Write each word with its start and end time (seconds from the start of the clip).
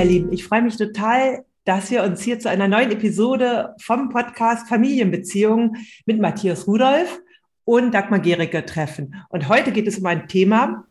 Ihr 0.00 0.06
Lieben. 0.06 0.32
Ich 0.32 0.44
freue 0.44 0.62
mich 0.62 0.78
total, 0.78 1.44
dass 1.66 1.90
wir 1.90 2.02
uns 2.04 2.22
hier 2.22 2.38
zu 2.38 2.48
einer 2.48 2.68
neuen 2.68 2.90
Episode 2.90 3.74
vom 3.78 4.08
Podcast 4.08 4.66
Familienbeziehungen 4.66 5.76
mit 6.06 6.18
Matthias 6.18 6.66
Rudolph 6.66 7.20
und 7.66 7.92
Dagmar 7.92 8.20
Gericke 8.20 8.64
treffen. 8.64 9.14
Und 9.28 9.50
heute 9.50 9.72
geht 9.72 9.86
es 9.86 9.98
um 9.98 10.06
ein 10.06 10.26
Thema, 10.26 10.86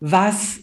was 0.00 0.60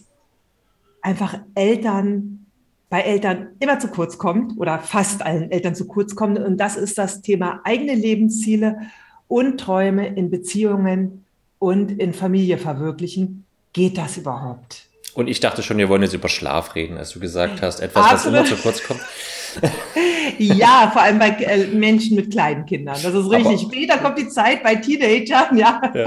einfach 1.02 1.40
Eltern 1.56 2.46
bei 2.88 3.00
Eltern 3.00 3.48
immer 3.58 3.80
zu 3.80 3.88
kurz 3.88 4.16
kommt 4.16 4.56
oder 4.58 4.78
fast 4.78 5.22
allen 5.22 5.50
Eltern 5.50 5.74
zu 5.74 5.88
kurz 5.88 6.14
kommt. 6.14 6.38
Und 6.38 6.58
das 6.58 6.76
ist 6.76 6.96
das 6.96 7.20
Thema 7.20 7.62
eigene 7.64 7.96
Lebensziele 7.96 8.78
und 9.26 9.58
Träume 9.58 10.06
in 10.06 10.30
Beziehungen 10.30 11.24
und 11.58 11.90
in 11.90 12.14
Familie 12.14 12.58
verwirklichen. 12.58 13.44
Geht 13.72 13.98
das 13.98 14.18
überhaupt? 14.18 14.85
Und 15.16 15.28
ich 15.28 15.40
dachte 15.40 15.62
schon, 15.62 15.78
wir 15.78 15.88
wollen 15.88 16.02
jetzt 16.02 16.12
über 16.12 16.28
Schlaf 16.28 16.74
reden, 16.74 16.98
als 16.98 17.10
du 17.10 17.20
gesagt 17.20 17.62
hast, 17.62 17.80
etwas, 17.80 18.12
Absolut. 18.12 18.40
was 18.40 18.50
immer 18.50 18.56
zu 18.56 18.62
kurz 18.62 18.82
kommt. 18.82 19.00
ja, 20.38 20.90
vor 20.92 21.00
allem 21.00 21.18
bei 21.18 21.30
äh, 21.30 21.68
Menschen 21.68 22.16
mit 22.16 22.30
kleinen 22.30 22.66
Kindern. 22.66 22.98
Das 23.02 23.14
ist 23.14 23.30
richtig. 23.30 23.46
Aber, 23.46 23.58
Später 23.58 23.96
kommt 23.96 24.18
die 24.18 24.28
Zeit 24.28 24.62
bei 24.62 24.74
Teenagern, 24.74 25.56
ja. 25.56 25.80
ja. 25.94 26.04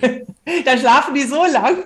da 0.64 0.78
schlafen 0.78 1.12
die 1.12 1.22
so 1.22 1.44
lang. 1.44 1.78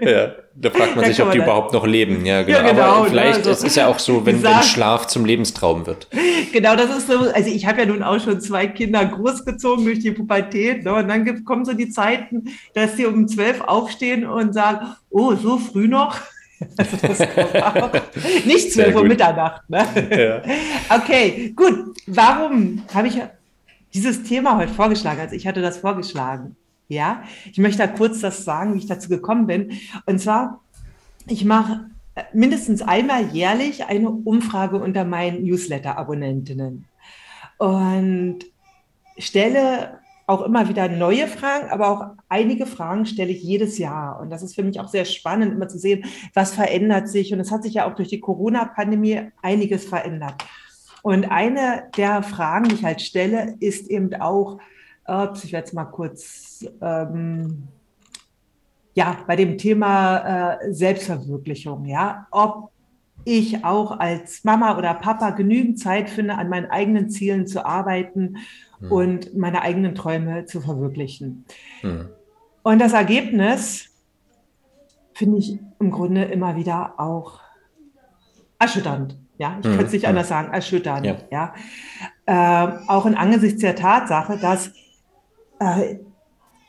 Ja, 0.00 0.32
da 0.54 0.70
fragt 0.70 0.94
man 0.94 1.04
da 1.04 1.10
sich, 1.10 1.20
ob 1.20 1.32
die 1.32 1.38
das. 1.38 1.46
überhaupt 1.46 1.72
noch 1.72 1.86
leben. 1.86 2.24
Ja, 2.24 2.42
genau. 2.42 2.58
Ja, 2.58 2.70
genau 2.70 2.82
Aber 2.82 3.06
vielleicht 3.06 3.44
ne, 3.44 3.50
also, 3.50 3.50
es 3.50 3.64
ist 3.64 3.76
ja 3.76 3.88
auch 3.88 3.98
so, 3.98 4.24
wenn, 4.24 4.42
wenn 4.42 4.62
Schlaf 4.62 5.06
zum 5.08 5.24
Lebenstraum 5.24 5.86
wird. 5.86 6.08
Genau, 6.52 6.76
das 6.76 6.96
ist 6.96 7.08
so. 7.08 7.18
Also 7.18 7.50
ich 7.50 7.66
habe 7.66 7.80
ja 7.80 7.86
nun 7.86 8.02
auch 8.02 8.20
schon 8.20 8.40
zwei 8.40 8.66
Kinder 8.66 9.04
großgezogen 9.04 9.84
durch 9.84 10.00
die 10.00 10.12
Pubertät. 10.12 10.84
Ne? 10.84 10.94
Und 10.94 11.08
dann 11.08 11.24
gibt, 11.24 11.44
kommen 11.44 11.64
so 11.64 11.72
die 11.72 11.88
Zeiten, 11.88 12.44
dass 12.74 12.96
die 12.96 13.06
um 13.06 13.26
zwölf 13.26 13.60
aufstehen 13.62 14.26
und 14.26 14.52
sagen, 14.52 14.94
oh, 15.10 15.34
so 15.34 15.58
früh 15.58 15.88
noch. 15.88 16.16
Also 16.76 16.96
nicht 18.44 18.72
zwölf 18.72 18.94
Uhr 18.94 19.04
Mitternacht. 19.04 19.68
Ne? 19.68 19.84
Ja. 20.10 20.96
Okay, 20.96 21.52
gut. 21.56 21.96
Warum 22.06 22.82
habe 22.94 23.08
ich 23.08 23.20
dieses 23.94 24.22
Thema 24.22 24.58
heute 24.58 24.72
vorgeschlagen? 24.72 25.20
Also 25.20 25.34
ich 25.34 25.46
hatte 25.46 25.60
das 25.60 25.78
vorgeschlagen. 25.78 26.54
Ja, 26.92 27.22
ich 27.50 27.58
möchte 27.58 27.78
da 27.78 27.86
kurz 27.86 28.20
das 28.20 28.44
sagen, 28.44 28.74
wie 28.74 28.78
ich 28.78 28.86
dazu 28.86 29.08
gekommen 29.08 29.46
bin. 29.46 29.72
Und 30.04 30.20
zwar, 30.20 30.60
ich 31.26 31.44
mache 31.44 31.86
mindestens 32.34 32.82
einmal 32.82 33.28
jährlich 33.28 33.86
eine 33.86 34.10
Umfrage 34.10 34.76
unter 34.76 35.04
meinen 35.04 35.42
Newsletter-Abonnentinnen 35.44 36.84
und 37.56 38.40
stelle 39.16 40.00
auch 40.26 40.42
immer 40.42 40.68
wieder 40.68 40.88
neue 40.88 41.26
Fragen, 41.26 41.70
aber 41.70 41.88
auch 41.88 42.06
einige 42.28 42.66
Fragen 42.66 43.06
stelle 43.06 43.32
ich 43.32 43.42
jedes 43.42 43.78
Jahr. 43.78 44.20
Und 44.20 44.30
das 44.30 44.42
ist 44.42 44.54
für 44.54 44.62
mich 44.62 44.78
auch 44.78 44.88
sehr 44.88 45.06
spannend, 45.06 45.52
immer 45.52 45.68
zu 45.68 45.78
sehen, 45.78 46.04
was 46.34 46.54
verändert 46.54 47.08
sich. 47.08 47.32
Und 47.32 47.40
es 47.40 47.50
hat 47.50 47.62
sich 47.62 47.74
ja 47.74 47.90
auch 47.90 47.94
durch 47.94 48.08
die 48.08 48.20
Corona-Pandemie 48.20 49.30
einiges 49.40 49.86
verändert. 49.86 50.34
Und 51.02 51.30
eine 51.30 51.84
der 51.96 52.22
Fragen, 52.22 52.68
die 52.68 52.76
ich 52.76 52.84
halt 52.84 53.00
stelle, 53.00 53.56
ist 53.60 53.88
eben 53.88 54.14
auch, 54.20 54.58
ups, 55.06 55.44
ich 55.44 55.52
werde 55.52 55.66
es 55.66 55.72
mal 55.72 55.84
kurz, 55.84 56.64
ähm, 56.80 57.68
ja, 58.94 59.16
bei 59.26 59.36
dem 59.36 59.58
Thema 59.58 60.58
äh, 60.58 60.72
Selbstverwirklichung, 60.72 61.86
ja, 61.86 62.26
ob 62.30 62.70
ich 63.24 63.64
auch 63.64 63.98
als 63.98 64.44
Mama 64.44 64.76
oder 64.76 64.94
Papa 64.94 65.30
genügend 65.30 65.78
Zeit 65.78 66.10
finde, 66.10 66.34
an 66.34 66.48
meinen 66.48 66.70
eigenen 66.70 67.08
Zielen 67.10 67.46
zu 67.46 67.64
arbeiten 67.64 68.38
hm. 68.80 68.92
und 68.92 69.36
meine 69.36 69.62
eigenen 69.62 69.94
Träume 69.94 70.46
zu 70.46 70.60
verwirklichen. 70.60 71.44
Hm. 71.80 72.08
Und 72.62 72.80
das 72.80 72.92
Ergebnis 72.92 73.88
finde 75.14 75.38
ich 75.38 75.58
im 75.78 75.90
Grunde 75.90 76.24
immer 76.24 76.56
wieder 76.56 76.94
auch 76.98 77.40
erschütternd. 78.58 79.16
Ja, 79.38 79.58
ich 79.60 79.66
hm. 79.66 79.76
kann 79.76 79.86
es 79.86 79.92
nicht 79.92 80.02
hm. 80.02 80.10
anders 80.10 80.28
sagen, 80.28 80.52
erschütternd. 80.52 81.06
Ja. 81.06 81.16
ja. 81.30 81.54
Äh, 82.26 82.88
auch 82.88 83.06
in 83.06 83.14
angesichts 83.14 83.60
der 83.60 83.76
Tatsache, 83.76 84.38
dass 84.38 84.72
äh, 85.62 85.98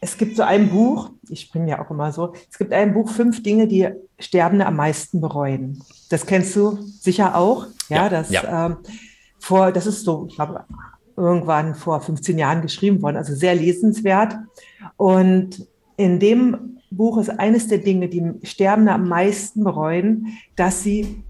es 0.01 0.17
gibt 0.17 0.35
so 0.35 0.43
ein 0.43 0.69
Buch, 0.69 1.11
ich 1.29 1.51
bin 1.51 1.67
ja 1.67 1.83
auch 1.83 1.89
immer 1.89 2.11
so, 2.11 2.33
es 2.51 2.57
gibt 2.57 2.73
ein 2.73 2.93
Buch, 2.93 3.09
fünf 3.09 3.41
Dinge, 3.41 3.67
die 3.67 3.89
Sterbende 4.19 4.65
am 4.65 4.75
meisten 4.75 5.21
bereuen. 5.21 5.81
Das 6.09 6.25
kennst 6.25 6.55
du 6.55 6.77
sicher 6.81 7.37
auch. 7.37 7.67
Ja, 7.87 7.97
ja 7.97 8.09
das, 8.09 8.29
ja. 8.29 8.65
Ähm, 8.65 8.77
vor, 9.39 9.71
das 9.71 9.87
ist 9.87 10.03
so, 10.03 10.25
ich 10.27 10.35
glaube, 10.35 10.65
irgendwann 11.15 11.75
vor 11.75 12.01
15 12.01 12.37
Jahren 12.37 12.61
geschrieben 12.61 13.01
worden, 13.01 13.17
also 13.17 13.33
sehr 13.33 13.55
lesenswert. 13.55 14.35
Und 14.97 15.67
in 15.95 16.19
dem 16.19 16.79
Buch 16.91 17.17
ist 17.17 17.29
eines 17.29 17.67
der 17.67 17.79
Dinge, 17.79 18.07
die 18.09 18.33
Sterbende 18.43 18.91
am 18.91 19.07
meisten 19.07 19.63
bereuen, 19.63 20.37
dass 20.55 20.83
sie 20.83 21.23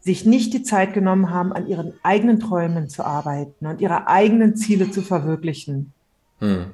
sich 0.00 0.26
nicht 0.26 0.52
die 0.52 0.64
Zeit 0.64 0.94
genommen 0.94 1.30
haben, 1.30 1.52
an 1.52 1.66
ihren 1.66 1.94
eigenen 2.02 2.40
Träumen 2.40 2.88
zu 2.88 3.04
arbeiten 3.04 3.66
und 3.66 3.80
ihre 3.80 4.08
eigenen 4.08 4.56
Ziele 4.56 4.90
zu 4.90 5.00
verwirklichen. 5.00 5.92
Hm. 6.40 6.66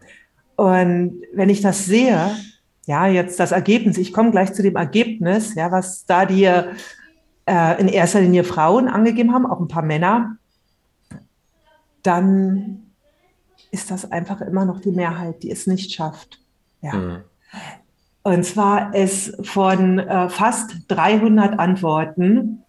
Und 0.58 1.22
wenn 1.32 1.50
ich 1.50 1.60
das 1.60 1.84
sehe, 1.86 2.36
ja, 2.84 3.06
jetzt 3.06 3.38
das 3.38 3.52
Ergebnis, 3.52 3.96
ich 3.96 4.12
komme 4.12 4.32
gleich 4.32 4.52
zu 4.52 4.64
dem 4.64 4.74
Ergebnis, 4.74 5.54
ja, 5.54 5.70
was 5.70 6.04
da 6.04 6.26
die 6.26 6.46
äh, 6.46 7.80
in 7.80 7.86
erster 7.86 8.20
Linie 8.20 8.42
Frauen 8.42 8.88
angegeben 8.88 9.32
haben, 9.32 9.46
auch 9.46 9.60
ein 9.60 9.68
paar 9.68 9.84
Männer, 9.84 10.36
dann 12.02 12.90
ist 13.70 13.92
das 13.92 14.10
einfach 14.10 14.40
immer 14.40 14.64
noch 14.64 14.80
die 14.80 14.90
Mehrheit, 14.90 15.44
die 15.44 15.52
es 15.52 15.68
nicht 15.68 15.92
schafft. 15.92 16.40
Ja. 16.82 16.94
Mhm. 16.94 17.18
Und 18.24 18.44
zwar 18.44 18.92
ist 18.96 19.46
von 19.46 20.00
äh, 20.00 20.28
fast 20.28 20.72
300 20.88 21.56
Antworten 21.56 22.64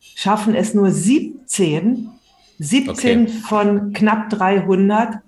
schaffen 0.00 0.56
es 0.56 0.74
nur 0.74 0.90
17, 0.90 2.10
17 2.58 2.90
okay. 2.90 3.26
von 3.46 3.92
knapp 3.92 4.28
300 4.30 5.20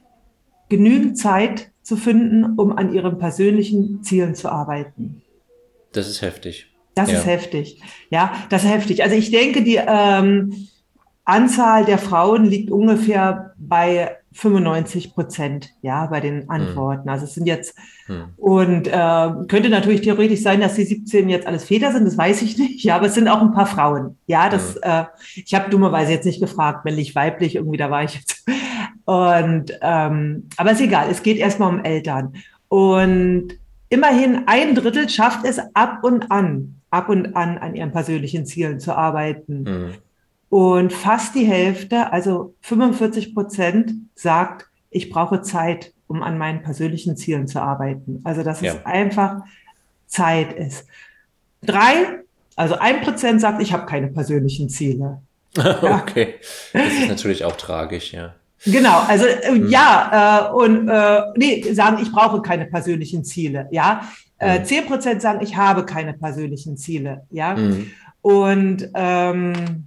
genügend 0.72 1.19
Zeit 1.19 1.71
zu 1.83 1.97
finden, 1.97 2.59
um 2.59 2.77
an 2.77 2.94
ihren 2.94 3.19
persönlichen 3.19 4.03
Zielen 4.03 4.34
zu 4.34 4.50
arbeiten. 4.50 5.22
Das 5.93 6.09
ist 6.09 6.22
heftig. 6.22 6.66
Das 6.94 7.10
ja. 7.10 7.19
ist 7.19 7.27
heftig. 7.27 7.81
Ja, 8.10 8.33
das 8.49 8.65
ist 8.65 8.71
heftig. 8.71 9.03
Also 9.03 9.15
ich 9.15 9.31
denke, 9.31 9.62
die 9.62 9.78
ähm, 9.84 10.69
Anzahl 11.25 11.84
der 11.84 11.99
Frauen 11.99 12.47
liegt 12.47 12.71
ungefähr 12.71 13.53
bei 13.59 14.16
95 14.33 15.15
Prozent, 15.15 15.71
ja, 15.83 16.06
bei 16.06 16.21
den 16.21 16.43
hm. 16.43 16.50
Antworten. 16.50 17.09
Also 17.09 17.27
es 17.27 17.34
sind 17.34 17.47
jetzt, 17.47 17.77
hm. 18.06 18.25
und 18.37 18.89
äh, 18.89 19.31
könnte 19.49 19.69
natürlich 19.69 20.00
theoretisch 20.00 20.41
sein, 20.41 20.60
dass 20.60 20.75
die 20.75 20.84
17 20.84 21.28
jetzt 21.28 21.47
alles 21.47 21.65
Väter 21.65 21.93
sind, 21.93 22.06
das 22.06 22.16
weiß 22.16 22.43
ich 22.43 22.56
nicht, 22.56 22.83
ja, 22.84 22.97
aber 22.97 23.06
es 23.06 23.15
sind 23.15 23.28
auch 23.28 23.43
ein 23.43 23.53
paar 23.53 23.66
Frauen. 23.66 24.16
Ja, 24.27 24.49
das, 24.49 24.75
hm. 24.75 24.81
äh, 24.83 25.04
ich 25.34 25.54
habe 25.54 25.71
dummerweise 25.71 26.12
jetzt 26.12 26.25
nicht 26.25 26.41
gefragt, 26.41 26.84
männlich, 26.84 27.15
weiblich, 27.15 27.56
irgendwie, 27.56 27.78
da 27.78 27.91
war 27.91 28.04
ich 28.04 28.15
jetzt. 28.15 28.44
Und 29.05 29.73
ähm, 29.81 30.49
aber 30.57 30.73
ist 30.73 30.81
egal, 30.81 31.09
es 31.11 31.23
geht 31.23 31.39
erstmal 31.39 31.71
um 31.71 31.85
Eltern. 31.85 32.35
Und 32.69 33.49
immerhin 33.89 34.45
ein 34.47 34.75
Drittel 34.75 35.09
schafft 35.09 35.45
es 35.45 35.61
ab 35.75 36.05
und 36.05 36.31
an, 36.31 36.77
ab 36.91 37.09
und 37.09 37.37
an 37.37 37.59
an 37.59 37.75
ihren 37.75 37.93
persönlichen 37.93 38.47
Zielen 38.47 38.81
zu 38.81 38.97
arbeiten. 38.97 39.66
Hm. 39.66 39.95
Und 40.49 40.93
fast 40.93 41.34
die 41.34 41.47
Hälfte, 41.47 42.13
also 42.13 42.54
45 42.60 43.34
Prozent, 43.34 43.95
sagt, 44.15 44.69
ich 44.91 45.10
brauche 45.10 45.43
Zeit, 45.43 45.93
um 46.07 46.22
an 46.22 46.37
meinen 46.37 46.63
persönlichen 46.63 47.16
Zielen 47.16 47.48
zu 47.48 47.60
arbeiten. 47.60 48.21
Also 48.25 48.43
dass 48.43 48.60
ja. 48.60 48.75
es 48.75 48.87
einfach 48.87 49.43
Zeit 50.07 50.53
ist. 50.53 50.87
Drei, 51.63 52.21
also 52.55 52.78
ein 52.78 53.01
Prozent 53.01 53.41
sagt, 53.41 53.63
ich 53.63 53.72
habe 53.72 53.87
keine 53.87 54.09
persönlichen 54.09 54.69
Ziele. 54.69 55.22
okay, 55.57 56.34
das 56.72 56.93
ist 56.93 57.09
natürlich 57.09 57.45
auch 57.45 57.57
tragisch, 57.57 58.13
ja. 58.13 58.34
Genau, 58.64 59.00
also 59.00 59.26
äh, 59.26 59.48
hm. 59.48 59.68
ja, 59.68 60.50
äh, 60.50 60.53
und 60.53 60.88
äh, 60.88 61.22
nee, 61.36 61.72
sagen, 61.72 61.98
ich 62.00 62.12
brauche 62.12 62.42
keine 62.42 62.66
persönlichen 62.66 63.24
Ziele, 63.24 63.68
ja. 63.70 64.03
Äh, 64.38 64.62
10 64.62 64.82
hm. 64.82 64.86
Prozent 64.86 65.22
sagen, 65.22 65.41
ich 65.42 65.56
habe 65.56 65.84
keine 65.84 66.12
persönlichen 66.14 66.76
Ziele, 66.76 67.26
ja. 67.30 67.56
Hm. 67.56 67.91
Und 68.22 68.88
ähm, 68.94 69.86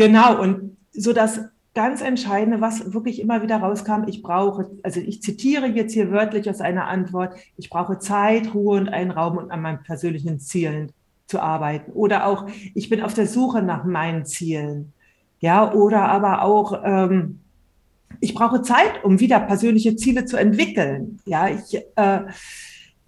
Genau, 0.00 0.40
und 0.40 0.78
so 0.92 1.12
das 1.12 1.40
ganz 1.74 2.00
Entscheidende, 2.00 2.62
was 2.62 2.94
wirklich 2.94 3.20
immer 3.20 3.42
wieder 3.42 3.58
rauskam, 3.58 4.04
ich 4.06 4.22
brauche, 4.22 4.70
also 4.82 4.98
ich 4.98 5.20
zitiere 5.20 5.66
jetzt 5.66 5.92
hier 5.92 6.10
wörtlich 6.10 6.48
aus 6.48 6.62
einer 6.62 6.88
Antwort, 6.88 7.34
ich 7.58 7.68
brauche 7.68 7.98
Zeit, 7.98 8.54
Ruhe 8.54 8.80
und 8.80 8.88
einen 8.88 9.10
Raum, 9.10 9.36
um 9.36 9.50
an 9.50 9.60
meinen 9.60 9.82
persönlichen 9.82 10.40
Zielen 10.40 10.92
zu 11.26 11.38
arbeiten. 11.38 11.92
Oder 11.92 12.24
auch, 12.24 12.46
ich 12.74 12.88
bin 12.88 13.02
auf 13.02 13.12
der 13.12 13.26
Suche 13.26 13.60
nach 13.60 13.84
meinen 13.84 14.24
Zielen. 14.24 14.94
Ja, 15.40 15.72
oder 15.72 16.08
aber 16.08 16.42
auch, 16.42 16.82
ähm, 16.84 17.40
ich 18.20 18.34
brauche 18.34 18.62
Zeit, 18.62 19.02
um 19.04 19.20
wieder 19.20 19.40
persönliche 19.40 19.96
Ziele 19.96 20.26
zu 20.26 20.36
entwickeln. 20.36 21.18
Ja, 21.24 21.48
ich, 21.48 21.78
äh, 21.96 22.20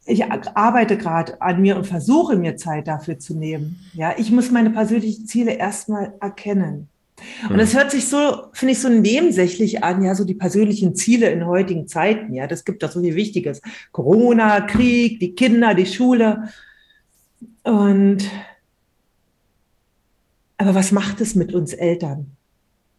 ich 0.07 0.25
arbeite 0.25 0.97
gerade 0.97 1.41
an 1.41 1.61
mir 1.61 1.77
und 1.77 1.87
versuche 1.87 2.37
mir 2.37 2.57
Zeit 2.57 2.89
dafür 2.89 3.19
zu 3.19 3.37
nehmen. 3.37 3.81
Ja, 3.93 4.15
ich 4.17 4.33
muss 4.33 4.51
meine 4.51 4.71
persönlichen 4.71 5.27
Ziele 5.27 5.53
erstmal 5.53 6.15
erkennen. 6.21 6.89
Und 7.49 7.61
es 7.61 7.75
hört 7.77 7.91
sich 7.91 8.09
so, 8.09 8.47
finde 8.53 8.73
ich, 8.73 8.81
so 8.81 8.89
nebensächlich 8.89 9.85
an, 9.85 10.03
ja, 10.03 10.15
so 10.15 10.25
die 10.25 10.35
persönlichen 10.35 10.97
Ziele 10.97 11.31
in 11.31 11.47
heutigen 11.47 11.87
Zeiten. 11.87 12.35
Ja, 12.35 12.47
das 12.47 12.65
gibt 12.65 12.83
doch 12.83 12.91
so 12.91 13.01
viel 13.01 13.15
Wichtiges. 13.15 13.61
Corona, 13.93 14.61
Krieg, 14.63 15.21
die 15.21 15.35
Kinder, 15.35 15.75
die 15.75 15.87
Schule. 15.87 16.49
Und 17.63 18.29
aber 20.63 20.75
was 20.75 20.93
macht 20.93 21.21
es 21.21 21.35
mit 21.35 21.53
uns 21.55 21.73
Eltern? 21.73 22.37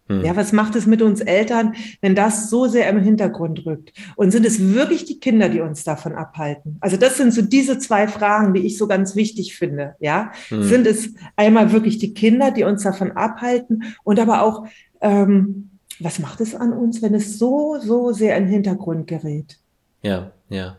Hm. 0.09 0.25
Ja, 0.25 0.35
was 0.35 0.51
macht 0.51 0.75
es 0.75 0.85
mit 0.85 1.01
uns 1.01 1.21
Eltern, 1.21 1.75
wenn 2.01 2.13
das 2.13 2.49
so 2.49 2.67
sehr 2.67 2.89
im 2.89 2.99
Hintergrund 2.99 3.65
rückt? 3.65 3.93
Und 4.17 4.31
sind 4.31 4.45
es 4.45 4.73
wirklich 4.73 5.05
die 5.05 5.19
Kinder, 5.19 5.47
die 5.47 5.61
uns 5.61 5.85
davon 5.85 6.13
abhalten? 6.13 6.77
Also 6.81 6.97
das 6.97 7.17
sind 7.17 7.33
so 7.33 7.41
diese 7.41 7.79
zwei 7.79 8.07
Fragen, 8.07 8.53
die 8.53 8.65
ich 8.65 8.77
so 8.77 8.87
ganz 8.87 9.15
wichtig 9.15 9.55
finde. 9.55 9.95
Ja, 9.99 10.33
hm. 10.49 10.63
sind 10.63 10.87
es 10.87 11.13
einmal 11.37 11.71
wirklich 11.71 11.99
die 11.99 12.13
Kinder, 12.13 12.51
die 12.51 12.63
uns 12.63 12.83
davon 12.83 13.13
abhalten 13.13 13.95
und 14.03 14.19
aber 14.19 14.43
auch, 14.43 14.65
ähm, 14.99 15.69
was 15.99 16.19
macht 16.19 16.41
es 16.41 16.53
an 16.53 16.73
uns, 16.73 17.01
wenn 17.01 17.13
es 17.13 17.39
so, 17.39 17.77
so 17.79 18.11
sehr 18.11 18.35
in 18.35 18.45
den 18.45 18.51
Hintergrund 18.51 19.07
gerät? 19.07 19.57
Ja, 20.01 20.31
ja. 20.49 20.77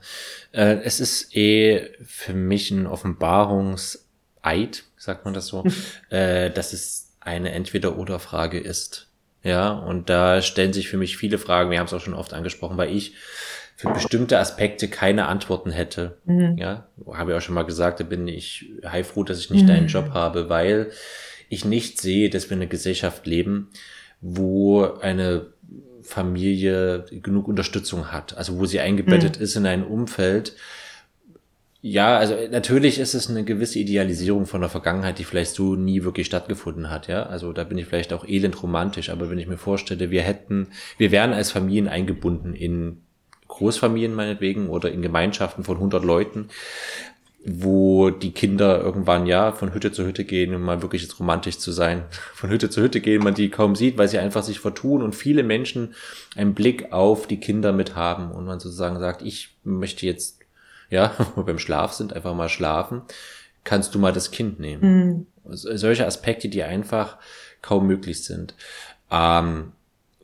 Äh, 0.53 0.81
es 0.85 1.01
ist 1.01 1.35
eh 1.35 1.89
für 2.05 2.35
mich 2.35 2.71
ein 2.71 2.87
Offenbarungseid, 4.45 4.85
sagt 4.97 5.25
man 5.25 5.35
das 5.35 5.47
so, 5.47 5.65
äh, 6.11 6.51
dass 6.51 6.73
es 6.73 7.17
eine 7.21 7.53
Entweder-Oder-Frage 7.53 8.59
ist. 8.59 9.09
Ja, 9.43 9.73
und 9.73 10.09
da 10.09 10.41
stellen 10.41 10.73
sich 10.73 10.89
für 10.89 10.97
mich 10.97 11.19
viele 11.19 11.39
Fragen. 11.39 11.71
Wir 11.71 11.79
haben 11.79 11.87
es 11.87 11.93
auch 11.93 12.01
schon 12.01 12.15
oft 12.15 12.33
angesprochen, 12.33 12.79
weil 12.79 12.95
ich 12.95 13.15
für 13.77 13.93
bestimmte 13.93 14.39
Aspekte 14.39 14.89
keine 14.89 15.27
Antworten 15.27 15.71
hätte. 15.71 16.17
Mhm. 16.25 16.57
Ja, 16.57 16.87
habe 17.13 17.33
ich 17.33 17.37
auch 17.37 17.43
schon 17.43 17.55
mal 17.55 17.65
gesagt, 17.65 18.01
da 18.01 18.05
bin 18.05 18.27
ich 18.27 18.71
heilfroh, 18.87 19.25
dass 19.25 19.41
ich 19.41 19.51
nicht 19.51 19.65
mhm. 19.65 19.69
deinen 19.69 19.87
Job 19.89 20.11
habe, 20.15 20.49
weil 20.49 20.93
ich 21.51 21.65
nicht 21.65 22.01
sehe, 22.01 22.31
dass 22.31 22.49
wir 22.49 22.57
in 22.57 22.63
einer 22.63 22.71
Gesellschaft 22.71 23.27
leben, 23.27 23.71
wo 24.23 24.85
eine 24.85 25.47
Familie 26.03 27.05
genug 27.11 27.49
Unterstützung 27.49 28.13
hat, 28.13 28.37
also 28.39 28.59
wo 28.59 28.65
sie 28.65 28.81
eingebettet 28.81 29.39
mhm. 29.39 29.43
ist 29.43 29.57
in 29.57 29.67
ein 29.67 29.85
Umfeld, 29.85 30.55
ja, 31.87 32.17
also 32.17 32.35
natürlich 32.51 32.99
ist 32.99 33.13
es 33.13 33.29
eine 33.29 33.45
gewisse 33.45 33.79
Idealisierung 33.79 34.47
von 34.47 34.63
der 34.63 34.71
Vergangenheit, 34.71 35.19
die 35.19 35.25
vielleicht 35.25 35.55
so 35.55 35.75
nie 35.75 36.03
wirklich 36.03 36.27
stattgefunden 36.27 36.89
hat, 36.89 37.09
ja. 37.09 37.25
Also 37.25 37.53
da 37.53 37.63
bin 37.63 37.77
ich 37.77 37.85
vielleicht 37.85 38.15
auch 38.15 38.27
elend 38.27 38.63
romantisch, 38.63 39.11
aber 39.11 39.29
wenn 39.29 39.37
ich 39.37 39.49
mir 39.49 39.59
vorstelle, 39.59 40.11
wir 40.11 40.23
hätten, 40.23 40.69
wir 40.97 41.11
wären 41.11 41.35
als 41.35 41.51
Familien 41.51 41.87
eingebunden 41.87 42.55
in 42.55 43.03
Großfamilien 43.49 44.15
meinetwegen 44.15 44.71
oder 44.71 44.91
in 44.91 45.03
Gemeinschaften 45.03 45.63
von 45.63 45.77
100 45.77 46.03
Leuten, 46.03 46.49
wo 47.45 48.09
die 48.09 48.33
Kinder 48.33 48.81
irgendwann 48.81 49.27
ja 49.27 49.53
von 49.53 49.75
Hütte 49.75 49.93
zu 49.93 50.07
Hütte 50.07 50.25
gehen, 50.25 50.55
um 50.55 50.63
mal 50.63 50.81
wirklich 50.81 51.03
jetzt 51.03 51.21
romantisch 51.21 51.59
zu 51.59 51.71
sein, 51.71 52.05
von 52.35 52.49
Hütte 52.49 52.71
zu 52.71 52.81
Hütte 52.81 53.03
gehen, 53.03 53.23
man 53.23 53.35
die 53.35 53.51
kaum 53.51 53.77
sieht, 53.77 53.99
weil 53.99 54.09
sie 54.09 54.17
einfach 54.17 54.43
sich 54.43 54.59
vertun 54.59 55.03
und 55.03 55.15
viele 55.15 55.43
Menschen 55.43 55.93
einen 56.35 56.55
Blick 56.55 56.95
auf 56.95 57.27
die 57.27 57.41
Kinder 57.41 57.75
mit 57.75 57.95
haben 57.95 58.31
und 58.31 58.47
man 58.47 58.59
sozusagen 58.59 58.99
sagt, 58.99 59.21
ich 59.21 59.59
möchte 59.65 60.07
jetzt 60.07 60.44
ja, 60.95 61.15
wo 61.35 61.37
wir 61.43 61.45
beim 61.45 61.59
Schlaf 61.59 61.93
sind, 61.93 62.13
einfach 62.13 62.35
mal 62.35 62.49
schlafen, 62.49 63.03
kannst 63.65 63.95
du 63.95 63.99
mal 63.99 64.13
das 64.13 64.31
Kind 64.31 64.61
nehmen. 64.61 65.27
Mhm. 65.45 65.55
Solche 65.55 66.07
Aspekte, 66.07 66.49
die 66.49 66.63
einfach 66.63 67.19
kaum 67.61 67.87
möglich 67.87 68.25
sind. 68.25 68.55
Ähm, 69.11 69.73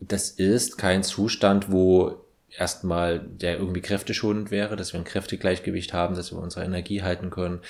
das 0.01 0.31
ist 0.31 0.79
kein 0.79 1.03
Zustand, 1.03 1.71
wo 1.71 2.25
erstmal 2.57 3.21
der 3.21 3.59
irgendwie 3.59 3.83
kräfteschonend 3.83 4.51
wäre, 4.51 4.77
dass 4.77 4.93
wir 4.93 5.01
ein 5.01 5.05
Kräftegleichgewicht 5.05 5.93
haben, 5.93 6.15
dass 6.15 6.33
wir 6.33 6.39
unsere 6.39 6.65
Energie 6.65 7.03
halten 7.03 7.31
können. 7.31 7.61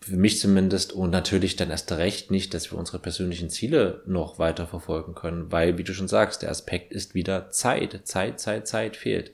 Für 0.00 0.16
mich 0.16 0.40
zumindest 0.40 0.92
und 0.92 1.10
natürlich 1.10 1.54
dann 1.54 1.70
erst 1.70 1.92
recht 1.92 2.32
nicht, 2.32 2.54
dass 2.54 2.72
wir 2.72 2.78
unsere 2.78 2.98
persönlichen 2.98 3.50
Ziele 3.50 4.02
noch 4.04 4.40
weiter 4.40 4.66
verfolgen 4.66 5.14
können, 5.14 5.52
weil, 5.52 5.78
wie 5.78 5.84
du 5.84 5.94
schon 5.94 6.08
sagst, 6.08 6.42
der 6.42 6.50
Aspekt 6.50 6.92
ist 6.92 7.14
wieder 7.14 7.50
Zeit. 7.50 8.00
Zeit, 8.04 8.40
Zeit, 8.40 8.66
Zeit 8.66 8.96
fehlt. 8.96 9.30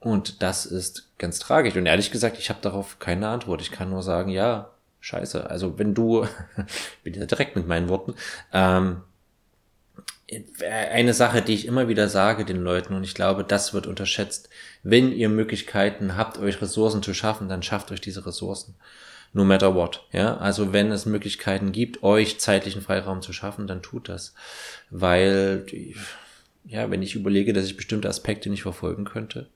Und 0.00 0.42
das 0.42 0.66
ist 0.66 1.08
ganz 1.18 1.38
tragisch. 1.38 1.76
Und 1.76 1.86
ehrlich 1.86 2.10
gesagt, 2.10 2.38
ich 2.38 2.50
habe 2.50 2.60
darauf 2.62 2.98
keine 2.98 3.28
Antwort. 3.28 3.60
Ich 3.60 3.72
kann 3.72 3.90
nur 3.90 4.02
sagen, 4.02 4.30
ja, 4.30 4.70
scheiße. 5.00 5.48
Also 5.48 5.78
wenn 5.78 5.94
du, 5.94 6.24
ich 6.24 7.02
bin 7.02 7.14
ja 7.14 7.26
direkt 7.26 7.56
mit 7.56 7.66
meinen 7.66 7.88
Worten, 7.88 8.14
ähm, 8.52 9.02
eine 10.70 11.14
Sache, 11.14 11.40
die 11.40 11.54
ich 11.54 11.66
immer 11.66 11.88
wieder 11.88 12.08
sage 12.08 12.44
den 12.44 12.62
Leuten, 12.62 12.94
und 12.94 13.02
ich 13.02 13.14
glaube, 13.14 13.44
das 13.44 13.72
wird 13.72 13.86
unterschätzt, 13.86 14.50
wenn 14.82 15.10
ihr 15.10 15.30
Möglichkeiten 15.30 16.16
habt, 16.16 16.38
euch 16.38 16.60
Ressourcen 16.60 17.02
zu 17.02 17.14
schaffen, 17.14 17.48
dann 17.48 17.62
schafft 17.62 17.90
euch 17.90 18.00
diese 18.00 18.26
Ressourcen. 18.26 18.74
No 19.32 19.44
matter 19.44 19.74
what. 19.74 20.06
Ja, 20.12 20.36
also 20.38 20.72
wenn 20.72 20.90
es 20.90 21.06
Möglichkeiten 21.06 21.72
gibt, 21.72 22.02
euch 22.02 22.40
zeitlichen 22.40 22.82
Freiraum 22.82 23.20
zu 23.20 23.32
schaffen, 23.32 23.66
dann 23.66 23.82
tut 23.82 24.08
das. 24.08 24.34
Weil, 24.90 25.66
ja, 26.68 26.90
wenn 26.90 27.02
ich 27.02 27.14
überlege, 27.14 27.52
dass 27.52 27.66
ich 27.66 27.76
bestimmte 27.76 28.08
Aspekte 28.08 28.50
nicht 28.50 28.62
verfolgen 28.62 29.04
könnte, 29.04 29.48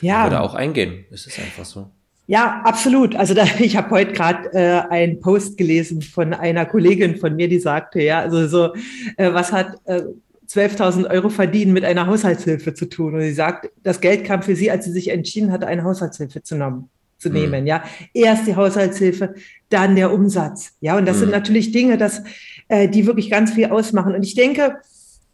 ja. 0.00 0.24
würde 0.24 0.40
auch 0.40 0.54
eingehen. 0.54 1.04
Es 1.10 1.26
ist 1.26 1.38
einfach 1.38 1.64
so. 1.64 1.90
Ja, 2.26 2.62
absolut. 2.64 3.16
Also 3.16 3.34
da, 3.34 3.44
ich 3.58 3.76
habe 3.76 3.90
heute 3.90 4.12
gerade 4.12 4.52
äh, 4.52 4.88
einen 4.88 5.20
Post 5.20 5.58
gelesen 5.58 6.00
von 6.00 6.32
einer 6.32 6.64
Kollegin 6.64 7.16
von 7.16 7.34
mir, 7.34 7.48
die 7.48 7.58
sagte, 7.58 8.00
ja, 8.00 8.20
also 8.20 8.46
so, 8.46 8.74
äh, 9.16 9.32
was 9.32 9.52
hat 9.52 9.78
äh, 9.86 10.02
12.000 10.48 11.10
Euro 11.10 11.28
verdienen 11.28 11.72
mit 11.72 11.84
einer 11.84 12.06
Haushaltshilfe 12.06 12.72
zu 12.72 12.88
tun? 12.88 13.14
Und 13.14 13.22
sie 13.22 13.32
sagt, 13.32 13.68
das 13.82 14.00
Geld 14.00 14.24
kam 14.24 14.42
für 14.42 14.54
sie, 14.54 14.70
als 14.70 14.84
sie 14.84 14.92
sich 14.92 15.08
entschieden 15.08 15.50
hatte, 15.50 15.66
eine 15.66 15.82
Haushaltshilfe 15.82 16.42
zu 16.42 16.54
nehmen 16.56 16.88
zu 17.18 17.28
hm. 17.28 17.34
nehmen, 17.34 17.66
ja. 17.66 17.84
Erst 18.14 18.46
die 18.46 18.56
Haushaltshilfe, 18.56 19.34
dann 19.68 19.94
der 19.94 20.10
Umsatz, 20.10 20.72
ja. 20.80 20.96
Und 20.96 21.06
das 21.06 21.16
mhm. 21.16 21.20
sind 21.20 21.28
hm. 21.28 21.34
natürlich 21.34 21.70
Dinge, 21.70 21.98
dass, 21.98 22.22
äh, 22.68 22.88
die 22.88 23.06
wirklich 23.06 23.28
ganz 23.28 23.52
viel 23.52 23.66
ausmachen. 23.66 24.14
Und 24.14 24.22
ich 24.22 24.34
denke, 24.34 24.76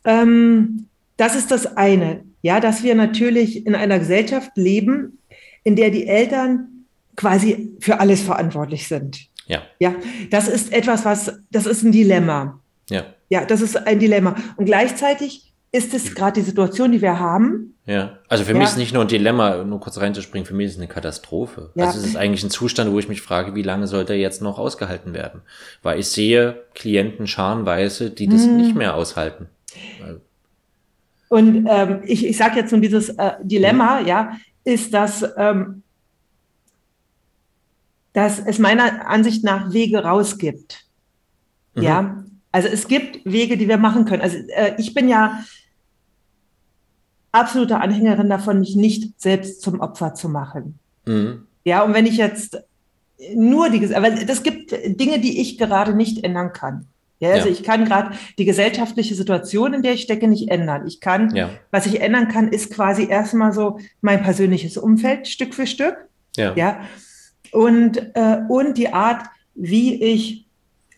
ähm, 0.05 0.87
das 1.17 1.35
ist 1.35 1.51
das 1.51 1.77
eine. 1.77 2.25
Ja, 2.43 2.61
dass 2.61 2.83
wir 2.83 2.95
natürlich 2.95 3.67
in 3.67 3.75
einer 3.75 3.99
Gesellschaft 3.99 4.53
leben, 4.57 5.19
in 5.65 5.77
der 5.77 5.91
die 5.91 6.07
Eltern 6.07 6.69
quasi 7.17 7.73
für 7.81 7.99
alles 7.99 8.23
verantwortlich 8.23 8.87
sind. 8.87 9.19
Ja. 9.47 9.63
Ja, 9.79 9.95
das 10.31 10.49
ist 10.49 10.73
etwas, 10.73 11.05
was, 11.05 11.33
das 11.51 11.67
ist 11.67 11.83
ein 11.83 11.93
Dilemma. 11.93 12.61
Ja. 12.90 13.05
Ja, 13.29 13.45
das 13.45 13.61
ist 13.61 13.76
ein 13.76 13.99
Dilemma. 13.99 14.37
Und 14.57 14.67
gleichzeitig 14.67 15.52
ist 15.73 15.93
es 15.95 16.14
gerade 16.14 16.40
die 16.40 16.47
Situation, 16.47 16.93
die 16.93 17.02
wir 17.02 17.19
haben. 17.19 17.75
Ja, 17.87 18.19
also 18.29 18.45
für 18.45 18.52
ja. 18.52 18.59
mich 18.59 18.69
ist 18.69 18.76
nicht 18.76 18.95
nur 18.95 19.02
ein 19.02 19.09
Dilemma, 19.09 19.64
nur 19.64 19.81
kurz 19.81 19.99
reinzuspringen, 19.99 20.47
für 20.47 20.55
mich 20.55 20.67
ist 20.67 20.73
es 20.73 20.79
eine 20.79 20.88
Katastrophe. 20.88 21.71
Ja. 21.75 21.87
Also 21.87 22.00
es 22.00 22.07
ist 22.07 22.17
eigentlich 22.17 22.43
ein 22.43 22.50
Zustand, 22.50 22.93
wo 22.93 22.99
ich 22.99 23.09
mich 23.09 23.23
frage, 23.23 23.55
wie 23.55 23.62
lange 23.62 23.87
soll 23.87 24.05
der 24.05 24.19
jetzt 24.19 24.43
noch 24.43 24.59
ausgehalten 24.59 25.14
werden? 25.14 25.43
Weil 25.83 26.00
ich 26.00 26.09
sehe 26.09 26.62
Klienten 26.75 27.26
scharenweise, 27.26 28.11
die 28.11 28.29
das 28.29 28.45
hm. 28.45 28.57
nicht 28.57 28.75
mehr 28.75 28.95
aushalten. 28.95 29.49
Und 31.28 31.66
ähm, 31.68 32.00
ich, 32.04 32.25
ich 32.25 32.37
sage 32.37 32.56
jetzt 32.56 32.73
nun 32.73 32.83
dieses 32.83 33.09
äh, 33.11 33.33
Dilemma, 33.42 34.00
ja, 34.00 34.37
ist, 34.64 34.95
dass, 34.95 35.25
ähm, 35.37 35.83
dass 38.12 38.38
es 38.38 38.59
meiner 38.59 39.09
Ansicht 39.09 39.45
nach 39.45 39.73
Wege 39.73 40.04
rausgibt. 40.04 40.85
Mhm. 41.75 41.83
Ja, 41.83 42.25
also 42.52 42.68
es 42.68 42.88
gibt 42.88 43.25
Wege, 43.25 43.56
die 43.56 43.68
wir 43.68 43.78
machen 43.78 44.04
können. 44.04 44.23
Also 44.23 44.38
äh, 44.49 44.75
ich 44.78 44.95
bin 44.95 45.09
ja 45.09 45.45
absolute 47.33 47.78
Anhängerin 47.78 48.28
davon, 48.28 48.61
mich 48.61 48.76
nicht 48.76 49.21
selbst 49.21 49.62
zum 49.62 49.80
Opfer 49.80 50.14
zu 50.14 50.28
machen. 50.28 50.78
Mhm. 51.06 51.47
Ja, 51.64 51.83
und 51.83 51.95
wenn 51.95 52.06
ich 52.06 52.16
jetzt 52.16 52.59
nur 53.35 53.71
die, 53.71 53.95
aber 53.95 54.09
es 54.12 54.42
gibt 54.42 54.73
Dinge, 54.73 55.21
die 55.21 55.40
ich 55.40 55.59
gerade 55.59 55.95
nicht 55.95 56.25
ändern 56.25 56.52
kann. 56.52 56.87
Ja, 57.18 57.30
also 57.30 57.49
ja. 57.49 57.52
ich 57.52 57.62
kann 57.62 57.87
gerade 57.87 58.16
die 58.38 58.44
gesellschaftliche 58.44 59.14
Situation, 59.14 59.73
in 59.73 59.82
der 59.82 59.94
ich 59.94 60.02
stecke, 60.02 60.28
nicht 60.28 60.50
ändern. 60.50 60.87
Ich 60.87 61.00
kann, 61.00 61.35
ja. 61.35 61.50
was 61.70 61.87
ich 61.87 62.00
ändern 62.00 62.28
kann, 62.28 62.49
ist 62.49 62.73
quasi 62.73 63.08
erstmal 63.08 63.52
so 63.52 63.78
mein 64.02 64.23
persönliches 64.23 64.76
Umfeld 64.76 65.26
Stück 65.26 65.54
für 65.54 65.66
Stück. 65.66 65.96
Ja. 66.37 66.54
ja? 66.54 66.80
Und, 67.52 67.96
äh, 68.14 68.40
und 68.49 68.76
die 68.76 68.92
Art, 68.92 69.25
wie 69.54 70.02
ich 70.02 70.46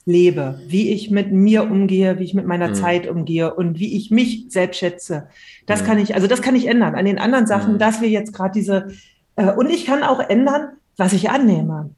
lebe, 0.09 0.59
wie 0.67 0.91
ich 0.91 1.11
mit 1.11 1.33
mir 1.33 1.65
umgehe, 1.65 2.19
wie 2.19 2.25
ich 2.25 2.35
mit 2.35 2.47
meiner 2.47 2.69
mhm. 2.69 2.75
Zeit 2.75 3.07
umgehe 3.07 3.55
und 3.55 3.79
wie 3.79 3.97
ich 3.97 4.11
mich 4.11 4.47
selbst 4.49 4.79
schätze. 4.79 5.29
Das 5.67 5.83
mhm. 5.83 5.87
kann 5.87 5.99
ich, 5.99 6.15
also 6.15 6.27
das 6.27 6.43
kann 6.43 6.57
ich 6.57 6.67
ändern. 6.67 6.95
An 6.95 7.05
den 7.05 7.19
anderen 7.19 7.47
Sachen, 7.47 7.75
mhm. 7.75 7.79
dass 7.79 8.01
wir 8.01 8.09
jetzt 8.09 8.33
gerade 8.33 8.53
diese, 8.53 8.89
äh, 9.37 9.53
und 9.53 9.71
ich 9.71 9.85
kann 9.85 10.03
auch 10.03 10.21
ändern, 10.21 10.71
was 10.97 11.13
ich 11.13 11.31
annehme. 11.31 11.91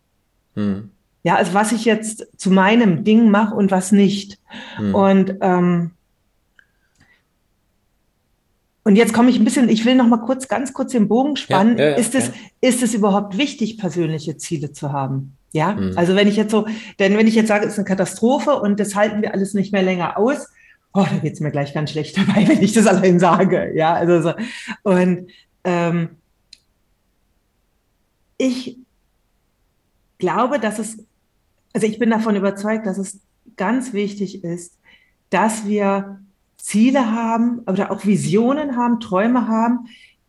Mhm. 0.56 0.90
Ja, 1.22 1.36
also 1.36 1.54
was 1.54 1.72
ich 1.72 1.84
jetzt 1.84 2.26
zu 2.36 2.50
meinem 2.50 3.04
Ding 3.04 3.30
mache 3.30 3.54
und 3.54 3.70
was 3.70 3.92
nicht. 3.92 4.38
Hm. 4.76 4.94
Und 4.94 5.34
ähm, 5.40 5.90
und 8.82 8.96
jetzt 8.96 9.12
komme 9.12 9.28
ich 9.30 9.38
ein 9.38 9.44
bisschen, 9.44 9.68
ich 9.68 9.84
will 9.84 9.94
noch 9.94 10.06
mal 10.06 10.22
kurz, 10.22 10.48
ganz 10.48 10.72
kurz 10.72 10.92
den 10.92 11.06
Bogen 11.06 11.36
spannen. 11.36 11.76
Ja, 11.76 11.84
ja, 11.84 11.90
ja, 11.90 11.96
ist, 11.96 12.14
es, 12.14 12.32
ist 12.60 12.82
es 12.82 12.94
überhaupt 12.94 13.36
wichtig, 13.36 13.78
persönliche 13.78 14.38
Ziele 14.38 14.72
zu 14.72 14.90
haben? 14.90 15.36
Ja, 15.52 15.76
hm. 15.76 15.92
also 15.96 16.16
wenn 16.16 16.28
ich 16.28 16.36
jetzt 16.36 16.50
so, 16.50 16.66
denn 16.98 17.16
wenn 17.16 17.26
ich 17.26 17.34
jetzt 17.34 17.48
sage, 17.48 17.66
es 17.66 17.72
ist 17.72 17.78
eine 17.78 17.84
Katastrophe 17.84 18.54
und 18.54 18.80
das 18.80 18.94
halten 18.94 19.20
wir 19.20 19.34
alles 19.34 19.52
nicht 19.52 19.72
mehr 19.72 19.82
länger 19.82 20.16
aus, 20.16 20.48
oh, 20.94 21.04
da 21.08 21.18
geht 21.18 21.34
es 21.34 21.40
mir 21.40 21.50
gleich 21.50 21.74
ganz 21.74 21.90
schlecht 21.90 22.16
dabei, 22.16 22.48
wenn 22.48 22.62
ich 22.62 22.72
das 22.72 22.86
allein 22.86 23.18
sage. 23.18 23.72
Ja, 23.74 23.92
also 23.94 24.22
so. 24.22 24.34
Und 24.82 25.30
ähm, 25.64 26.10
ich 28.38 28.78
glaube, 30.18 30.58
dass 30.58 30.78
es 30.78 31.04
also 31.72 31.86
ich 31.86 31.98
bin 31.98 32.10
davon 32.10 32.36
überzeugt, 32.36 32.86
dass 32.86 32.98
es 32.98 33.20
ganz 33.56 33.92
wichtig 33.92 34.44
ist, 34.44 34.78
dass 35.30 35.66
wir 35.66 36.20
Ziele 36.56 37.12
haben 37.12 37.60
oder 37.60 37.90
auch 37.90 38.04
Visionen 38.04 38.76
haben, 38.76 39.00
Träume 39.00 39.48
haben, 39.48 39.86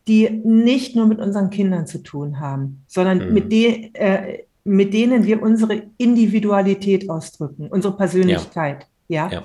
die 0.07 0.29
nicht 0.29 0.95
nur 0.95 1.05
mit 1.07 1.19
unseren 1.19 1.49
Kindern 1.49 1.87
zu 1.87 1.99
tun 1.99 2.39
haben, 2.39 2.83
sondern 2.87 3.27
mhm. 3.27 3.33
mit, 3.33 3.51
de, 3.51 3.91
äh, 3.93 4.43
mit 4.63 4.93
denen 4.93 5.25
wir 5.25 5.41
unsere 5.41 5.83
Individualität 5.97 7.09
ausdrücken, 7.09 7.67
unsere 7.67 7.95
Persönlichkeit. 7.95 8.87
Ja. 9.07 9.29
ja. 9.29 9.43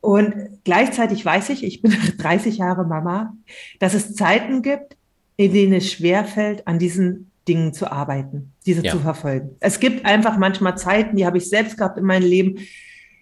Und 0.00 0.34
gleichzeitig 0.64 1.24
weiß 1.24 1.50
ich, 1.50 1.64
ich 1.64 1.82
bin 1.82 1.92
30 2.18 2.58
Jahre 2.58 2.84
Mama, 2.84 3.34
dass 3.80 3.94
es 3.94 4.14
Zeiten 4.14 4.62
gibt, 4.62 4.96
in 5.36 5.52
denen 5.52 5.74
es 5.74 5.90
schwerfällt, 5.90 6.66
an 6.66 6.78
diesen 6.78 7.31
Dingen 7.48 7.72
zu 7.72 7.90
arbeiten, 7.90 8.52
diese 8.66 8.84
ja. 8.84 8.92
zu 8.92 9.00
verfolgen. 9.00 9.56
Es 9.60 9.80
gibt 9.80 10.06
einfach 10.06 10.38
manchmal 10.38 10.78
Zeiten, 10.78 11.16
die 11.16 11.26
habe 11.26 11.38
ich 11.38 11.48
selbst 11.48 11.76
gehabt 11.76 11.98
in 11.98 12.04
meinem 12.04 12.28
Leben, 12.28 12.58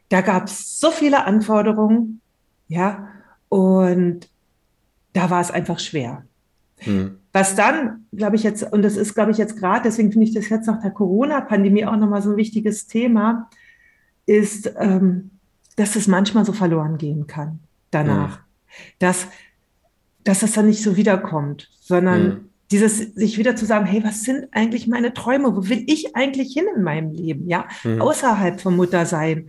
da 0.08 0.20
gab 0.20 0.46
es 0.46 0.78
so 0.78 0.90
viele 0.90 1.24
Anforderungen, 1.24 2.20
ja, 2.68 3.08
und 3.48 4.28
da 5.12 5.30
war 5.30 5.40
es 5.40 5.50
einfach 5.50 5.78
schwer. 5.78 6.24
Mhm. 6.84 7.16
Was 7.32 7.54
dann, 7.54 8.06
glaube 8.12 8.36
ich 8.36 8.42
jetzt, 8.42 8.62
und 8.72 8.82
das 8.82 8.96
ist, 8.96 9.14
glaube 9.14 9.30
ich, 9.30 9.38
jetzt 9.38 9.56
gerade, 9.56 9.82
deswegen 9.84 10.10
finde 10.10 10.26
ich 10.26 10.34
das 10.34 10.48
jetzt 10.48 10.66
nach 10.66 10.80
der 10.80 10.90
Corona-Pandemie 10.90 11.86
auch 11.86 11.96
nochmal 11.96 12.22
so 12.22 12.30
ein 12.30 12.36
wichtiges 12.36 12.86
Thema, 12.86 13.48
ist, 14.26 14.72
ähm, 14.78 15.30
dass 15.76 15.96
es 15.96 16.08
manchmal 16.08 16.44
so 16.44 16.52
verloren 16.52 16.98
gehen 16.98 17.26
kann 17.26 17.60
danach. 17.90 18.38
Mhm. 18.38 18.42
Dass, 18.98 19.26
dass 20.24 20.40
das 20.40 20.52
dann 20.52 20.66
nicht 20.66 20.82
so 20.82 20.96
wiederkommt, 20.96 21.68
sondern 21.80 22.22
mhm. 22.22 22.49
Dieses, 22.70 22.98
sich 22.98 23.38
wieder 23.38 23.56
zu 23.56 23.66
sagen, 23.66 23.86
hey, 23.86 24.02
was 24.04 24.22
sind 24.22 24.46
eigentlich 24.52 24.86
meine 24.86 25.12
Träume? 25.12 25.56
Wo 25.56 25.68
will 25.68 25.84
ich 25.86 26.14
eigentlich 26.16 26.52
hin 26.52 26.66
in 26.76 26.82
meinem 26.82 27.12
Leben? 27.12 27.48
Ja, 27.48 27.66
mhm. 27.84 28.00
außerhalb 28.00 28.60
vom 28.60 28.76
Muttersein. 28.76 29.48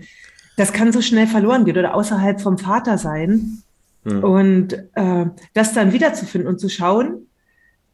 Das 0.57 0.73
kann 0.73 0.91
so 0.91 1.01
schnell 1.01 1.27
verloren 1.27 1.65
gehen 1.65 1.77
oder 1.77 1.95
außerhalb 1.95 2.41
vom 2.41 2.57
Vater 2.57 2.97
sein. 2.97 3.63
Mhm. 4.03 4.23
Und 4.23 4.73
äh, 4.95 5.25
das 5.53 5.73
dann 5.73 5.93
wiederzufinden 5.93 6.49
und 6.49 6.59
zu 6.59 6.69
schauen, 6.69 7.27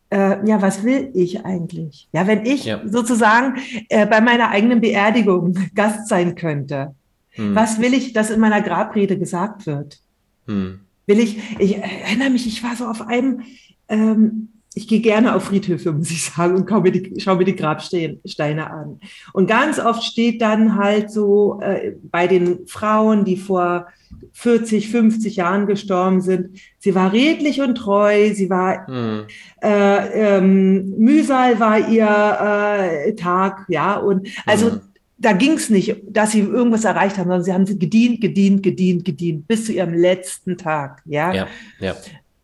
äh, 0.09 0.47
ja, 0.47 0.61
was 0.61 0.83
will 0.83 1.11
ich 1.13 1.45
eigentlich? 1.45 2.07
Ja, 2.13 2.27
wenn 2.27 2.45
ich 2.45 2.65
ja. 2.65 2.81
sozusagen 2.85 3.59
äh, 3.89 4.05
bei 4.05 4.21
meiner 4.21 4.49
eigenen 4.49 4.81
Beerdigung 4.81 5.57
Gast 5.75 6.07
sein 6.07 6.35
könnte, 6.35 6.95
hm. 7.31 7.55
was 7.55 7.81
will 7.81 7.93
ich, 7.93 8.13
dass 8.13 8.29
in 8.29 8.39
meiner 8.39 8.61
Grabrede 8.61 9.17
gesagt 9.17 9.65
wird? 9.65 9.99
Hm. 10.47 10.79
Will 11.07 11.19
ich, 11.19 11.39
ich 11.59 11.77
erinnere 11.77 12.29
mich, 12.29 12.47
ich 12.47 12.63
war 12.63 12.75
so 12.75 12.85
auf 12.85 13.01
einem, 13.01 13.41
ähm, 13.89 14.49
ich 14.77 14.87
gehe 14.87 14.99
gerne 14.99 15.33
auf 15.35 15.45
Friedhöfe, 15.45 15.91
muss 15.91 16.11
ich 16.11 16.23
sagen, 16.23 16.55
und 16.55 16.69
schaue 16.69 16.81
mir 16.81 16.91
die, 16.91 17.19
schau 17.19 17.35
mir 17.35 17.45
die 17.45 17.55
Grabsteine 17.55 18.69
an. 18.69 18.99
Und 19.33 19.47
ganz 19.47 19.79
oft 19.79 20.03
steht 20.03 20.39
dann 20.39 20.75
halt 20.75 21.09
so 21.09 21.59
äh, 21.61 21.93
bei 22.11 22.27
den 22.27 22.67
Frauen, 22.67 23.25
die 23.25 23.37
vor 23.37 23.87
40, 24.33 24.89
50 24.89 25.35
Jahren 25.35 25.65
gestorben 25.65 26.21
sind. 26.21 26.59
Sie 26.77 26.93
war 26.93 27.11
redlich 27.11 27.59
und 27.59 27.75
treu, 27.75 28.31
sie 28.35 28.51
war 28.51 28.89
mhm. 28.89 29.23
äh, 29.63 30.37
ähm, 30.37 30.91
Mühsal 30.97 31.59
war 31.59 31.89
ihr 31.89 32.05
äh, 32.07 33.15
Tag, 33.15 33.65
ja, 33.69 33.95
und 33.97 34.27
also 34.45 34.67
mhm. 34.67 34.81
da 35.17 35.33
ging 35.33 35.53
es 35.53 35.71
nicht, 35.71 36.03
dass 36.07 36.33
sie 36.33 36.41
irgendwas 36.41 36.85
erreicht 36.85 37.17
haben, 37.17 37.29
sondern 37.29 37.43
sie 37.43 37.53
haben 37.53 37.65
gedient, 37.65 38.21
gedient, 38.21 38.61
gedient, 38.61 39.05
gedient 39.05 39.47
bis 39.47 39.65
zu 39.65 39.73
ihrem 39.73 39.95
letzten 39.95 40.55
Tag, 40.55 41.01
ja. 41.05 41.33
Ja, 41.33 41.47
ja. 41.79 41.95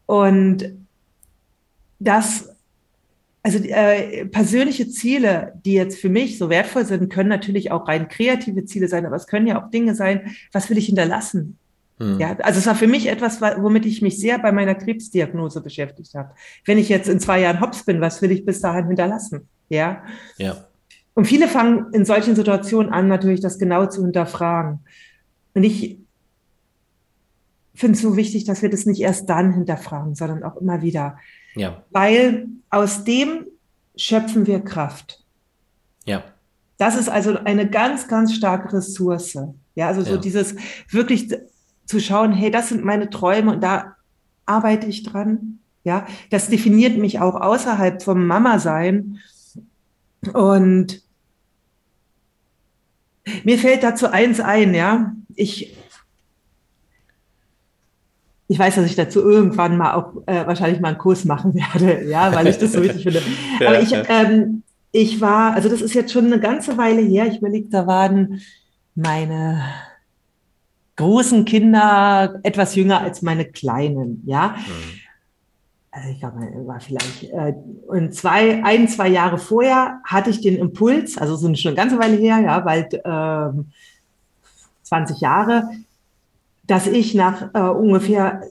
Und 0.08 0.83
das 2.04 2.50
also 3.44 3.60
äh, 3.60 4.26
persönliche 4.26 4.88
Ziele, 4.90 5.54
die 5.66 5.74
jetzt 5.74 6.00
für 6.00 6.08
mich 6.08 6.38
so 6.38 6.50
wertvoll 6.50 6.86
sind, 6.86 7.12
können 7.12 7.28
natürlich 7.28 7.72
auch 7.72 7.90
rein 7.90 8.08
kreative 8.08 8.64
Ziele 8.64 8.88
sein, 8.88 9.06
aber 9.06 9.18
es 9.18 9.28
können 9.28 9.48
ja 9.48 9.62
auch 9.62 9.70
Dinge 9.70 9.96
sein, 9.96 10.34
was 10.54 10.70
will 10.70 10.78
ich 10.78 10.86
hinterlassen? 10.86 11.58
Hm. 12.00 12.20
Ja, 12.20 12.38
also 12.40 12.60
es 12.60 12.66
war 12.66 12.76
für 12.76 12.88
mich 12.88 13.08
etwas, 13.08 13.42
womit 13.42 13.86
ich 13.86 14.02
mich 14.02 14.18
sehr 14.18 14.40
bei 14.40 14.54
meiner 14.54 14.76
Krebsdiagnose 14.76 15.62
beschäftigt 15.62 16.16
habe. 16.16 16.32
Wenn 16.64 16.78
ich 16.78 16.88
jetzt 16.88 17.10
in 17.10 17.20
zwei 17.20 17.42
Jahren 17.42 17.60
Hops 17.60 17.84
bin, 17.84 18.00
was 18.00 18.22
will 18.22 18.32
ich 18.32 18.46
bis 18.46 18.62
dahin 18.62 18.88
hinterlassen? 18.88 19.50
Ja. 19.68 20.04
Ja. 20.38 20.66
Und 21.14 21.26
viele 21.26 21.50
fangen 21.50 21.94
in 21.94 22.06
solchen 22.06 22.36
Situationen 22.36 22.94
an, 22.94 23.10
natürlich 23.10 23.42
das 23.42 23.60
genau 23.60 23.86
zu 23.88 24.04
hinterfragen. 24.04 24.80
Und 25.54 25.64
ich 25.64 26.00
finde 27.76 27.96
es 27.96 28.02
so 28.02 28.16
wichtig, 28.16 28.46
dass 28.46 28.62
wir 28.62 28.70
das 28.70 28.86
nicht 28.86 29.02
erst 29.02 29.30
dann 29.30 29.54
hinterfragen, 29.54 30.16
sondern 30.16 30.44
auch 30.44 30.56
immer 30.58 30.82
wieder. 30.82 31.18
Ja. 31.56 31.84
Weil 31.92 32.48
aus 32.70 33.04
dem 33.04 33.46
schöpfen 33.96 34.48
wir 34.48 34.60
Kraft. 34.62 35.24
Ja. 36.06 36.24
Das 36.78 36.96
ist 36.96 37.10
also 37.10 37.38
eine 37.38 37.70
ganz, 37.70 38.08
ganz 38.08 38.34
starke 38.34 38.74
Ressource. 38.74 39.38
Ja, 39.76 39.88
also 39.88 40.02
so 40.02 40.16
ja. 40.16 40.18
dieses 40.18 40.56
wirklich 40.90 41.34
zu 41.86 42.00
schauen, 42.00 42.34
hey, 42.34 42.52
das 42.52 42.70
sind 42.70 42.84
meine 42.84 43.10
Träume 43.10 43.52
und 43.54 43.64
da 43.64 43.96
arbeite 44.46 44.88
ich 44.88 45.04
dran. 45.04 45.60
Ja, 45.84 46.08
das 46.30 46.48
definiert 46.48 46.98
mich 46.98 47.20
auch 47.20 47.36
außerhalb 47.36 48.02
vom 48.02 48.26
Mama-Sein. 48.26 49.20
Und 50.34 51.02
mir 53.44 53.58
fällt 53.58 53.84
dazu 53.84 54.08
eins 54.08 54.40
ein, 54.40 54.74
ja. 54.74 55.14
Ich, 55.36 55.76
ich 58.54 58.60
weiß, 58.60 58.76
dass 58.76 58.86
ich 58.86 58.96
dazu 58.96 59.22
irgendwann 59.22 59.78
mal 59.78 59.96
auch 59.96 60.14
äh, 60.28 60.46
wahrscheinlich 60.46 60.80
mal 60.80 60.90
einen 60.90 61.00
Kurs 61.00 61.26
machen 61.26 61.56
werde, 61.56 62.08
ja, 62.08 62.32
weil 62.36 62.46
ich 62.46 62.60
das 62.60 62.74
so 62.74 62.84
wichtig 62.84 63.02
finde. 63.02 63.20
Aber 63.66 63.82
ich, 63.82 63.92
ähm, 64.10 64.62
ich 64.92 65.20
war, 65.20 65.54
also 65.54 65.70
das 65.70 65.82
ist 65.82 65.96
jetzt 65.96 66.14
schon 66.14 66.28
eine 66.28 66.40
ganze 66.40 66.78
Weile 66.78 67.02
her, 67.02 67.26
ich 67.26 67.40
überlege, 67.40 67.68
da 67.70 67.88
waren 67.88 68.42
meine 68.94 69.60
großen 70.98 71.46
Kinder 71.46 72.40
etwas 72.44 72.76
jünger 72.76 73.02
als 73.02 73.24
meine 73.24 73.46
kleinen, 73.46 74.22
ja. 74.28 74.50
Mhm. 74.50 75.00
Also 75.90 76.10
ich 76.10 76.20
glaube, 76.20 76.38
war 76.68 76.80
vielleicht 76.80 77.24
äh, 77.24 77.56
und 77.88 78.14
zwei, 78.14 78.64
ein, 78.64 78.88
zwei 78.88 79.08
Jahre 79.08 79.40
vorher 79.40 80.00
hatte 80.04 80.30
ich 80.30 80.42
den 80.42 80.58
Impuls, 80.58 81.18
also 81.18 81.36
so 81.36 81.52
schon 81.56 81.70
eine 81.70 81.76
ganze 81.76 81.98
Weile 81.98 82.18
her, 82.18 82.40
ja, 82.40 82.60
bald 82.60 82.94
äh, 82.94 83.64
20 84.84 85.22
Jahre, 85.22 85.70
dass 86.64 86.88
ich 86.88 87.14
nach 87.14 87.54
äh, 87.54 87.60
ungefähr 87.60 88.42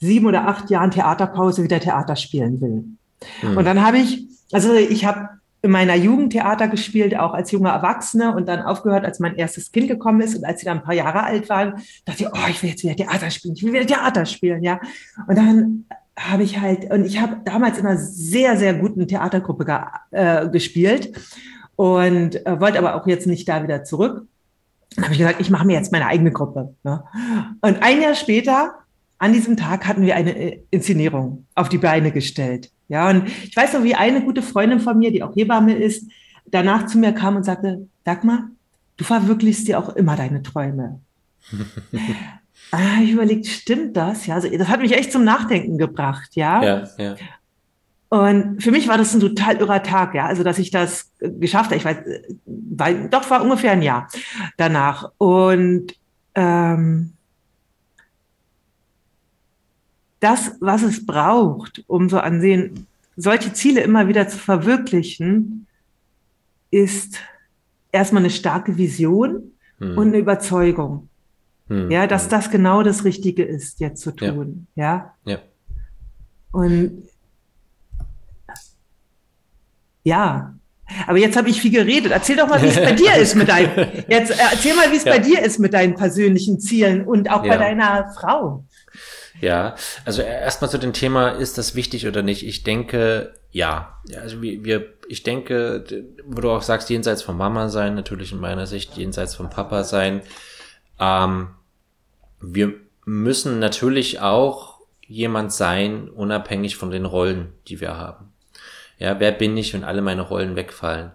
sieben 0.00 0.26
oder 0.26 0.46
acht 0.48 0.70
Jahren 0.70 0.90
Theaterpause 0.90 1.62
wieder 1.62 1.80
Theater 1.80 2.16
spielen 2.16 2.60
will. 2.60 2.84
Mhm. 3.42 3.56
Und 3.56 3.64
dann 3.64 3.84
habe 3.84 3.98
ich, 3.98 4.26
also 4.52 4.72
ich 4.74 5.04
habe 5.04 5.28
in 5.62 5.70
meiner 5.70 5.94
Jugend 5.94 6.32
Theater 6.32 6.68
gespielt, 6.68 7.18
auch 7.18 7.32
als 7.32 7.50
junger 7.50 7.70
Erwachsene 7.70 8.36
und 8.36 8.46
dann 8.46 8.60
aufgehört, 8.60 9.06
als 9.06 9.18
mein 9.18 9.34
erstes 9.36 9.72
Kind 9.72 9.88
gekommen 9.88 10.20
ist 10.20 10.36
und 10.36 10.44
als 10.44 10.60
sie 10.60 10.66
dann 10.66 10.78
ein 10.78 10.84
paar 10.84 10.94
Jahre 10.94 11.22
alt 11.22 11.48
waren, 11.48 11.82
dachte 12.04 12.24
ich, 12.24 12.28
oh, 12.28 12.48
ich 12.50 12.62
will 12.62 12.70
jetzt 12.70 12.84
wieder 12.84 12.96
Theater 12.96 13.30
spielen, 13.30 13.54
ich 13.56 13.62
will 13.64 13.72
wieder 13.72 13.86
Theater 13.86 14.26
spielen, 14.26 14.62
ja. 14.62 14.78
Und 15.26 15.38
dann 15.38 15.86
habe 16.18 16.42
ich 16.42 16.60
halt, 16.60 16.90
und 16.92 17.06
ich 17.06 17.18
habe 17.18 17.38
damals 17.46 17.78
in 17.78 17.86
einer 17.86 17.96
sehr, 17.96 18.58
sehr 18.58 18.74
guten 18.74 19.08
Theatergruppe 19.08 19.86
äh, 20.10 20.48
gespielt 20.50 21.12
und 21.76 22.44
äh, 22.46 22.60
wollte 22.60 22.78
aber 22.78 22.94
auch 22.94 23.06
jetzt 23.06 23.26
nicht 23.26 23.48
da 23.48 23.62
wieder 23.62 23.84
zurück. 23.84 24.26
Dann 24.94 25.04
habe 25.04 25.14
ich 25.14 25.18
gesagt, 25.18 25.40
ich 25.40 25.50
mache 25.50 25.66
mir 25.66 25.74
jetzt 25.74 25.92
meine 25.92 26.06
eigene 26.06 26.32
Gruppe. 26.32 26.74
Ne? 26.84 27.02
Und 27.60 27.82
ein 27.82 28.00
Jahr 28.00 28.14
später, 28.14 28.74
an 29.18 29.32
diesem 29.32 29.56
Tag, 29.56 29.86
hatten 29.86 30.02
wir 30.02 30.16
eine 30.16 30.36
äh, 30.36 30.60
Inszenierung 30.70 31.46
auf 31.54 31.68
die 31.68 31.78
Beine 31.78 32.12
gestellt. 32.12 32.70
Ja, 32.88 33.08
und 33.10 33.26
ich 33.26 33.56
weiß 33.56 33.72
noch, 33.72 33.82
wie 33.82 33.94
eine 33.94 34.22
gute 34.22 34.42
Freundin 34.42 34.80
von 34.80 34.98
mir, 34.98 35.10
die 35.10 35.22
auch 35.22 35.34
Hebamme 35.34 35.74
ist, 35.74 36.10
danach 36.46 36.86
zu 36.86 36.98
mir 36.98 37.12
kam 37.12 37.36
und 37.36 37.44
sagte, 37.44 37.88
Dagmar, 38.04 38.48
du 38.96 39.04
verwirklichst 39.04 39.66
dir 39.66 39.78
auch 39.78 39.96
immer 39.96 40.16
deine 40.16 40.42
Träume. 40.42 41.00
ah, 42.70 43.00
ich 43.02 43.10
überlegt, 43.10 43.46
stimmt 43.46 43.96
das? 43.96 44.26
Ja, 44.26 44.34
also 44.34 44.48
das 44.48 44.68
hat 44.68 44.80
mich 44.80 44.92
echt 44.92 45.12
zum 45.12 45.24
Nachdenken 45.24 45.78
gebracht, 45.78 46.30
ja. 46.34 46.62
Ja, 46.62 46.88
ja. 46.98 47.16
Und 48.14 48.62
für 48.62 48.70
mich 48.70 48.86
war 48.86 48.96
das 48.96 49.12
ein 49.12 49.18
total 49.18 49.56
irrer 49.56 49.82
Tag, 49.82 50.14
ja, 50.14 50.26
also 50.26 50.44
dass 50.44 50.60
ich 50.60 50.70
das 50.70 51.10
geschafft 51.18 51.70
habe. 51.70 51.78
Ich 51.78 51.84
weiß, 51.84 51.96
weil, 52.46 53.08
doch 53.08 53.28
war 53.28 53.42
ungefähr 53.42 53.72
ein 53.72 53.82
Jahr 53.82 54.08
danach. 54.56 55.10
Und 55.18 55.96
ähm, 56.36 57.14
das, 60.20 60.52
was 60.60 60.84
es 60.84 61.04
braucht, 61.04 61.82
um 61.88 62.08
so 62.08 62.20
ansehen, 62.20 62.86
solche 63.16 63.52
Ziele 63.52 63.80
immer 63.80 64.06
wieder 64.06 64.28
zu 64.28 64.38
verwirklichen, 64.38 65.66
ist 66.70 67.18
erstmal 67.90 68.22
eine 68.22 68.30
starke 68.30 68.78
Vision 68.78 69.54
hm. 69.78 69.98
und 69.98 70.06
eine 70.06 70.18
Überzeugung. 70.18 71.08
Hm. 71.66 71.90
Ja, 71.90 72.06
dass 72.06 72.24
hm. 72.24 72.30
das 72.30 72.48
genau 72.52 72.84
das 72.84 73.04
Richtige 73.04 73.42
ist, 73.42 73.80
jetzt 73.80 74.02
zu 74.02 74.12
tun. 74.12 74.68
Ja. 74.76 75.16
Ja. 75.24 75.32
ja. 75.32 75.38
Und 76.52 77.08
ja, 80.04 80.54
aber 81.06 81.18
jetzt 81.18 81.36
habe 81.36 81.48
ich 81.48 81.60
viel 81.60 81.72
geredet. 81.72 82.12
Erzähl 82.12 82.36
doch 82.36 82.46
mal, 82.46 82.62
wie 82.62 82.68
es 82.68 82.76
bei 82.76 82.92
dir 82.92 83.14
ist 83.16 83.34
mit 83.34 83.48
deinen. 83.48 84.04
Jetzt 84.08 84.30
äh, 84.30 84.42
erzähl 84.52 84.74
mal, 84.74 84.90
wie 84.92 84.96
es 84.96 85.04
ja. 85.04 85.12
bei 85.12 85.18
dir 85.18 85.42
ist 85.42 85.58
mit 85.58 85.74
deinen 85.74 85.94
persönlichen 85.94 86.60
Zielen 86.60 87.06
und 87.06 87.30
auch 87.30 87.44
ja. 87.44 87.52
bei 87.52 87.56
deiner 87.56 88.12
Frau. 88.12 88.64
Ja, 89.40 89.74
also 90.04 90.22
erstmal 90.22 90.70
zu 90.70 90.78
dem 90.78 90.92
Thema, 90.92 91.30
ist 91.30 91.58
das 91.58 91.74
wichtig 91.74 92.06
oder 92.06 92.22
nicht? 92.22 92.46
Ich 92.46 92.62
denke, 92.62 93.34
ja. 93.50 93.98
Also 94.20 94.42
wir, 94.42 94.92
ich 95.08 95.22
denke, 95.22 95.84
wo 96.24 96.40
du 96.40 96.50
auch 96.50 96.62
sagst, 96.62 96.90
jenseits 96.90 97.22
von 97.22 97.36
Mama 97.36 97.68
sein, 97.68 97.94
natürlich 97.94 98.32
in 98.32 98.40
meiner 98.40 98.66
Sicht, 98.66 98.96
jenseits 98.96 99.34
von 99.34 99.50
Papa 99.50 99.84
sein. 99.84 100.22
Ähm, 101.00 101.48
wir 102.40 102.74
müssen 103.04 103.58
natürlich 103.58 104.20
auch 104.20 104.80
jemand 105.06 105.52
sein, 105.52 106.08
unabhängig 106.08 106.76
von 106.76 106.90
den 106.90 107.04
Rollen, 107.04 107.52
die 107.68 107.80
wir 107.80 107.96
haben. 107.96 108.33
Ja, 108.98 109.18
wer 109.20 109.32
bin 109.32 109.56
ich, 109.56 109.74
wenn 109.74 109.84
alle 109.84 110.02
meine 110.02 110.22
Rollen 110.22 110.56
wegfallen? 110.56 111.12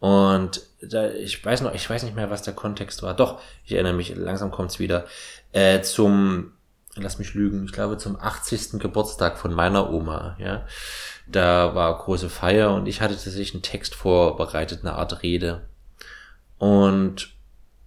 Und 0.00 0.62
da, 0.80 1.10
ich 1.10 1.44
weiß 1.44 1.60
noch, 1.60 1.74
ich 1.74 1.88
weiß 1.88 2.02
nicht 2.02 2.16
mehr, 2.16 2.30
was 2.30 2.42
der 2.42 2.54
Kontext 2.54 3.02
war. 3.02 3.14
Doch, 3.14 3.40
ich 3.64 3.72
erinnere 3.72 3.92
mich, 3.92 4.14
langsam 4.16 4.50
kommt's 4.50 4.80
wieder. 4.80 5.04
Äh, 5.52 5.82
zum, 5.82 6.52
lass 6.96 7.18
mich 7.18 7.34
lügen, 7.34 7.64
ich 7.66 7.72
glaube 7.72 7.98
zum 7.98 8.20
80. 8.20 8.80
Geburtstag 8.80 9.38
von 9.38 9.54
meiner 9.54 9.92
Oma, 9.92 10.36
ja. 10.40 10.66
Da 11.28 11.74
war 11.76 11.96
große 11.98 12.28
Feier 12.28 12.74
und 12.74 12.86
ich 12.86 13.00
hatte 13.00 13.14
tatsächlich 13.14 13.54
einen 13.54 13.62
Text 13.62 13.94
vorbereitet, 13.94 14.80
eine 14.82 14.94
Art 14.94 15.22
Rede. 15.22 15.68
Und 16.58 17.31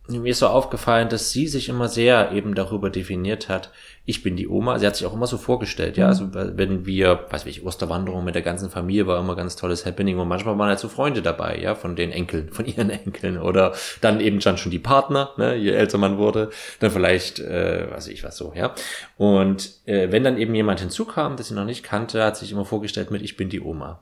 mir 0.07 0.31
ist 0.31 0.39
so 0.39 0.47
aufgefallen, 0.47 1.09
dass 1.09 1.31
sie 1.31 1.47
sich 1.47 1.69
immer 1.69 1.87
sehr 1.87 2.31
eben 2.31 2.55
darüber 2.55 2.89
definiert 2.89 3.49
hat, 3.49 3.71
ich 4.05 4.21
bin 4.21 4.35
die 4.35 4.47
Oma. 4.47 4.77
Sie 4.77 4.85
hat 4.85 4.95
sich 4.95 5.05
auch 5.07 5.13
immer 5.13 5.25
so 5.25 5.37
vorgestellt, 5.37 5.97
ja. 5.97 6.05
Mhm. 6.05 6.09
Also 6.09 6.57
wenn 6.57 6.85
wir, 6.85 7.25
weiß 7.29 7.45
ich, 7.47 7.65
Osterwanderung 7.65 8.23
mit 8.23 8.35
der 8.35 8.43
ganzen 8.43 8.69
Familie 8.69 9.07
war 9.07 9.19
immer 9.19 9.35
ganz 9.35 9.55
tolles 9.55 9.85
Happening 9.85 10.19
und 10.19 10.27
manchmal 10.27 10.57
waren 10.59 10.69
halt 10.69 10.79
so 10.79 10.89
Freunde 10.89 11.21
dabei, 11.21 11.57
ja, 11.57 11.73
von 11.73 11.95
den 11.95 12.11
Enkeln, 12.11 12.49
von 12.51 12.65
ihren 12.65 12.89
Enkeln 13.05 13.39
oder 13.39 13.73
dann 14.01 14.19
eben 14.19 14.39
dann 14.39 14.57
schon 14.57 14.71
die 14.71 14.79
Partner, 14.79 15.31
ne, 15.37 15.55
je 15.55 15.71
älter 15.71 15.97
man 15.97 16.17
wurde, 16.17 16.49
dann 16.79 16.91
vielleicht, 16.91 17.39
äh, 17.39 17.89
weiß 17.91 18.07
ich 18.07 18.23
was 18.23 18.37
so, 18.37 18.53
ja. 18.55 18.75
Und 19.17 19.71
äh, 19.85 20.11
wenn 20.11 20.23
dann 20.23 20.37
eben 20.37 20.53
jemand 20.53 20.79
hinzukam, 20.81 21.35
das 21.35 21.47
sie 21.47 21.55
noch 21.55 21.65
nicht 21.65 21.83
kannte, 21.83 22.23
hat 22.23 22.37
sich 22.37 22.51
immer 22.51 22.65
vorgestellt 22.65 23.11
mit, 23.11 23.23
ich 23.23 23.37
bin 23.37 23.49
die 23.49 23.61
Oma. 23.61 24.01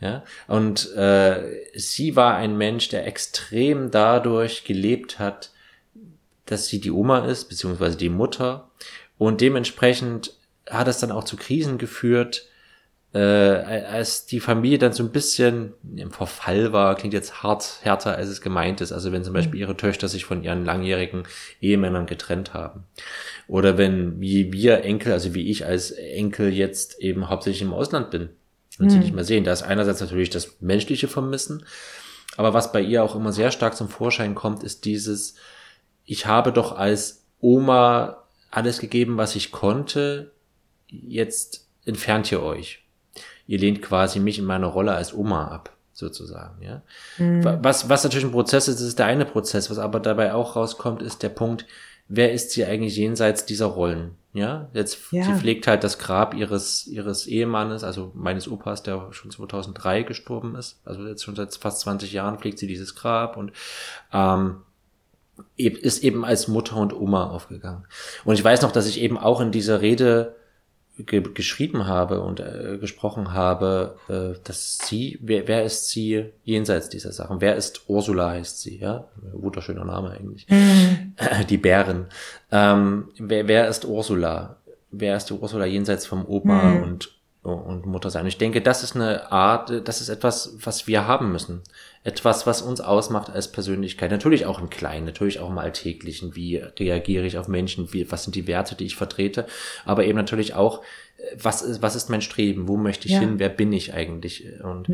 Ja, 0.00 0.24
und 0.48 0.94
äh, 0.94 1.68
sie 1.74 2.16
war 2.16 2.34
ein 2.36 2.56
Mensch, 2.56 2.88
der 2.88 3.06
extrem 3.06 3.90
dadurch 3.90 4.64
gelebt 4.64 5.18
hat, 5.18 5.50
dass 6.46 6.66
sie 6.66 6.80
die 6.80 6.90
Oma 6.90 7.26
ist, 7.26 7.50
beziehungsweise 7.50 7.98
die 7.98 8.08
Mutter. 8.08 8.70
Und 9.18 9.42
dementsprechend 9.42 10.34
hat 10.68 10.88
es 10.88 10.98
dann 10.98 11.12
auch 11.12 11.24
zu 11.24 11.36
Krisen 11.36 11.76
geführt, 11.76 12.46
äh, 13.12 13.18
als 13.18 14.24
die 14.24 14.40
Familie 14.40 14.78
dann 14.78 14.92
so 14.92 15.02
ein 15.02 15.10
bisschen 15.10 15.74
im 15.96 16.12
Verfall 16.12 16.72
war, 16.72 16.94
klingt 16.94 17.12
jetzt 17.12 17.42
hart, 17.42 17.80
härter, 17.82 18.16
als 18.16 18.28
es 18.28 18.40
gemeint 18.40 18.80
ist. 18.80 18.92
Also 18.92 19.12
wenn 19.12 19.24
zum 19.24 19.34
Beispiel 19.34 19.56
mhm. 19.56 19.60
ihre 19.60 19.76
Töchter 19.76 20.08
sich 20.08 20.24
von 20.24 20.42
ihren 20.42 20.64
langjährigen 20.64 21.24
Ehemännern 21.60 22.06
getrennt 22.06 22.54
haben. 22.54 22.84
Oder 23.48 23.76
wenn, 23.76 24.20
wie 24.20 24.52
wir 24.52 24.82
Enkel, 24.84 25.12
also 25.12 25.34
wie 25.34 25.50
ich 25.50 25.66
als 25.66 25.90
Enkel 25.90 26.52
jetzt 26.52 27.00
eben 27.00 27.28
hauptsächlich 27.28 27.62
im 27.62 27.74
Ausland 27.74 28.10
bin 28.10 28.30
mhm. 28.86 28.90
sie 28.90 28.98
nicht 28.98 29.14
mehr 29.14 29.24
sehen. 29.24 29.44
Da 29.44 29.52
ist 29.52 29.62
einerseits 29.62 30.00
natürlich 30.00 30.30
das 30.30 30.60
menschliche 30.60 31.08
Vermissen, 31.08 31.64
aber 32.36 32.54
was 32.54 32.72
bei 32.72 32.80
ihr 32.80 33.02
auch 33.02 33.16
immer 33.16 33.32
sehr 33.32 33.50
stark 33.50 33.76
zum 33.76 33.88
Vorschein 33.88 34.34
kommt, 34.34 34.62
ist 34.62 34.84
dieses, 34.84 35.34
ich 36.04 36.26
habe 36.26 36.52
doch 36.52 36.76
als 36.76 37.24
Oma 37.40 38.24
alles 38.50 38.80
gegeben, 38.80 39.16
was 39.16 39.36
ich 39.36 39.52
konnte, 39.52 40.32
jetzt 40.88 41.66
entfernt 41.84 42.30
ihr 42.32 42.42
euch. 42.42 42.84
Ihr 43.46 43.58
lehnt 43.58 43.82
quasi 43.82 44.20
mich 44.20 44.38
in 44.38 44.44
meiner 44.44 44.68
Rolle 44.68 44.92
als 44.92 45.14
Oma 45.14 45.48
ab, 45.48 45.76
sozusagen, 45.92 46.62
ja. 46.62 46.82
Mhm. 47.18 47.44
Was, 47.62 47.88
was 47.88 48.04
natürlich 48.04 48.24
ein 48.24 48.32
Prozess 48.32 48.68
ist, 48.68 48.80
ist 48.80 48.98
der 48.98 49.06
eine 49.06 49.24
Prozess, 49.24 49.70
was 49.70 49.78
aber 49.78 50.00
dabei 50.00 50.34
auch 50.34 50.56
rauskommt, 50.56 51.02
ist 51.02 51.22
der 51.22 51.30
Punkt, 51.30 51.66
wer 52.10 52.32
ist 52.32 52.50
sie 52.50 52.64
eigentlich 52.64 52.96
jenseits 52.96 53.46
dieser 53.46 53.66
Rollen? 53.66 54.16
Ja, 54.32 54.68
jetzt 54.74 54.98
ja. 55.10 55.24
sie 55.24 55.34
pflegt 55.34 55.66
halt 55.66 55.82
das 55.82 55.98
Grab 55.98 56.34
ihres 56.34 56.86
ihres 56.86 57.26
Ehemannes, 57.26 57.82
also 57.82 58.12
meines 58.14 58.48
Opas, 58.48 58.82
der 58.82 59.08
schon 59.12 59.30
2003 59.30 60.02
gestorben 60.02 60.54
ist. 60.54 60.80
Also 60.84 61.06
jetzt 61.06 61.24
schon 61.24 61.34
seit 61.34 61.54
fast 61.54 61.80
20 61.80 62.12
Jahren 62.12 62.38
pflegt 62.38 62.58
sie 62.58 62.66
dieses 62.68 62.94
Grab 62.94 63.36
und 63.36 63.52
ähm, 64.12 64.58
ist 65.56 66.04
eben 66.04 66.24
als 66.24 66.48
Mutter 66.48 66.76
und 66.76 66.92
Oma 66.92 67.30
aufgegangen. 67.30 67.86
Und 68.24 68.34
ich 68.34 68.44
weiß 68.44 68.62
noch, 68.62 68.72
dass 68.72 68.86
ich 68.86 69.00
eben 69.00 69.18
auch 69.18 69.40
in 69.40 69.52
dieser 69.52 69.80
Rede 69.80 70.36
ge 71.06 71.22
geschrieben 71.34 71.86
habe 71.86 72.20
und 72.20 72.40
äh, 72.40 72.78
gesprochen 72.78 73.32
habe, 73.32 73.96
äh, 74.08 74.38
dass 74.44 74.78
sie, 74.78 75.18
wer, 75.22 75.48
wer 75.48 75.64
ist 75.64 75.88
sie 75.88 76.26
jenseits 76.44 76.88
dieser 76.88 77.12
Sachen? 77.12 77.40
Wer 77.40 77.56
ist 77.56 77.88
Ursula 77.88 78.30
heißt 78.30 78.60
sie, 78.60 78.78
ja? 78.78 79.08
Wunderschöner 79.32 79.84
Name 79.84 80.10
eigentlich. 80.10 80.46
Mhm. 80.48 81.09
Die 81.48 81.58
Bären. 81.58 82.06
Ähm, 82.50 83.08
wer, 83.18 83.48
wer 83.48 83.68
ist 83.68 83.84
Ursula? 83.84 84.56
Wer 84.92 85.16
ist 85.16 85.26
die 85.26 85.34
Ursula 85.34 85.66
jenseits 85.66 86.04
vom 86.04 86.26
Opa 86.26 86.62
mhm. 86.64 86.82
und 86.82 87.20
und 87.42 87.86
Mutter 87.86 88.10
sein. 88.10 88.26
Ich 88.26 88.36
denke, 88.36 88.60
das 88.60 88.82
ist 88.82 88.94
eine 88.94 89.32
Art, 89.32 89.88
das 89.88 90.02
ist 90.02 90.10
etwas, 90.10 90.56
was 90.62 90.86
wir 90.86 91.06
haben 91.06 91.32
müssen. 91.32 91.62
Etwas, 92.04 92.46
was 92.46 92.60
uns 92.60 92.82
ausmacht 92.82 93.30
als 93.30 93.50
Persönlichkeit. 93.50 94.10
Natürlich 94.10 94.44
auch 94.44 94.60
im 94.60 94.68
Kleinen, 94.68 95.06
natürlich 95.06 95.40
auch 95.40 95.48
im 95.48 95.56
Alltäglichen. 95.56 96.36
Wie 96.36 96.56
reagiere 96.56 97.24
ich 97.24 97.38
auf 97.38 97.48
Menschen? 97.48 97.94
Wie, 97.94 98.10
was 98.12 98.24
sind 98.24 98.36
die 98.36 98.46
Werte, 98.46 98.74
die 98.74 98.84
ich 98.84 98.96
vertrete? 98.96 99.46
Aber 99.86 100.04
eben 100.04 100.18
natürlich 100.18 100.54
auch, 100.54 100.82
was 101.34 101.62
ist, 101.62 101.80
was 101.80 101.96
ist 101.96 102.10
mein 102.10 102.20
Streben? 102.20 102.68
Wo 102.68 102.76
möchte 102.76 103.06
ich 103.06 103.14
ja. 103.14 103.20
hin? 103.20 103.38
Wer 103.38 103.48
bin 103.48 103.72
ich 103.72 103.94
eigentlich? 103.94 104.44
Und 104.62 104.88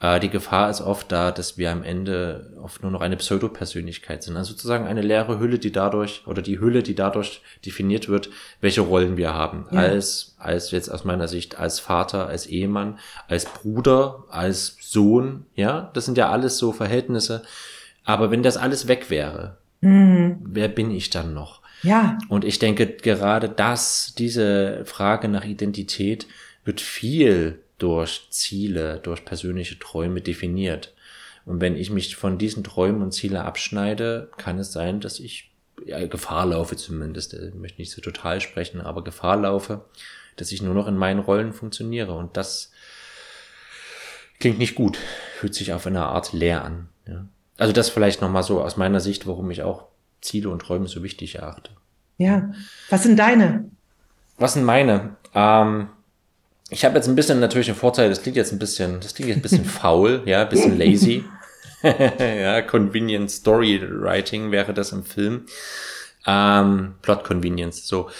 äh, 0.00 0.18
die 0.18 0.30
Gefahr 0.30 0.70
ist 0.70 0.80
oft 0.80 1.12
da, 1.12 1.30
dass 1.30 1.58
wir 1.58 1.70
am 1.70 1.82
Ende 1.82 2.54
oft 2.62 2.82
nur 2.82 2.90
noch 2.90 3.02
eine 3.02 3.16
Pseudopersönlichkeit 3.16 4.22
sind. 4.22 4.36
Also 4.36 4.52
sozusagen 4.52 4.86
eine 4.86 5.02
leere 5.02 5.38
Hülle, 5.38 5.58
die 5.58 5.72
dadurch, 5.72 6.22
oder 6.26 6.40
die 6.40 6.58
Hülle, 6.58 6.82
die 6.82 6.94
dadurch 6.94 7.42
definiert 7.66 8.08
wird, 8.08 8.30
welche 8.62 8.80
Rollen 8.80 9.18
wir 9.18 9.34
haben. 9.34 9.66
Ja. 9.70 9.78
Als, 9.78 10.34
als 10.38 10.70
jetzt 10.70 10.88
aus 10.88 11.04
meiner 11.04 11.28
Sicht, 11.28 11.58
als 11.58 11.80
Vater, 11.80 12.26
als 12.26 12.46
Ehemann, 12.46 12.98
als 13.28 13.44
Bruder, 13.44 14.24
als 14.30 14.78
Sohn, 14.80 15.44
ja, 15.54 15.90
das 15.92 16.06
sind 16.06 16.16
ja 16.16 16.30
alles 16.30 16.56
so 16.56 16.72
Verhältnisse. 16.72 17.42
Aber 18.04 18.30
wenn 18.30 18.42
das 18.42 18.56
alles 18.56 18.88
weg 18.88 19.10
wäre, 19.10 19.58
mhm. 19.82 20.38
wer 20.44 20.68
bin 20.68 20.90
ich 20.90 21.10
dann 21.10 21.34
noch? 21.34 21.60
Ja. 21.82 22.18
Und 22.28 22.44
ich 22.44 22.58
denke, 22.58 22.86
gerade 22.86 23.50
das, 23.50 24.14
diese 24.16 24.82
Frage 24.86 25.28
nach 25.28 25.44
Identität 25.44 26.26
wird 26.64 26.80
viel 26.80 27.60
durch 27.80 28.28
Ziele, 28.30 29.00
durch 29.00 29.24
persönliche 29.24 29.78
Träume 29.78 30.20
definiert. 30.20 30.94
Und 31.44 31.60
wenn 31.60 31.76
ich 31.76 31.90
mich 31.90 32.16
von 32.16 32.38
diesen 32.38 32.62
Träumen 32.62 33.02
und 33.02 33.12
Ziele 33.12 33.44
abschneide, 33.44 34.30
kann 34.36 34.58
es 34.58 34.72
sein, 34.72 35.00
dass 35.00 35.18
ich 35.18 35.50
ja, 35.84 36.06
Gefahr 36.06 36.46
laufe 36.46 36.76
zumindest, 36.76 37.34
ich 37.34 37.54
möchte 37.54 37.80
nicht 37.80 37.90
so 37.90 38.00
total 38.00 38.40
sprechen, 38.40 38.80
aber 38.80 39.02
Gefahr 39.02 39.36
laufe, 39.36 39.86
dass 40.36 40.52
ich 40.52 40.62
nur 40.62 40.74
noch 40.74 40.86
in 40.86 40.96
meinen 40.96 41.20
Rollen 41.20 41.52
funktioniere. 41.52 42.14
Und 42.14 42.36
das 42.36 42.70
klingt 44.38 44.58
nicht 44.58 44.74
gut, 44.74 44.98
fühlt 45.38 45.54
sich 45.54 45.72
auf 45.72 45.86
eine 45.86 46.04
Art 46.06 46.32
leer 46.32 46.64
an. 46.64 46.88
Ja. 47.06 47.26
Also 47.56 47.72
das 47.72 47.88
vielleicht 47.88 48.20
nochmal 48.20 48.42
so 48.42 48.62
aus 48.62 48.76
meiner 48.76 49.00
Sicht, 49.00 49.26
warum 49.26 49.50
ich 49.50 49.62
auch 49.62 49.86
Ziele 50.20 50.50
und 50.50 50.60
Träume 50.60 50.88
so 50.88 51.02
wichtig 51.02 51.36
erachte. 51.36 51.70
Ja, 52.18 52.52
was 52.90 53.02
sind 53.02 53.18
deine? 53.18 53.70
Was 54.36 54.54
sind 54.54 54.64
meine? 54.64 55.16
Ähm, 55.34 55.88
ich 56.70 56.84
habe 56.84 56.96
jetzt 56.96 57.08
ein 57.08 57.16
bisschen 57.16 57.40
natürlich 57.40 57.68
einen 57.68 57.78
Vorteil, 57.78 58.08
das 58.08 58.22
klingt 58.22 58.36
jetzt 58.36 58.52
ein 58.52 58.58
bisschen, 58.58 59.00
das 59.00 59.14
klingt 59.14 59.28
jetzt 59.28 59.38
ein 59.38 59.42
bisschen 59.42 59.64
faul, 59.66 60.22
ja, 60.24 60.42
ein 60.42 60.48
bisschen 60.48 60.78
lazy. 60.78 61.24
ja, 61.82 62.62
Convenient 62.62 63.30
Story 63.30 63.80
Writing 63.82 64.50
wäre 64.50 64.72
das 64.72 64.92
im 64.92 65.04
Film. 65.04 65.46
Ähm, 66.26 66.94
Plot 67.02 67.24
Convenience, 67.24 67.86
so. 67.86 68.10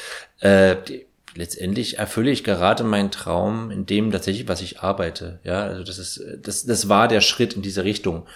Äh, 0.40 0.76
die, 0.88 1.06
letztendlich 1.34 1.98
erfülle 1.98 2.30
ich 2.30 2.44
gerade 2.44 2.82
meinen 2.84 3.10
Traum 3.10 3.70
in 3.70 3.86
dem 3.86 4.10
tatsächlich, 4.10 4.48
was 4.48 4.60
ich 4.62 4.80
arbeite. 4.80 5.38
Ja, 5.44 5.62
also 5.62 5.84
das 5.84 5.98
ist, 5.98 6.22
das, 6.42 6.64
das 6.64 6.88
war 6.88 7.08
der 7.08 7.20
Schritt 7.20 7.54
in 7.54 7.62
diese 7.62 7.84
Richtung 7.84 8.26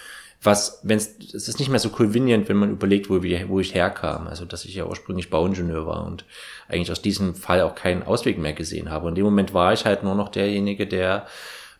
was, 0.45 0.79
wenn 0.83 0.97
es, 0.97 1.17
es 1.33 1.47
ist 1.47 1.59
nicht 1.59 1.69
mehr 1.69 1.79
so 1.79 1.89
convenient, 1.89 2.49
wenn 2.49 2.57
man 2.57 2.71
überlegt, 2.71 3.09
wo, 3.09 3.15
wo 3.15 3.59
ich 3.59 3.73
herkam. 3.73 4.27
Also, 4.27 4.45
dass 4.45 4.65
ich 4.65 4.75
ja 4.75 4.85
ursprünglich 4.85 5.29
Bauingenieur 5.29 5.85
war 5.85 6.05
und 6.05 6.25
eigentlich 6.67 6.91
aus 6.91 7.01
diesem 7.01 7.35
Fall 7.35 7.61
auch 7.61 7.75
keinen 7.75 8.03
Ausweg 8.03 8.37
mehr 8.37 8.53
gesehen 8.53 8.89
habe. 8.89 9.07
Und 9.07 9.11
in 9.11 9.15
dem 9.15 9.25
Moment 9.25 9.53
war 9.53 9.73
ich 9.73 9.85
halt 9.85 10.03
nur 10.03 10.15
noch 10.15 10.29
derjenige, 10.29 10.87
der 10.87 11.25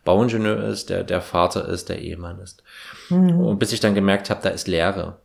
Bauingenieur 0.04 0.64
ist, 0.64 0.90
der, 0.90 1.04
der 1.04 1.20
Vater 1.20 1.68
ist, 1.68 1.88
der 1.88 1.98
Ehemann 1.98 2.38
ist. 2.40 2.62
Mhm. 3.10 3.40
Und 3.40 3.58
bis 3.58 3.72
ich 3.72 3.80
dann 3.80 3.94
gemerkt 3.94 4.30
habe, 4.30 4.40
da 4.42 4.50
ist 4.50 4.68
Leere. 4.68 5.18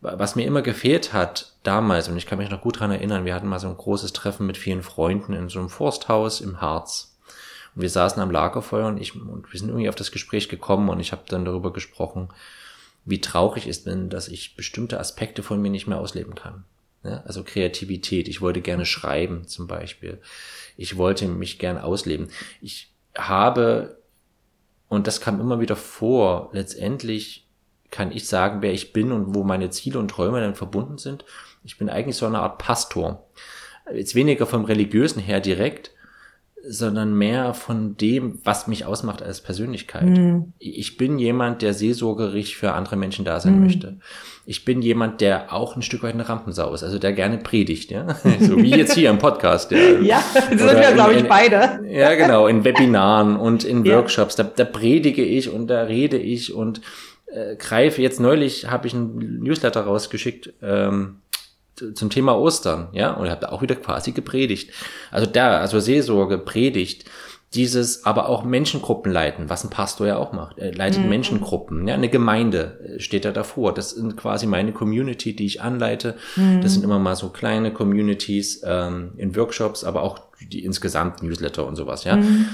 Was 0.00 0.34
mir 0.34 0.46
immer 0.46 0.62
gefehlt 0.62 1.12
hat 1.12 1.52
damals, 1.62 2.08
und 2.08 2.16
ich 2.16 2.26
kann 2.26 2.38
mich 2.38 2.50
noch 2.50 2.60
gut 2.60 2.80
dran 2.80 2.90
erinnern, 2.90 3.24
wir 3.24 3.34
hatten 3.34 3.46
mal 3.46 3.60
so 3.60 3.68
ein 3.68 3.76
großes 3.76 4.12
Treffen 4.12 4.46
mit 4.46 4.56
vielen 4.56 4.82
Freunden 4.82 5.32
in 5.32 5.48
so 5.48 5.60
einem 5.60 5.68
Forsthaus 5.68 6.40
im 6.40 6.60
Harz. 6.60 7.16
Und 7.74 7.82
wir 7.82 7.90
saßen 7.90 8.20
am 8.20 8.30
Lagerfeuer 8.30 8.88
und 8.88 9.00
ich, 9.00 9.14
und 9.14 9.52
wir 9.52 9.60
sind 9.60 9.68
irgendwie 9.68 9.88
auf 9.88 9.94
das 9.94 10.10
Gespräch 10.10 10.48
gekommen 10.48 10.88
und 10.88 10.98
ich 10.98 11.12
habe 11.12 11.22
dann 11.28 11.44
darüber 11.44 11.72
gesprochen, 11.72 12.28
wie 13.04 13.20
traurig 13.20 13.66
ist 13.66 13.86
denn, 13.86 14.10
dass 14.10 14.28
ich 14.28 14.56
bestimmte 14.56 15.00
Aspekte 15.00 15.42
von 15.42 15.60
mir 15.60 15.70
nicht 15.70 15.86
mehr 15.86 15.98
ausleben 15.98 16.34
kann. 16.34 16.64
Ja, 17.04 17.22
also 17.24 17.42
Kreativität. 17.42 18.28
Ich 18.28 18.40
wollte 18.40 18.60
gerne 18.60 18.86
schreiben 18.86 19.46
zum 19.48 19.66
Beispiel. 19.66 20.20
Ich 20.76 20.96
wollte 20.96 21.26
mich 21.26 21.58
gern 21.58 21.78
ausleben. 21.78 22.28
Ich 22.60 22.92
habe, 23.16 23.98
und 24.88 25.06
das 25.06 25.20
kam 25.20 25.40
immer 25.40 25.60
wieder 25.60 25.74
vor, 25.74 26.50
letztendlich 26.52 27.48
kann 27.90 28.12
ich 28.12 28.26
sagen, 28.26 28.62
wer 28.62 28.72
ich 28.72 28.92
bin 28.92 29.12
und 29.12 29.34
wo 29.34 29.42
meine 29.42 29.70
Ziele 29.70 29.98
und 29.98 30.08
Träume 30.08 30.40
dann 30.40 30.54
verbunden 30.54 30.96
sind. 30.96 31.24
Ich 31.64 31.76
bin 31.76 31.90
eigentlich 31.90 32.16
so 32.16 32.26
eine 32.26 32.38
Art 32.38 32.58
Pastor. 32.58 33.28
Jetzt 33.92 34.14
weniger 34.14 34.46
vom 34.46 34.64
religiösen 34.64 35.20
her 35.20 35.40
direkt, 35.40 35.90
sondern 36.68 37.16
mehr 37.16 37.54
von 37.54 37.96
dem, 37.96 38.38
was 38.44 38.66
mich 38.66 38.84
ausmacht 38.84 39.22
als 39.22 39.40
Persönlichkeit. 39.40 40.04
Mhm. 40.04 40.52
Ich 40.58 40.96
bin 40.96 41.18
jemand, 41.18 41.62
der 41.62 41.74
seelsorgerig 41.74 42.56
für 42.56 42.72
andere 42.72 42.96
Menschen 42.96 43.24
da 43.24 43.40
sein 43.40 43.56
mhm. 43.56 43.64
möchte. 43.64 43.96
Ich 44.46 44.64
bin 44.64 44.82
jemand, 44.82 45.20
der 45.20 45.52
auch 45.52 45.76
ein 45.76 45.82
Stück 45.82 46.02
weit 46.02 46.14
eine 46.14 46.28
Rampensau 46.28 46.72
ist, 46.74 46.82
also 46.82 46.98
der 46.98 47.12
gerne 47.12 47.38
predigt, 47.38 47.90
ja. 47.90 48.16
So 48.40 48.56
wie 48.58 48.70
jetzt 48.70 48.94
hier 48.94 49.10
im 49.10 49.18
Podcast. 49.18 49.70
Ja, 49.70 49.78
ja 50.02 50.24
das 50.34 50.48
sind 50.48 50.60
wir, 50.60 50.92
glaube 50.92 51.14
ich, 51.14 51.28
beide. 51.28 51.80
Ja, 51.88 52.14
genau, 52.14 52.46
in 52.46 52.64
Webinaren 52.64 53.36
und 53.36 53.64
in 53.64 53.84
Workshops, 53.86 54.36
da, 54.36 54.44
da 54.44 54.64
predige 54.64 55.24
ich 55.24 55.50
und 55.50 55.68
da 55.68 55.82
rede 55.82 56.18
ich 56.18 56.54
und 56.54 56.80
äh, 57.26 57.56
greife. 57.56 58.02
Jetzt 58.02 58.20
neulich 58.20 58.70
habe 58.70 58.86
ich 58.86 58.94
ein 58.94 59.40
Newsletter 59.40 59.82
rausgeschickt, 59.82 60.52
ähm, 60.62 61.21
zum 61.94 62.10
Thema 62.10 62.38
Ostern, 62.38 62.88
ja, 62.92 63.12
und 63.12 63.24
ich 63.24 63.30
habe 63.30 63.40
da 63.40 63.48
auch 63.48 63.62
wieder 63.62 63.76
quasi 63.76 64.12
gepredigt. 64.12 64.70
Also 65.10 65.26
da, 65.26 65.58
also 65.58 65.80
Seelsorge, 65.80 66.38
Predigt, 66.38 67.04
dieses 67.54 68.06
aber 68.06 68.28
auch 68.28 68.44
Menschengruppen 68.44 69.12
leiten, 69.12 69.50
was 69.50 69.62
ein 69.62 69.70
Pastor 69.70 70.06
ja 70.06 70.16
auch 70.16 70.32
macht. 70.32 70.58
Er 70.58 70.74
leitet 70.74 71.02
mhm. 71.02 71.10
Menschengruppen, 71.10 71.86
ja, 71.86 71.94
eine 71.94 72.08
Gemeinde 72.08 72.96
äh, 72.96 73.00
steht 73.00 73.24
da 73.24 73.30
davor. 73.32 73.74
Das 73.74 73.90
sind 73.90 74.16
quasi 74.16 74.46
meine 74.46 74.72
Community, 74.72 75.36
die 75.36 75.44
ich 75.44 75.60
anleite. 75.60 76.16
Mhm. 76.36 76.62
Das 76.62 76.72
sind 76.72 76.82
immer 76.82 76.98
mal 76.98 77.16
so 77.16 77.28
kleine 77.28 77.72
Communities 77.72 78.62
ähm, 78.64 79.12
in 79.16 79.36
Workshops, 79.36 79.84
aber 79.84 80.02
auch 80.02 80.20
die 80.40 80.64
insgesamt 80.64 81.22
Newsletter 81.22 81.66
und 81.66 81.76
sowas, 81.76 82.04
ja. 82.04 82.16
Mhm. 82.16 82.46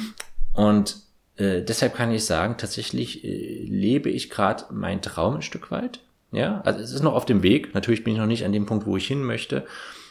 Und 0.53 0.97
äh, 1.37 1.63
deshalb 1.63 1.95
kann 1.95 2.11
ich 2.11 2.25
sagen, 2.25 2.57
tatsächlich 2.59 3.25
äh, 3.25 3.65
lebe 3.65 4.11
ich 4.11 4.31
gerade 4.31 4.65
mein 4.73 5.01
Traum 5.01 5.37
ein 5.37 5.43
Stück 5.43 5.71
weit. 5.71 6.01
Ja, 6.31 6.61
also 6.63 6.81
es 6.81 6.93
ist 6.93 7.03
noch 7.03 7.15
auf 7.15 7.27
dem 7.27 7.43
Weg. 7.43 7.75
Natürlich 7.75 8.05
bin 8.05 8.13
ich 8.15 8.19
noch 8.21 8.27
nicht 8.27 8.45
an 8.45 8.53
dem 8.53 8.67
Punkt, 8.67 8.87
wo 8.87 8.97
ich 8.97 9.07
hin 9.07 9.23
möchte. 9.23 9.65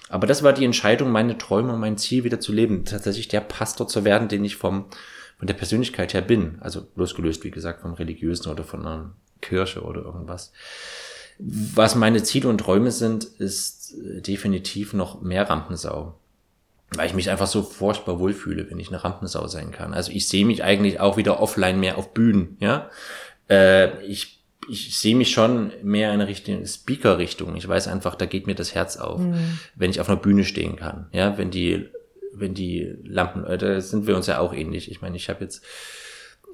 Aber 0.09 0.25
das 0.25 0.41
war 0.41 0.53
die 0.53 0.65
Entscheidung, 0.65 1.11
meine 1.11 1.37
Träume 1.37 1.73
und 1.73 1.79
mein 1.79 1.97
Ziel 1.97 2.23
wieder 2.23 2.39
zu 2.39 2.53
leben. 2.53 2.85
Tatsächlich 2.85 3.27
der 3.27 3.41
Pastor 3.41 3.87
zu 3.87 4.05
werden, 4.05 4.27
den 4.27 4.43
ich 4.45 4.55
vom, 4.55 4.85
von 5.37 5.47
der 5.47 5.53
Persönlichkeit 5.53 6.13
her 6.13 6.21
bin. 6.21 6.57
Also 6.61 6.87
losgelöst, 6.95 7.43
wie 7.43 7.51
gesagt, 7.51 7.81
vom 7.81 7.93
Religiösen 7.93 8.49
oder 8.49 8.63
von 8.63 8.81
einer 8.81 9.11
Kirche 9.41 9.81
oder 9.81 10.01
irgendwas. 10.01 10.53
Was 11.39 11.95
meine 11.95 12.23
Ziele 12.23 12.49
und 12.49 12.57
Träume 12.59 12.91
sind, 12.91 13.23
ist 13.23 13.93
äh, 13.93 14.21
definitiv 14.21 14.93
noch 14.93 15.21
mehr 15.21 15.49
Rampensau. 15.49 16.17
Weil 16.91 17.07
ich 17.07 17.13
mich 17.13 17.29
einfach 17.29 17.47
so 17.47 17.61
furchtbar 17.61 18.17
wohlfühle, 18.17 18.69
wenn 18.69 18.79
ich 18.79 18.87
eine 18.87 19.03
Rampensau 19.03 19.47
sein 19.47 19.71
kann. 19.71 19.93
Also 19.93 20.11
ich 20.11 20.27
sehe 20.27 20.45
mich 20.45 20.63
eigentlich 20.63 20.99
auch 20.99 21.17
wieder 21.17 21.41
offline 21.41 21.79
mehr 21.79 21.97
auf 21.97 22.13
Bühnen, 22.13 22.57
ja. 22.59 22.89
Äh, 23.49 24.01
ich 24.05 24.36
ich 24.69 24.97
sehe 24.97 25.15
mich 25.15 25.31
schon 25.31 25.71
mehr 25.83 26.13
in 26.13 26.21
Richtung 26.21 26.65
Speaker-Richtung. 26.65 27.55
Ich 27.55 27.67
weiß 27.67 27.87
einfach, 27.87 28.15
da 28.15 28.25
geht 28.25 28.47
mir 28.47 28.55
das 28.55 28.75
Herz 28.75 28.97
auf, 28.97 29.19
mhm. 29.19 29.59
wenn 29.75 29.89
ich 29.89 30.01
auf 30.01 30.09
einer 30.09 30.19
Bühne 30.19 30.43
stehen 30.43 30.75
kann. 30.75 31.07
Ja, 31.11 31.37
wenn 31.37 31.51
die, 31.51 31.89
wenn 32.33 32.53
die 32.53 32.95
Lampen, 33.03 33.45
äh, 33.45 33.57
da 33.57 33.79
sind 33.81 34.07
wir 34.07 34.15
uns 34.15 34.27
ja 34.27 34.39
auch 34.39 34.53
ähnlich. 34.53 34.91
Ich 34.91 35.01
meine, 35.01 35.15
ich 35.15 35.29
habe 35.29 35.43
jetzt, 35.43 35.63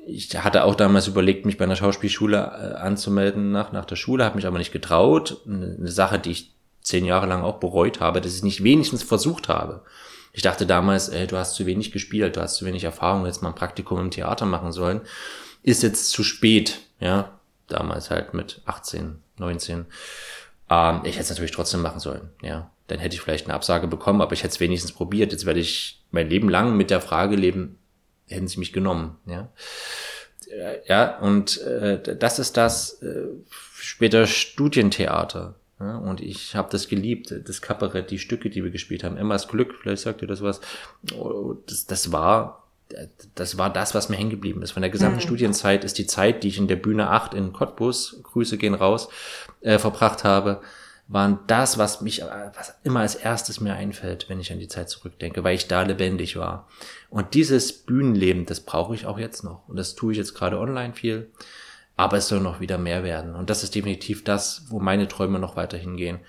ich 0.06 0.30
hatte 0.44 0.64
auch 0.64 0.76
damals 0.76 1.08
überlegt, 1.08 1.46
mich 1.46 1.58
bei 1.58 1.66
einer 1.66 1.76
Schauspielschule 1.76 2.38
äh, 2.38 2.76
anzumelden 2.78 3.52
nach, 3.52 3.72
nach 3.72 3.86
der 3.86 3.96
Schule, 3.96 4.26
habe 4.26 4.36
mich 4.36 4.46
aber 4.46 4.58
nicht 4.58 4.74
getraut. 4.74 5.42
Eine, 5.48 5.76
eine 5.80 5.92
Sache, 5.92 6.20
die 6.20 6.32
ich 6.32 6.54
zehn 6.82 7.06
Jahre 7.06 7.28
lang 7.28 7.44
auch 7.44 7.60
bereut 7.60 8.00
habe, 8.00 8.22
dass 8.22 8.36
ich 8.36 8.44
nicht 8.44 8.64
wenigstens 8.64 9.04
versucht 9.04 9.48
habe. 9.48 9.84
Ich 10.34 10.42
dachte 10.42 10.66
damals, 10.66 11.10
ey, 11.10 11.28
du 11.28 11.38
hast 11.38 11.56
zu 11.56 11.66
wenig 11.66 11.92
gespielt, 11.92 12.36
du 12.36 12.42
hast 12.42 12.56
zu 12.56 12.66
wenig 12.66 12.84
Erfahrung, 12.84 13.26
jetzt 13.26 13.42
mal 13.42 13.50
ein 13.50 13.56
Praktikum 13.56 14.00
im 14.00 14.12
Theater 14.12 14.46
machen 14.46 14.72
sollen. 14.72 15.02
Ist 15.62 15.84
jetzt 15.84 16.10
zu 16.10 16.24
spät, 16.24 16.80
ja 17.00 17.40
damals 17.68 18.10
halt 18.10 18.34
mit 18.34 18.62
18, 18.66 19.22
19. 19.38 19.86
Ähm, 20.70 21.02
ich 21.04 21.14
hätte 21.14 21.24
es 21.24 21.30
natürlich 21.30 21.52
trotzdem 21.52 21.82
machen 21.82 22.00
sollen, 22.00 22.30
ja. 22.42 22.70
Dann 22.88 23.00
hätte 23.00 23.16
ich 23.16 23.22
vielleicht 23.22 23.46
eine 23.46 23.54
Absage 23.54 23.88
bekommen, 23.88 24.22
aber 24.22 24.34
ich 24.34 24.44
hätte 24.44 24.54
es 24.54 24.60
wenigstens 24.60 24.92
probiert. 24.92 25.32
Jetzt 25.32 25.46
werde 25.46 25.62
ich 25.62 26.04
mein 26.12 26.30
Leben 26.30 26.50
lang 26.50 26.76
mit 26.76 26.90
der 26.90 27.00
Frage 27.00 27.38
leben, 27.38 27.80
hätten 28.28 28.48
sie 28.48 28.60
mich 28.60 28.74
genommen, 28.74 29.18
ja. 29.26 29.50
Äh, 30.50 30.80
ja, 30.88 31.18
und 31.20 31.62
äh, 31.62 32.16
das 32.18 32.40
ist 32.40 32.58
das 32.58 33.02
äh, 33.02 33.28
später 33.76 34.28
Studientheater. 34.28 35.56
Ja, 35.80 35.98
und 35.98 36.22
ich 36.22 36.56
habe 36.56 36.70
das 36.72 36.88
geliebt, 36.88 37.34
das 37.46 37.62
Kabarett, 37.62 38.12
die 38.12 38.20
Stücke, 38.20 38.50
die 38.50 38.64
wir 38.64 38.72
gespielt 38.72 39.04
haben. 39.04 39.18
Emmas 39.18 39.48
Glück, 39.48 39.76
vielleicht 39.82 40.04
sagt 40.04 40.22
ihr 40.22 40.28
das 40.28 40.42
was. 40.42 40.62
Oh, 41.18 41.56
das, 41.68 41.86
das 41.88 42.12
war 42.12 42.63
das 43.36 43.58
war 43.58 43.72
das, 43.72 43.96
was 43.96 44.10
mir 44.10 44.16
hängen 44.16 44.30
geblieben 44.30 44.62
ist. 44.62 44.72
Von 44.72 44.82
der 44.82 44.92
gesamten 44.92 45.18
mhm. 45.18 45.24
Studienzeit 45.24 45.84
ist 45.84 45.98
die 45.98 46.08
Zeit, 46.08 46.44
die 46.44 46.50
ich 46.50 46.58
in 46.58 46.68
der 46.68 46.76
Bühne 46.76 47.10
8 47.10 47.34
in 47.34 47.54
Cottbus, 47.54 48.22
Grüße 48.24 48.58
gehen 48.58 48.74
raus, 48.74 49.10
äh, 49.62 49.80
verbracht 49.80 50.24
habe, 50.24 50.62
waren 51.08 51.40
das, 51.48 51.78
was 51.78 52.02
mich, 52.02 52.22
äh, 52.22 52.52
was 52.56 52.76
immer 52.84 53.02
als 53.02 53.16
erstes 53.16 53.60
mir 53.60 53.74
einfällt, 53.74 54.30
wenn 54.30 54.40
ich 54.40 54.52
an 54.52 54.60
die 54.60 54.68
Zeit 54.68 54.90
zurückdenke, 54.90 55.44
weil 55.44 55.56
ich 55.56 55.68
da 55.68 55.84
lebendig 55.84 56.38
war. 56.38 56.68
Und 57.10 57.34
dieses 57.34 57.74
Bühnenleben, 57.74 58.46
das 58.46 58.62
brauche 58.62 58.96
ich 58.96 59.06
auch 59.06 59.20
jetzt 59.20 59.44
noch. 59.44 59.68
Und 59.68 59.78
das 59.78 59.96
tue 59.96 60.14
ich 60.14 60.18
jetzt 60.18 60.34
gerade 60.34 60.60
online 60.60 60.94
viel. 60.94 61.30
Aber 61.96 62.18
es 62.18 62.28
soll 62.28 62.40
noch 62.40 62.60
wieder 62.60 62.80
mehr 62.80 63.04
werden. 63.04 63.36
Und 63.36 63.52
das 63.52 63.64
ist 63.64 63.76
definitiv 63.76 64.24
das, 64.24 64.66
wo 64.70 64.80
meine 64.80 65.08
Träume 65.08 65.38
noch 65.38 65.56
weiterhin 65.56 65.96
gehen. 65.96 66.20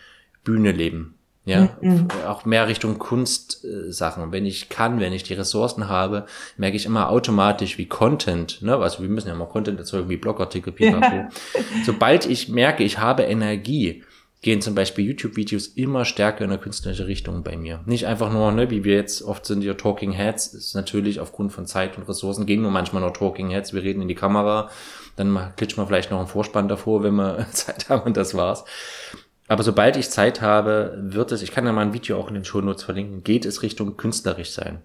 Bühne 0.43 0.73
leben. 0.73 1.19
Ja, 1.47 1.77
mhm. 1.83 2.09
auch 2.27 2.47
mehr 2.47 2.69
Richtung 2.69 2.99
Kunstsachen. 2.99 4.33
wenn 4.33 4.47
ich 4.47 4.71
kann, 4.71 4.99
wenn 4.99 5.13
ich 5.13 5.25
die 5.25 5.35
Ressourcen 5.35 5.91
habe, 5.91 6.25
merke 6.57 6.77
ich 6.77 6.87
immer 6.87 7.11
automatisch, 7.11 7.77
wie 7.77 7.85
Content, 7.85 8.63
ne, 8.63 8.77
also 8.79 9.03
wir 9.03 9.11
müssen 9.11 9.29
ja 9.29 9.35
mal 9.35 9.45
Content 9.45 9.79
erzeugen, 9.79 10.09
wie 10.09 10.17
Blogartikel, 10.17 10.73
pipapo. 10.73 11.15
Ja. 11.15 11.29
Sobald 11.85 12.25
ich 12.25 12.49
merke, 12.49 12.83
ich 12.83 12.99
habe 12.99 13.25
Energie, 13.25 14.03
gehen 14.41 14.63
zum 14.63 14.75
Beispiel 14.75 15.07
YouTube-Videos 15.07 15.69
immer 15.69 16.05
stärker 16.05 16.45
in 16.45 16.51
eine 16.51 16.61
künstlerische 16.61 17.07
Richtung 17.07 17.43
bei 17.43 17.57
mir. 17.57 17.81
Nicht 17.87 18.07
einfach 18.07 18.33
nur, 18.33 18.53
ne, 18.53 18.71
wie 18.71 18.85
wir 18.85 18.95
jetzt 18.95 19.23
oft 19.23 19.45
sind, 19.45 19.61
hier 19.61 19.77
Talking 19.77 20.13
Heads, 20.13 20.55
ist 20.55 20.75
natürlich 20.75 21.21
aufgrund 21.21 21.53
von 21.53 21.67
Zeit 21.67 21.99
und 21.99 22.09
Ressourcen, 22.09 22.47
gehen 22.47 22.63
nur 22.63 22.71
manchmal 22.71 23.03
noch 23.03 23.13
Talking 23.13 23.51
Heads, 23.51 23.75
wir 23.75 23.83
reden 23.83 24.03
in 24.03 24.09
die 24.09 24.15
Kamera, 24.15 24.71
dann 25.17 25.53
klitscht 25.57 25.77
man 25.77 25.87
vielleicht 25.87 26.11
noch 26.11 26.19
einen 26.19 26.29
Vorspann 26.29 26.69
davor, 26.69 27.03
wenn 27.03 27.15
wir 27.15 27.47
Zeit 27.53 27.89
haben 27.91 28.03
und 28.03 28.17
das 28.17 28.35
war's. 28.35 28.65
Aber 29.47 29.63
sobald 29.63 29.97
ich 29.97 30.11
Zeit 30.11 30.41
habe, 30.41 30.99
wird 30.99 31.33
es, 31.33 31.43
ich 31.43 31.53
kann 31.53 31.67
ja 31.67 31.73
mal 31.73 31.83
ein 31.83 31.93
Video 31.93 32.19
auch 32.19 32.29
in 32.29 32.35
den 32.35 32.45
Shownotes 32.45 32.83
verlinken, 32.83 33.25
geht 33.25 33.45
es 33.45 33.63
Richtung 33.63 33.97
künstlerisch 33.97 34.53
sein. 34.53 34.79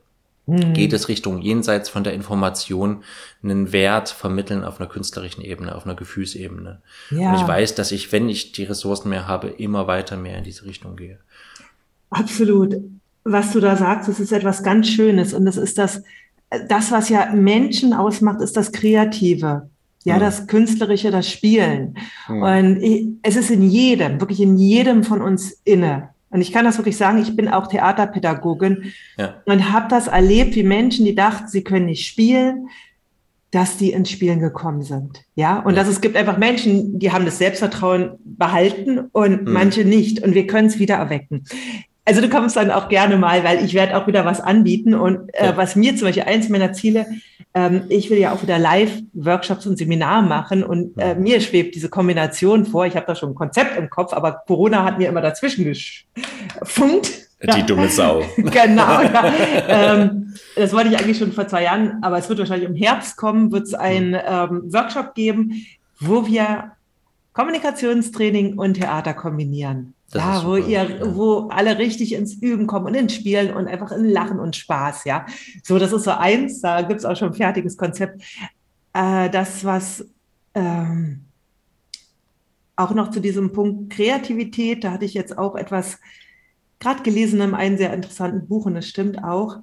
Mhm. 0.50 0.74
Geht 0.74 0.93
es 0.93 1.08
Richtung 1.08 1.41
jenseits 1.41 1.89
von 1.89 2.04
der 2.04 2.13
Information 2.13 3.04
einen 3.43 3.72
Wert 3.72 4.10
vermitteln 4.10 4.63
auf 4.63 4.80
einer 4.80 4.89
künstlerischen 4.89 5.43
Ebene, 5.43 5.76
auf 5.76 5.86
einer 5.86 5.95
Gefühlsebene. 5.95 6.82
Ja. 7.12 7.32
Und 7.32 7.41
ich 7.41 7.48
weiß, 7.48 7.76
dass 7.76 7.91
ich, 7.91 8.12
wenn 8.12 8.28
ich 8.28 8.52
die 8.52 8.63
Ressourcen 8.63 9.10
mehr 9.10 9.28
habe, 9.28 9.48
immer 9.48 9.88
weiter 9.88 10.17
mehr 10.17 10.38
in 10.38 10.43
diese 10.43 10.65
Richtung 10.65 10.95
gehe. 10.95 11.19
Absolut. 12.10 12.76
Was 13.24 13.52
du 13.54 13.60
da 13.60 13.76
sagst, 13.76 14.10
das 14.10 14.19
ist 14.19 14.32
etwas 14.32 14.63
ganz 14.63 14.89
Schönes. 14.89 15.34
Und 15.34 15.45
das 15.45 15.58
ist 15.58 15.78
das, 15.78 16.02
das, 16.67 16.91
was 16.91 17.10
ja 17.10 17.32
Menschen 17.34 17.93
ausmacht, 17.93 18.41
ist 18.41 18.58
das 18.58 18.72
Kreative. 18.72 19.69
Ja, 20.10 20.19
das 20.19 20.48
Künstlerische, 20.48 21.12
das 21.12 21.30
Spielen. 21.30 21.98
Und 22.28 22.82
ich, 22.82 23.08
es 23.22 23.36
ist 23.36 23.50
in 23.50 23.63
jedem, 23.63 24.19
wirklich 24.19 24.41
in 24.41 24.58
jedem 24.58 25.04
von 25.04 25.22
uns 25.22 25.52
inne. 25.63 26.10
Und 26.32 26.41
ich 26.41 26.52
kann 26.52 26.65
das 26.65 26.78
wirklich 26.78 26.98
sagen, 26.98 27.19
ich 27.19 27.36
bin 27.36 27.48
auch 27.48 27.67
Theaterpädagogin 27.67 28.93
ja. 29.17 29.41
und 29.45 29.72
habe 29.72 29.88
das 29.89 30.08
erlebt, 30.08 30.56
wie 30.56 30.63
Menschen, 30.63 31.06
die 31.06 31.15
dachten, 31.15 31.48
sie 31.48 31.63
können 31.63 31.88
nicht 31.88 32.06
spielen, 32.06 32.69
dass 33.52 33.78
die 33.78 33.91
ins 33.91 34.12
Spielen 34.12 34.39
gekommen 34.39 34.84
sind. 34.84 35.24
Ja, 35.34 35.60
und 35.60 35.74
ja. 35.74 35.80
dass 35.80 35.88
es 35.88 36.02
gibt 36.02 36.15
einfach 36.15 36.38
Menschen, 36.38 37.00
die 37.00 37.12
haben 37.12 37.26
das 37.26 37.39
Selbstvertrauen 37.39 38.12
behalten 38.24 39.00
und 39.12 39.48
mhm. 39.48 39.54
manche 39.54 39.86
nicht. 39.86 40.22
Und 40.22 40.36
wir 40.36 40.45
können 40.45 40.67
es 40.67 40.78
wieder 40.78 40.95
erwecken. 40.95 41.45
Also 42.10 42.22
du 42.22 42.30
kommst 42.30 42.56
dann 42.56 42.72
auch 42.72 42.89
gerne 42.89 43.17
mal, 43.17 43.43
weil 43.43 43.63
ich 43.63 43.76
werde 43.76 43.95
auch 43.95 44.08
wieder 44.08 44.26
was 44.26 44.41
anbieten. 44.41 44.95
Und 44.95 45.30
äh, 45.36 45.45
ja. 45.45 45.58
was 45.58 45.76
mir 45.76 45.95
zum 45.95 46.08
Beispiel 46.08 46.24
eins 46.24 46.50
meiner 46.50 46.74
Ziele, 46.74 47.06
ähm, 47.54 47.84
ich 47.88 48.10
will 48.10 48.17
ja 48.17 48.34
auch 48.34 48.41
wieder 48.41 48.58
Live-Workshops 48.58 49.67
und 49.67 49.78
Seminare 49.78 50.24
machen. 50.24 50.63
Und 50.63 50.98
äh, 50.98 51.13
mir 51.13 51.39
schwebt 51.39 51.76
diese 51.76 51.88
Kombination 51.88 52.65
vor. 52.65 52.88
Ich 52.88 52.95
habe 52.95 53.06
da 53.06 53.13
schon 53.13 53.30
ein 53.30 53.36
Konzept 53.36 53.78
im 53.78 53.91
Kopf, 53.91 54.13
aber 54.13 54.41
Corona 54.48 54.84
hat 54.86 54.98
mir 54.98 55.08
immer 55.08 55.22
dazwischen 55.22 55.65
gefunkt. 55.65 57.12
Die 57.43 57.63
dumme 57.63 57.89
Sau. 57.89 58.24
genau, 58.38 59.02
ja. 59.04 59.34
ähm, 59.67 60.34
das 60.56 60.74
wollte 60.74 60.89
ich 60.89 60.98
eigentlich 60.98 61.19
schon 61.19 61.32
vor 61.32 61.48
zwei 61.48 61.62
Jahren, 61.62 62.00
aber 62.02 62.17
es 62.17 62.28
wird 62.28 62.39
wahrscheinlich 62.39 62.67
im 62.67 62.76
Herbst 62.76 63.17
kommen, 63.17 63.52
wird 63.52 63.67
es 63.67 63.76
einen 63.76 64.15
ähm, 64.15 64.74
Workshop 64.74 65.13
geben, 65.13 65.63
wo 66.00 66.26
wir 66.26 66.72
Kommunikationstraining 67.34 68.58
und 68.58 68.74
Theater 68.74 69.13
kombinieren. 69.13 69.93
Das 70.12 70.24
ja, 70.24 70.45
wo 70.45 70.56
ihr, 70.56 71.15
wo 71.15 71.50
alle 71.50 71.78
richtig 71.78 72.13
ins 72.13 72.34
Üben 72.34 72.65
kommen 72.65 72.88
und 72.88 72.95
ins 72.95 73.13
Spielen 73.13 73.54
und 73.54 73.67
einfach 73.67 73.91
in 73.91 74.06
Lachen 74.06 74.39
und 74.39 74.56
Spaß, 74.56 75.06
ja. 75.06 75.26
So, 75.63 75.78
das 75.78 75.91
ist 75.91 76.04
so 76.04 76.12
eins, 76.12 76.62
da 76.62 76.82
gibt's 76.82 77.06
auch 77.06 77.15
schon 77.15 77.30
ein 77.30 77.36
fertiges 77.36 77.78
Konzept. 77.78 78.24
Äh, 78.93 79.30
das, 79.30 79.63
was 79.63 80.06
ähm, 80.56 81.26
auch 82.76 82.93
noch 82.93 83.12
zu 83.12 83.19
diesem 83.19 83.52
Punkt 83.52 83.93
Kreativität, 83.93 84.84
da 84.84 84.91
hatte 84.93 85.06
ich 85.06 85.13
jetzt 85.13 85.38
auch 85.38 85.56
etwas 85.56 86.00
gerade 86.80 87.04
gelesen 87.04 87.41
in 87.41 87.54
einem 87.54 87.78
sehr 87.78 87.93
interessanten 87.93 88.48
Buch 88.48 88.65
und 88.65 88.76
es 88.78 88.88
stimmt 88.88 89.24
auch. 89.24 89.58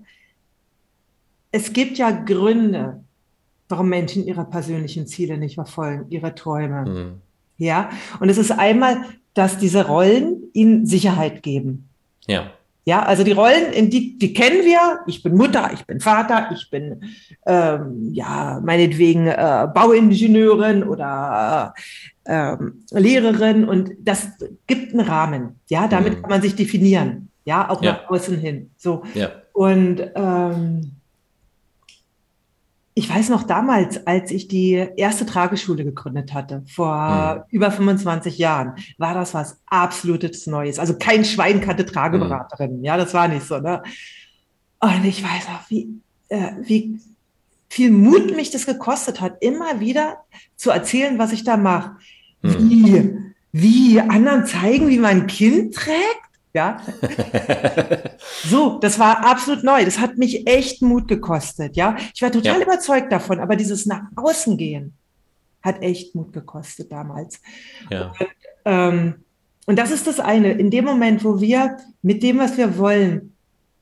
Es 1.51 1.73
gibt 1.73 1.99
ja 1.99 2.11
Gründe, 2.11 3.03
warum 3.69 3.89
Menschen 3.89 4.27
ihre 4.27 4.45
persönlichen 4.45 5.07
Ziele 5.07 5.39
nicht 5.39 5.55
verfolgen, 5.55 6.07
ihre 6.11 6.35
Träume. 6.35 6.85
Mhm. 6.85 7.23
Ja, 7.57 7.91
und 8.21 8.29
es 8.29 8.37
ist 8.37 8.53
einmal 8.53 9.03
dass 9.37 9.59
diese 9.59 9.87
Rollen 9.87 10.45
ihnen 10.55 10.87
Sicherheit 10.87 11.43
geben. 11.43 11.89
Ja. 12.27 12.51
Ja, 12.89 13.03
also 13.03 13.25
die 13.25 13.33
Rollen, 13.33 13.73
in 13.73 13.91
die, 13.91 14.17
die 14.17 14.33
kennen 14.33 14.65
wir. 14.65 15.01
Ich 15.09 15.21
bin 15.21 15.35
Mutter, 15.35 15.71
ich 15.75 15.85
bin 15.87 15.99
Vater, 15.99 16.51
ich 16.55 16.71
bin 16.71 17.03
ähm, 17.45 18.11
ja 18.13 18.61
meinetwegen 18.65 19.27
äh, 19.27 19.67
Bauingenieurin 19.75 20.85
oder 20.85 21.75
äh, 22.25 22.57
Lehrerin 22.93 23.69
und 23.69 23.91
das 23.99 24.29
gibt 24.69 24.93
einen 24.93 25.05
Rahmen. 25.05 25.59
Ja, 25.69 25.89
damit 25.89 26.17
mhm. 26.17 26.21
kann 26.23 26.31
man 26.31 26.43
sich 26.43 26.55
definieren. 26.55 27.29
Ja, 27.45 27.69
auch 27.69 27.83
ja. 27.83 27.93
nach 27.93 28.09
außen 28.09 28.39
hin. 28.39 28.71
So. 28.77 29.03
Ja. 29.15 29.31
Und 29.53 30.01
ähm, 30.15 30.93
ich 32.99 33.11
weiß 33.11 33.29
noch 33.29 33.43
damals, 33.43 34.07
als 34.07 34.31
ich 34.31 34.49
die 34.49 34.73
erste 34.97 35.27
Trageschule 35.27 35.85
gegründet 35.85 36.33
hatte, 36.33 36.63
vor 36.67 37.45
mhm. 37.47 37.55
über 37.55 37.71
25 37.71 38.39
Jahren, 38.39 38.73
war 38.97 39.13
das 39.13 39.35
was 39.35 39.61
absolutes 39.67 40.47
Neues. 40.47 40.79
Also 40.79 40.97
kein 40.97 41.27
Schwein 41.27 41.61
kannte 41.61 41.85
Trageberaterin. 41.85 42.79
Mhm. 42.79 42.85
Ja, 42.85 42.97
das 42.97 43.13
war 43.13 43.29
nicht 43.29 43.47
so. 43.47 43.59
Ne? 43.59 43.83
Und 44.81 45.05
ich 45.05 45.23
weiß 45.23 45.47
auch, 45.49 45.69
wie, 45.69 45.91
äh, 46.31 46.53
wie 46.63 46.99
viel 47.69 47.91
Mut 47.91 48.35
mich 48.35 48.51
das 48.51 48.65
gekostet 48.65 49.21
hat, 49.21 49.43
immer 49.43 49.79
wieder 49.79 50.25
zu 50.57 50.71
erzählen, 50.71 51.19
was 51.19 51.33
ich 51.33 51.45
da 51.45 51.59
mache. 51.59 51.97
Mhm. 52.41 52.71
Wie, 52.71 53.13
wie 53.53 54.01
anderen 54.01 54.47
zeigen, 54.47 54.89
wie 54.89 54.99
man 54.99 55.11
ein 55.11 55.27
Kind 55.27 55.75
trägt? 55.75 56.26
Ja. 56.57 56.79
so, 58.45 58.79
das 58.79 58.99
war 58.99 59.27
absolut 59.27 59.63
neu. 59.63 59.85
Das 59.85 59.99
hat 59.99 60.17
mich 60.17 60.47
echt 60.49 60.81
Mut 60.81 61.07
gekostet. 61.07 61.77
Ja, 61.77 61.99
ich 62.15 62.23
war 62.23 62.33
total 62.33 62.61
ja. 62.61 62.63
überzeugt 62.63 63.13
davon, 63.13 63.41
aber 63.41 63.57
dieses 63.57 63.85
nach 63.85 64.05
außen 64.17 64.57
gehen 64.57 64.95
hat 65.61 65.83
echt 65.83 66.15
Mut 66.15 66.33
gekostet 66.33 66.91
damals. 66.91 67.43
Ja. 67.91 68.15
Und, 68.19 68.29
ähm, 68.65 69.15
und 69.67 69.79
das 69.79 69.91
ist 69.91 70.07
das 70.07 70.19
eine. 70.19 70.53
In 70.53 70.71
dem 70.71 70.87
Moment, 70.87 71.25
wo 71.25 71.43
wir 71.43 71.77
mit 72.01 72.23
dem, 72.23 72.39
was 72.39 72.57
wir 72.57 72.79
wollen, 72.79 73.35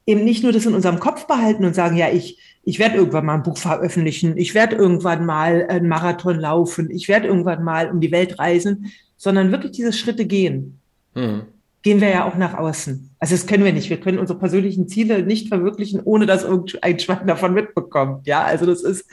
eben 0.04 0.24
nicht 0.24 0.42
nur 0.42 0.50
das 0.50 0.66
in 0.66 0.74
unserem 0.74 0.98
Kopf 0.98 1.28
behalten 1.28 1.64
und 1.64 1.76
sagen, 1.76 1.96
ja, 1.96 2.08
ich, 2.10 2.40
ich 2.64 2.80
werde 2.80 2.96
irgendwann 2.96 3.26
mal 3.26 3.34
ein 3.34 3.44
Buch 3.44 3.56
veröffentlichen, 3.56 4.37
ich 4.37 4.52
werde 4.56 4.74
irgendwann 4.74 5.24
mal 5.24 5.64
einen 5.68 5.87
Marathon 5.87 6.40
laufen, 6.40 6.90
ich 6.90 7.06
werde 7.06 7.28
irgendwann 7.28 7.62
mal 7.62 7.88
um 7.88 8.00
die 8.00 8.10
Welt 8.10 8.40
reisen, 8.40 8.92
sondern 9.16 9.52
wirklich 9.52 9.72
diese 9.72 9.92
Schritte 9.92 10.26
gehen. 10.26 10.80
Mhm 11.14 11.54
gehen 11.85 12.01
wir 12.01 12.09
ja 12.09 12.25
auch 12.25 12.37
nach 12.37 12.55
außen. 12.55 13.14
Also 13.18 13.35
das 13.35 13.47
können 13.47 13.62
wir 13.62 13.73
nicht. 13.73 13.90
Wir 13.90 14.01
können 14.01 14.18
unsere 14.18 14.38
persönlichen 14.38 14.88
Ziele 14.88 15.23
nicht 15.23 15.49
verwirklichen, 15.49 16.01
ohne 16.03 16.25
dass 16.25 16.42
irgendein 16.42 16.99
Schwein 16.99 17.27
davon 17.27 17.53
mitbekommt. 17.53 18.27
Ja, 18.27 18.42
also 18.42 18.64
das 18.64 18.83
ist, 18.83 19.07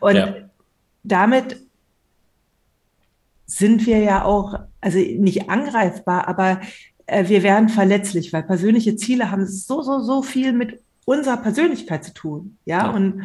und 0.00 0.16
ja. 0.16 0.34
damit 1.04 1.64
sind 3.46 3.86
wir 3.86 4.00
ja 4.00 4.24
auch, 4.24 4.58
also 4.80 4.98
nicht 4.98 5.48
angreifbar, 5.48 6.26
aber 6.26 6.60
äh, 7.06 7.28
wir 7.28 7.44
werden 7.44 7.68
verletzlich, 7.68 8.32
weil 8.32 8.42
persönliche 8.42 8.96
Ziele 8.96 9.30
haben 9.30 9.46
so, 9.46 9.82
so, 9.82 10.00
so 10.00 10.22
viel 10.22 10.52
mit 10.52 10.80
unserer 11.04 11.36
Persönlichkeit 11.36 12.04
zu 12.04 12.12
tun. 12.12 12.58
Ja, 12.64 12.86
ja. 12.86 12.90
und 12.90 13.22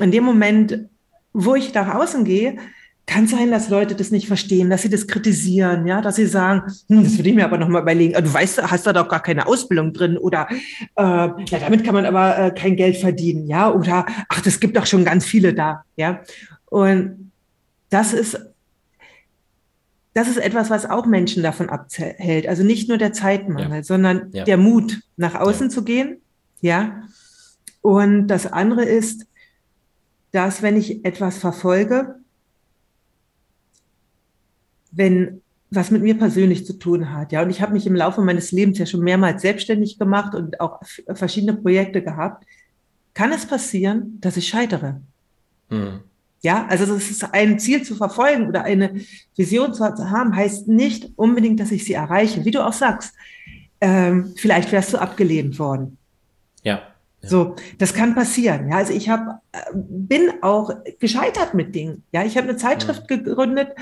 in 0.00 0.10
dem 0.10 0.24
Moment, 0.24 0.90
wo 1.32 1.54
ich 1.54 1.72
nach 1.72 1.94
außen 1.94 2.26
gehe, 2.26 2.58
kann 3.08 3.26
sein, 3.26 3.50
dass 3.50 3.70
Leute 3.70 3.96
das 3.96 4.10
nicht 4.12 4.28
verstehen, 4.28 4.70
dass 4.70 4.82
sie 4.82 4.90
das 4.90 5.06
kritisieren, 5.06 5.86
ja, 5.86 6.00
dass 6.00 6.16
sie 6.16 6.26
sagen, 6.26 6.62
hm, 6.88 7.02
das 7.02 7.16
würde 7.16 7.30
ich 7.30 7.34
mir 7.34 7.44
aber 7.44 7.58
nochmal 7.58 7.82
überlegen, 7.82 8.12
du 8.12 8.32
weißt, 8.32 8.62
hast 8.70 8.86
da 8.86 8.92
doch 8.92 9.08
gar 9.08 9.22
keine 9.22 9.46
Ausbildung 9.46 9.92
drin 9.92 10.16
oder 10.16 10.46
äh, 10.50 11.02
ja, 11.02 11.58
damit 11.58 11.84
kann 11.84 11.94
man 11.94 12.06
aber 12.06 12.38
äh, 12.38 12.50
kein 12.52 12.76
Geld 12.76 12.98
verdienen, 12.98 13.48
ja, 13.48 13.72
oder 13.72 14.06
ach, 14.28 14.40
das 14.42 14.60
gibt 14.60 14.76
doch 14.76 14.86
schon 14.86 15.04
ganz 15.04 15.24
viele 15.24 15.54
da, 15.54 15.82
ja. 15.96 16.20
Und 16.66 17.32
das 17.90 18.12
ist 18.12 18.38
das 20.14 20.28
ist 20.28 20.38
etwas, 20.38 20.68
was 20.68 20.84
auch 20.84 21.06
Menschen 21.06 21.44
davon 21.44 21.68
abhält. 21.68 22.48
Also 22.48 22.64
nicht 22.64 22.88
nur 22.88 22.98
der 22.98 23.12
Zeitmangel, 23.12 23.78
ja. 23.78 23.82
sondern 23.84 24.30
ja. 24.32 24.44
der 24.44 24.56
Mut, 24.56 25.00
nach 25.16 25.36
außen 25.36 25.70
zu 25.70 25.84
gehen, 25.84 26.20
ja. 26.60 27.02
Und 27.82 28.26
das 28.26 28.52
andere 28.52 28.84
ist, 28.84 29.26
dass 30.32 30.60
wenn 30.60 30.76
ich 30.76 31.04
etwas 31.04 31.38
verfolge, 31.38 32.16
wenn 34.98 35.40
was 35.70 35.90
mit 35.90 36.02
mir 36.02 36.16
persönlich 36.16 36.66
zu 36.66 36.74
tun 36.74 37.12
hat. 37.12 37.32
Ja, 37.32 37.42
und 37.42 37.50
ich 37.50 37.60
habe 37.60 37.72
mich 37.72 37.86
im 37.86 37.94
Laufe 37.94 38.22
meines 38.22 38.52
Lebens 38.52 38.78
ja 38.78 38.86
schon 38.86 39.00
mehrmals 39.00 39.42
selbstständig 39.42 39.98
gemacht 39.98 40.34
und 40.34 40.60
auch 40.60 40.80
verschiedene 41.14 41.54
Projekte 41.54 42.02
gehabt. 42.02 42.44
Kann 43.12 43.32
es 43.32 43.46
passieren, 43.46 44.18
dass 44.20 44.36
ich 44.36 44.48
scheitere? 44.48 45.00
Mhm. 45.68 46.00
Ja, 46.40 46.66
also 46.68 46.86
das 46.86 47.10
ist 47.10 47.34
ein 47.34 47.58
Ziel 47.58 47.82
zu 47.82 47.96
verfolgen 47.96 48.48
oder 48.48 48.62
eine 48.62 49.00
Vision 49.36 49.74
zu 49.74 49.84
haben, 49.84 50.36
heißt 50.36 50.68
nicht 50.68 51.10
unbedingt, 51.16 51.58
dass 51.58 51.72
ich 51.72 51.84
sie 51.84 51.94
erreiche. 51.94 52.44
Wie 52.44 52.52
du 52.52 52.64
auch 52.64 52.72
sagst, 52.72 53.14
ähm, 53.80 54.32
vielleicht 54.36 54.70
wärst 54.72 54.92
du 54.92 54.98
abgelehnt 54.98 55.58
worden. 55.58 55.98
Ja. 56.62 56.80
ja. 57.22 57.28
So, 57.28 57.56
das 57.78 57.92
kann 57.92 58.14
passieren. 58.14 58.70
Ja, 58.70 58.76
also 58.76 58.92
ich 58.92 59.08
habe, 59.08 59.40
äh, 59.52 59.58
bin 59.74 60.30
auch 60.42 60.70
gescheitert 61.00 61.54
mit 61.54 61.74
Dingen. 61.74 62.04
Ja, 62.12 62.24
ich 62.24 62.36
habe 62.36 62.48
eine 62.48 62.56
Zeitschrift 62.56 63.02
mhm. 63.10 63.24
gegründet, 63.24 63.74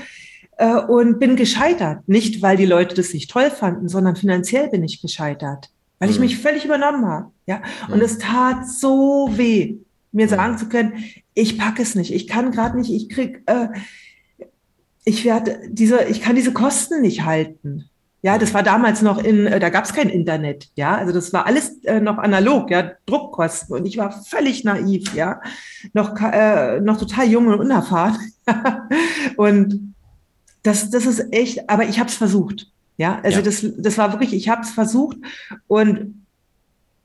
äh, 0.57 0.75
und 0.75 1.19
bin 1.19 1.35
gescheitert. 1.35 2.07
Nicht, 2.07 2.41
weil 2.41 2.57
die 2.57 2.65
Leute 2.65 2.95
das 2.95 3.13
nicht 3.13 3.29
toll 3.29 3.49
fanden, 3.49 3.87
sondern 3.87 4.15
finanziell 4.15 4.69
bin 4.69 4.83
ich 4.83 5.01
gescheitert, 5.01 5.69
weil 5.99 6.09
ich 6.09 6.17
mhm. 6.17 6.23
mich 6.23 6.37
völlig 6.37 6.65
übernommen 6.65 7.05
habe. 7.05 7.31
Ja, 7.45 7.61
und 7.87 7.97
mhm. 7.97 8.01
es 8.01 8.17
tat 8.17 8.67
so 8.67 9.29
weh, 9.31 9.77
mir 10.11 10.25
mhm. 10.25 10.29
sagen 10.29 10.57
zu 10.57 10.67
können, 10.67 11.03
ich 11.33 11.57
packe 11.57 11.81
es 11.81 11.95
nicht, 11.95 12.13
ich 12.13 12.27
kann 12.27 12.51
gerade 12.51 12.77
nicht, 12.77 12.91
ich 12.91 13.09
krieg, 13.09 13.43
äh, 13.45 13.67
ich 15.05 15.23
werde 15.23 15.59
diese, 15.69 16.03
ich 16.05 16.21
kann 16.21 16.35
diese 16.35 16.53
Kosten 16.53 17.01
nicht 17.01 17.23
halten. 17.23 17.89
Ja, 18.23 18.39
das 18.39 18.53
war 18.55 18.63
damals 18.63 19.03
noch 19.03 19.23
in, 19.23 19.45
äh, 19.45 19.59
da 19.59 19.69
gab 19.69 19.85
es 19.85 19.93
kein 19.93 20.09
Internet, 20.09 20.69
ja, 20.75 20.97
also 20.97 21.13
das 21.13 21.31
war 21.33 21.45
alles 21.45 21.83
äh, 21.83 22.01
noch 22.01 22.17
analog, 22.17 22.71
ja, 22.71 22.91
Druckkosten 23.05 23.75
und 23.75 23.85
ich 23.85 23.97
war 23.97 24.11
völlig 24.23 24.63
naiv, 24.63 25.13
ja, 25.13 25.39
noch 25.93 26.19
äh, 26.19 26.81
noch 26.81 26.97
total 26.97 27.27
jung 27.27 27.47
und 27.47 27.59
unerfahren 27.59 28.17
und 29.37 29.93
das, 30.63 30.89
das 30.89 31.05
ist 31.05 31.31
echt, 31.31 31.69
aber 31.69 31.85
ich 31.85 31.99
habe 31.99 32.09
es 32.09 32.15
versucht. 32.15 32.71
Ja, 32.97 33.19
also 33.23 33.37
ja. 33.39 33.43
Das, 33.43 33.65
das 33.77 33.97
war 33.97 34.11
wirklich, 34.11 34.33
ich 34.33 34.49
habe 34.49 34.61
es 34.61 34.71
versucht. 34.71 35.17
Und 35.67 36.25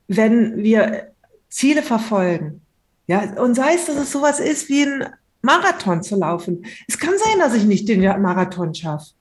wenn 0.07 0.57
wir 0.57 1.11
Ziele 1.49 1.83
verfolgen, 1.83 2.61
ja, 3.05 3.39
und 3.41 3.55
sei 3.55 3.75
es, 3.75 3.85
dass 3.85 3.97
es 3.97 4.11
sowas 4.11 4.39
ist 4.39 4.69
wie 4.69 4.83
ein 4.83 5.05
Marathon 5.43 6.01
zu 6.01 6.15
laufen. 6.15 6.65
Es 6.87 6.97
kann 6.97 7.13
sein, 7.17 7.39
dass 7.39 7.53
ich 7.53 7.65
nicht 7.65 7.87
den 7.87 8.01
Marathon 8.01 8.73
schaffe. 8.73 9.11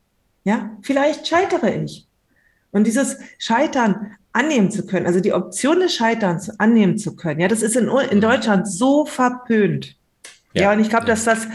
Ja, 0.44 0.70
vielleicht 0.80 1.26
scheitere 1.26 1.82
ich. 1.82 2.06
Und 2.70 2.86
dieses 2.86 3.18
Scheitern 3.38 4.12
annehmen 4.32 4.70
zu 4.70 4.86
können, 4.86 5.06
also 5.06 5.20
die 5.20 5.32
Option 5.32 5.80
des 5.80 5.94
Scheiterns 5.94 6.48
annehmen 6.58 6.96
zu 6.96 7.16
können, 7.16 7.40
ja, 7.40 7.48
das 7.48 7.60
ist 7.60 7.76
in, 7.76 7.88
in 7.88 8.20
Deutschland 8.20 8.66
so 8.66 9.04
verpönt. 9.04 9.96
Ja, 10.54 10.62
ja 10.62 10.72
und 10.72 10.80
ich 10.80 10.88
glaube, 10.88 11.06
dass 11.06 11.24
das 11.24 11.46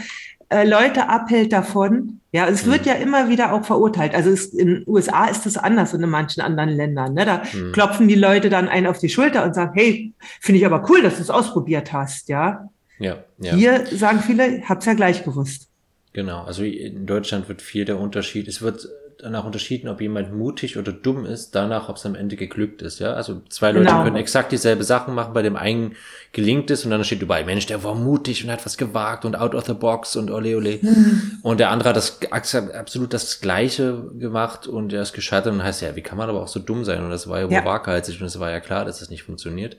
äh, 0.50 0.66
Leute 0.66 1.08
abhält 1.08 1.52
davon. 1.52 2.20
Ja, 2.32 2.46
es 2.46 2.66
wird 2.66 2.82
mhm. 2.82 2.88
ja 2.88 2.94
immer 2.94 3.28
wieder 3.28 3.52
auch 3.52 3.64
verurteilt. 3.64 4.14
Also 4.14 4.30
es, 4.30 4.46
in 4.46 4.68
den 4.68 4.84
USA 4.86 5.26
ist 5.26 5.46
das 5.46 5.56
anders 5.56 5.94
und 5.94 6.02
in 6.02 6.10
manchen 6.10 6.40
anderen 6.42 6.70
Ländern. 6.70 7.14
Ne? 7.14 7.24
Da 7.24 7.42
mhm. 7.52 7.72
klopfen 7.72 8.08
die 8.08 8.14
Leute 8.14 8.50
dann 8.50 8.68
einen 8.68 8.86
auf 8.86 8.98
die 8.98 9.08
Schulter 9.08 9.44
und 9.44 9.54
sagen, 9.54 9.72
hey, 9.74 10.12
finde 10.40 10.60
ich 10.60 10.66
aber 10.66 10.88
cool, 10.90 11.02
dass 11.02 11.16
du 11.16 11.22
es 11.22 11.30
ausprobiert 11.30 11.92
hast. 11.92 12.28
Ja? 12.28 12.68
Ja, 12.98 13.24
ja. 13.38 13.54
Hier 13.54 13.86
sagen 13.86 14.20
viele, 14.20 14.62
hab's 14.68 14.86
ja 14.86 14.94
gleich 14.94 15.24
gewusst. 15.24 15.68
Genau, 16.12 16.42
also 16.42 16.64
in 16.64 17.06
Deutschland 17.06 17.48
wird 17.48 17.62
viel 17.62 17.84
der 17.84 17.98
Unterschied. 17.98 18.48
Es 18.48 18.60
wird 18.60 18.88
danach 19.20 19.44
unterschieden, 19.44 19.88
ob 19.88 20.00
jemand 20.00 20.32
mutig 20.32 20.78
oder 20.78 20.92
dumm 20.92 21.26
ist, 21.26 21.54
danach, 21.54 21.88
ob 21.88 21.96
es 21.96 22.06
am 22.06 22.14
Ende 22.14 22.36
geglückt 22.36 22.82
ist. 22.82 23.00
Ja, 23.00 23.14
also 23.14 23.42
zwei 23.48 23.72
Leute 23.72 23.86
genau. 23.86 24.04
können 24.04 24.16
exakt 24.16 24.52
dieselbe 24.52 24.84
Sachen 24.84 25.14
machen. 25.14 25.34
Bei 25.34 25.42
dem 25.42 25.56
einen 25.56 25.96
gelingt 26.32 26.70
es 26.70 26.84
und 26.84 26.92
dann 26.92 27.02
steht 27.02 27.20
überall, 27.20 27.44
Mensch, 27.44 27.66
der 27.66 27.82
war 27.82 27.96
mutig 27.96 28.44
und 28.44 28.50
hat 28.50 28.64
was 28.64 28.76
gewagt 28.76 29.24
und 29.24 29.34
out 29.34 29.54
of 29.54 29.66
the 29.66 29.74
box 29.74 30.14
und 30.14 30.30
ole 30.30 30.56
ole. 30.56 30.78
Mhm. 30.80 31.38
Und 31.42 31.58
der 31.58 31.70
andere 31.70 31.90
hat 31.90 31.96
das 31.96 32.20
absolut 32.30 33.12
das 33.12 33.40
Gleiche 33.40 34.04
gemacht 34.18 34.68
und 34.68 34.92
er 34.92 35.02
ist 35.02 35.14
gescheitert 35.14 35.52
und 35.52 35.64
heißt 35.64 35.82
ja, 35.82 35.96
wie 35.96 36.02
kann 36.02 36.16
man 36.16 36.28
aber 36.28 36.40
auch 36.40 36.48
so 36.48 36.60
dumm 36.60 36.84
sein? 36.84 37.02
Und 37.02 37.10
das 37.10 37.28
war 37.28 37.40
ja, 37.40 37.48
ja. 37.48 37.64
waghalsig 37.64 38.20
und 38.20 38.26
es 38.26 38.38
war 38.38 38.50
ja 38.50 38.60
klar, 38.60 38.84
dass 38.84 39.00
das 39.00 39.10
nicht 39.10 39.24
funktioniert. 39.24 39.76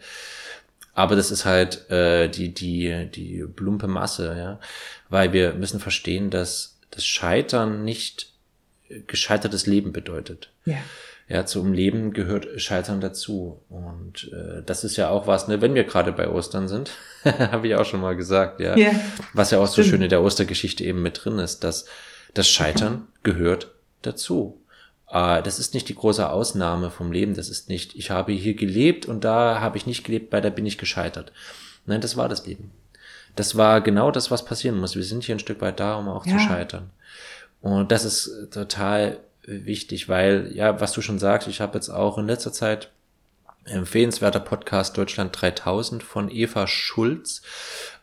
Aber 0.93 1.15
das 1.15 1.31
ist 1.31 1.45
halt 1.45 1.89
äh, 1.89 2.27
die 2.27 2.53
die 2.53 3.09
die 3.13 3.45
plumpe 3.55 3.87
Masse, 3.87 4.35
ja, 4.37 4.59
weil 5.07 5.31
wir 5.31 5.53
müssen 5.53 5.79
verstehen, 5.79 6.29
dass 6.29 6.75
das 6.91 7.05
Scheitern 7.05 7.85
nicht 7.85 8.28
gescheitertes 9.07 9.65
Leben 9.65 9.91
bedeutet. 9.93 10.51
Ja. 10.65 10.77
Ja, 11.27 11.45
zum 11.45 11.73
Leben 11.73 12.11
gehört 12.11 12.47
Scheitern 12.59 13.01
dazu. 13.01 13.61
Und 13.69 14.31
äh, 14.33 14.63
das 14.65 14.83
ist 14.83 14.97
ja 14.97 15.09
auch 15.09 15.27
was, 15.27 15.47
ne, 15.47 15.61
wenn 15.61 15.75
wir 15.75 15.83
gerade 15.83 16.11
bei 16.11 16.27
Ostern 16.27 16.67
sind, 16.67 16.91
habe 17.23 17.67
ich 17.67 17.75
auch 17.75 17.85
schon 17.85 18.01
mal 18.01 18.15
gesagt, 18.15 18.59
ja. 18.59 18.75
ja. 18.75 18.91
Was 19.33 19.51
ja 19.51 19.59
auch 19.59 19.67
so 19.67 19.83
schön 19.83 20.01
in 20.01 20.09
der 20.09 20.23
Ostergeschichte 20.23 20.83
eben 20.83 21.03
mit 21.03 21.23
drin 21.23 21.37
ist, 21.37 21.63
dass 21.63 21.85
das 22.33 22.49
Scheitern 22.49 23.07
gehört 23.21 23.71
dazu. 24.01 24.59
Äh, 25.07 25.43
das 25.43 25.59
ist 25.59 25.75
nicht 25.75 25.87
die 25.87 25.95
große 25.95 26.27
Ausnahme 26.27 26.89
vom 26.89 27.11
Leben. 27.11 27.35
Das 27.35 27.49
ist 27.49 27.69
nicht, 27.69 27.95
ich 27.95 28.09
habe 28.09 28.31
hier 28.31 28.55
gelebt 28.55 29.05
und 29.05 29.23
da 29.23 29.59
habe 29.59 29.77
ich 29.77 29.85
nicht 29.85 30.03
gelebt, 30.03 30.33
weil 30.33 30.41
da 30.41 30.49
bin 30.49 30.65
ich 30.65 30.79
gescheitert. 30.79 31.31
Nein, 31.85 32.01
das 32.01 32.17
war 32.17 32.27
das 32.27 32.47
Leben. 32.47 32.71
Das 33.35 33.55
war 33.55 33.81
genau 33.81 34.09
das, 34.09 34.31
was 34.31 34.45
passieren 34.45 34.79
muss. 34.79 34.95
Wir 34.95 35.03
sind 35.03 35.23
hier 35.23 35.35
ein 35.35 35.39
Stück 35.39 35.61
weit 35.61 35.79
da, 35.79 35.95
um 35.95 36.07
auch 36.07 36.25
ja. 36.25 36.33
zu 36.33 36.39
scheitern. 36.39 36.89
Und 37.61 37.91
das 37.91 38.05
ist 38.05 38.51
total 38.51 39.19
wichtig, 39.43 40.07
weil, 40.07 40.51
ja, 40.53 40.79
was 40.79 40.93
du 40.93 41.01
schon 41.01 41.19
sagst, 41.19 41.47
ich 41.47 41.61
habe 41.61 41.75
jetzt 41.75 41.89
auch 41.89 42.17
in 42.17 42.27
letzter 42.27 42.53
Zeit 42.53 42.91
Empfehlenswerter 43.65 44.39
Podcast 44.39 44.97
Deutschland 44.97 45.39
3000 45.39 46.01
von 46.01 46.31
Eva 46.31 46.65
Schulz. 46.67 47.41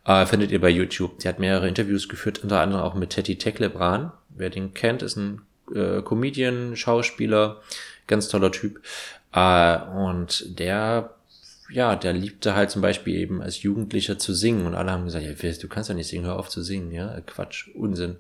Äh, 0.05 0.27
findet 0.27 0.53
ihr 0.53 0.61
bei 0.61 0.69
YouTube. 0.69 1.17
Sie 1.19 1.29
hat 1.29 1.39
mehrere 1.39 1.69
Interviews 1.69 2.09
geführt, 2.09 2.41
unter 2.43 2.61
anderem 2.61 2.85
auch 2.85 2.95
mit 2.95 3.11
Teddy 3.11 3.37
Teklebran. 3.37 4.13
Wer 4.29 4.51
den 4.51 4.75
kennt, 4.75 5.03
ist 5.03 5.17
ein 5.17 5.43
äh, 5.75 6.03
Comedian, 6.03 6.77
Schauspieler, 6.77 7.63
ganz 8.07 8.29
toller 8.29 8.53
Typ. 8.53 8.81
Äh, 9.33 9.79
und 9.79 10.59
der 10.59 11.11
ja, 11.69 11.97
der 11.97 12.13
liebte 12.13 12.55
halt 12.55 12.71
zum 12.71 12.81
Beispiel 12.81 13.17
eben 13.17 13.43
als 13.43 13.63
Jugendlicher 13.63 14.19
zu 14.19 14.35
singen 14.35 14.67
und 14.67 14.77
alle 14.77 14.93
haben 14.93 15.05
gesagt, 15.05 15.25
ja, 15.25 15.53
du 15.53 15.69
kannst 15.69 15.89
ja 15.89 15.97
nicht 15.97 16.07
singen, 16.09 16.25
hör 16.25 16.39
auf 16.39 16.49
zu 16.49 16.63
singen, 16.63 16.93
ja, 16.93 17.21
Quatsch, 17.27 17.69
Unsinn. 17.75 18.19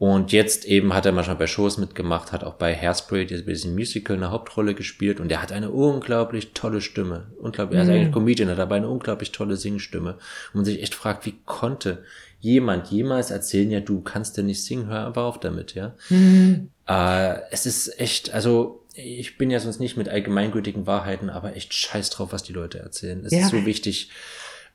Und 0.00 0.32
jetzt 0.32 0.64
eben 0.64 0.94
hat 0.94 1.04
er 1.04 1.12
manchmal 1.12 1.36
bei 1.36 1.46
Shows 1.46 1.76
mitgemacht, 1.76 2.32
hat 2.32 2.42
auch 2.42 2.54
bei 2.54 2.74
Hairspray, 2.74 3.26
diesem 3.26 3.74
Musical, 3.74 4.16
eine 4.16 4.30
Hauptrolle 4.30 4.74
gespielt 4.74 5.20
und 5.20 5.30
er 5.30 5.42
hat 5.42 5.52
eine 5.52 5.70
unglaublich 5.70 6.52
tolle 6.54 6.80
Stimme. 6.80 7.26
Unglaublich, 7.38 7.76
er 7.76 7.84
ist 7.84 7.90
eigentlich 7.90 8.08
mhm. 8.08 8.12
Comedian, 8.12 8.48
hat 8.48 8.58
aber 8.58 8.76
eine 8.76 8.88
unglaublich 8.88 9.30
tolle 9.30 9.56
Singstimme. 9.56 10.12
Und 10.14 10.54
man 10.54 10.64
sich 10.64 10.82
echt 10.82 10.94
fragt, 10.94 11.26
wie 11.26 11.34
konnte 11.44 12.02
jemand 12.38 12.90
jemals 12.90 13.30
erzählen, 13.30 13.70
ja, 13.70 13.80
du 13.80 14.00
kannst 14.00 14.38
ja 14.38 14.42
nicht 14.42 14.64
singen, 14.64 14.86
hör 14.86 15.06
einfach 15.06 15.24
auf 15.24 15.38
damit, 15.38 15.74
ja. 15.74 15.94
Mhm. 16.08 16.70
Äh, 16.88 17.34
es 17.50 17.66
ist 17.66 18.00
echt, 18.00 18.32
also 18.32 18.86
ich 18.94 19.36
bin 19.36 19.50
ja 19.50 19.60
sonst 19.60 19.80
nicht 19.80 19.98
mit 19.98 20.08
allgemeingültigen 20.08 20.86
Wahrheiten, 20.86 21.28
aber 21.28 21.56
echt 21.56 21.74
scheiß 21.74 22.08
drauf, 22.08 22.32
was 22.32 22.42
die 22.42 22.54
Leute 22.54 22.78
erzählen. 22.78 23.22
Es 23.22 23.32
ja. 23.32 23.40
ist 23.40 23.50
so 23.50 23.66
wichtig, 23.66 24.08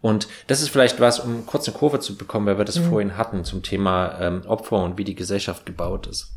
und 0.06 0.28
das 0.46 0.62
ist 0.62 0.70
vielleicht 0.70 1.00
was, 1.00 1.20
um 1.20 1.48
kurz 1.48 1.68
eine 1.68 1.76
Kurve 1.76 2.00
zu 2.00 2.16
bekommen, 2.16 2.46
weil 2.46 2.60
wir 2.60 2.66
das 2.66 2.78
mhm. 2.78 2.90
vorhin 2.90 3.18
hatten 3.18 3.44
zum 3.44 3.64
Thema 3.64 4.16
ähm, 4.22 4.44
Opfer 4.46 4.84
und 4.84 5.00
wie 5.00 5.04
die 5.04 5.16
Gesellschaft 5.16 5.66
gebaut 5.66 6.06
ist. 6.06 6.32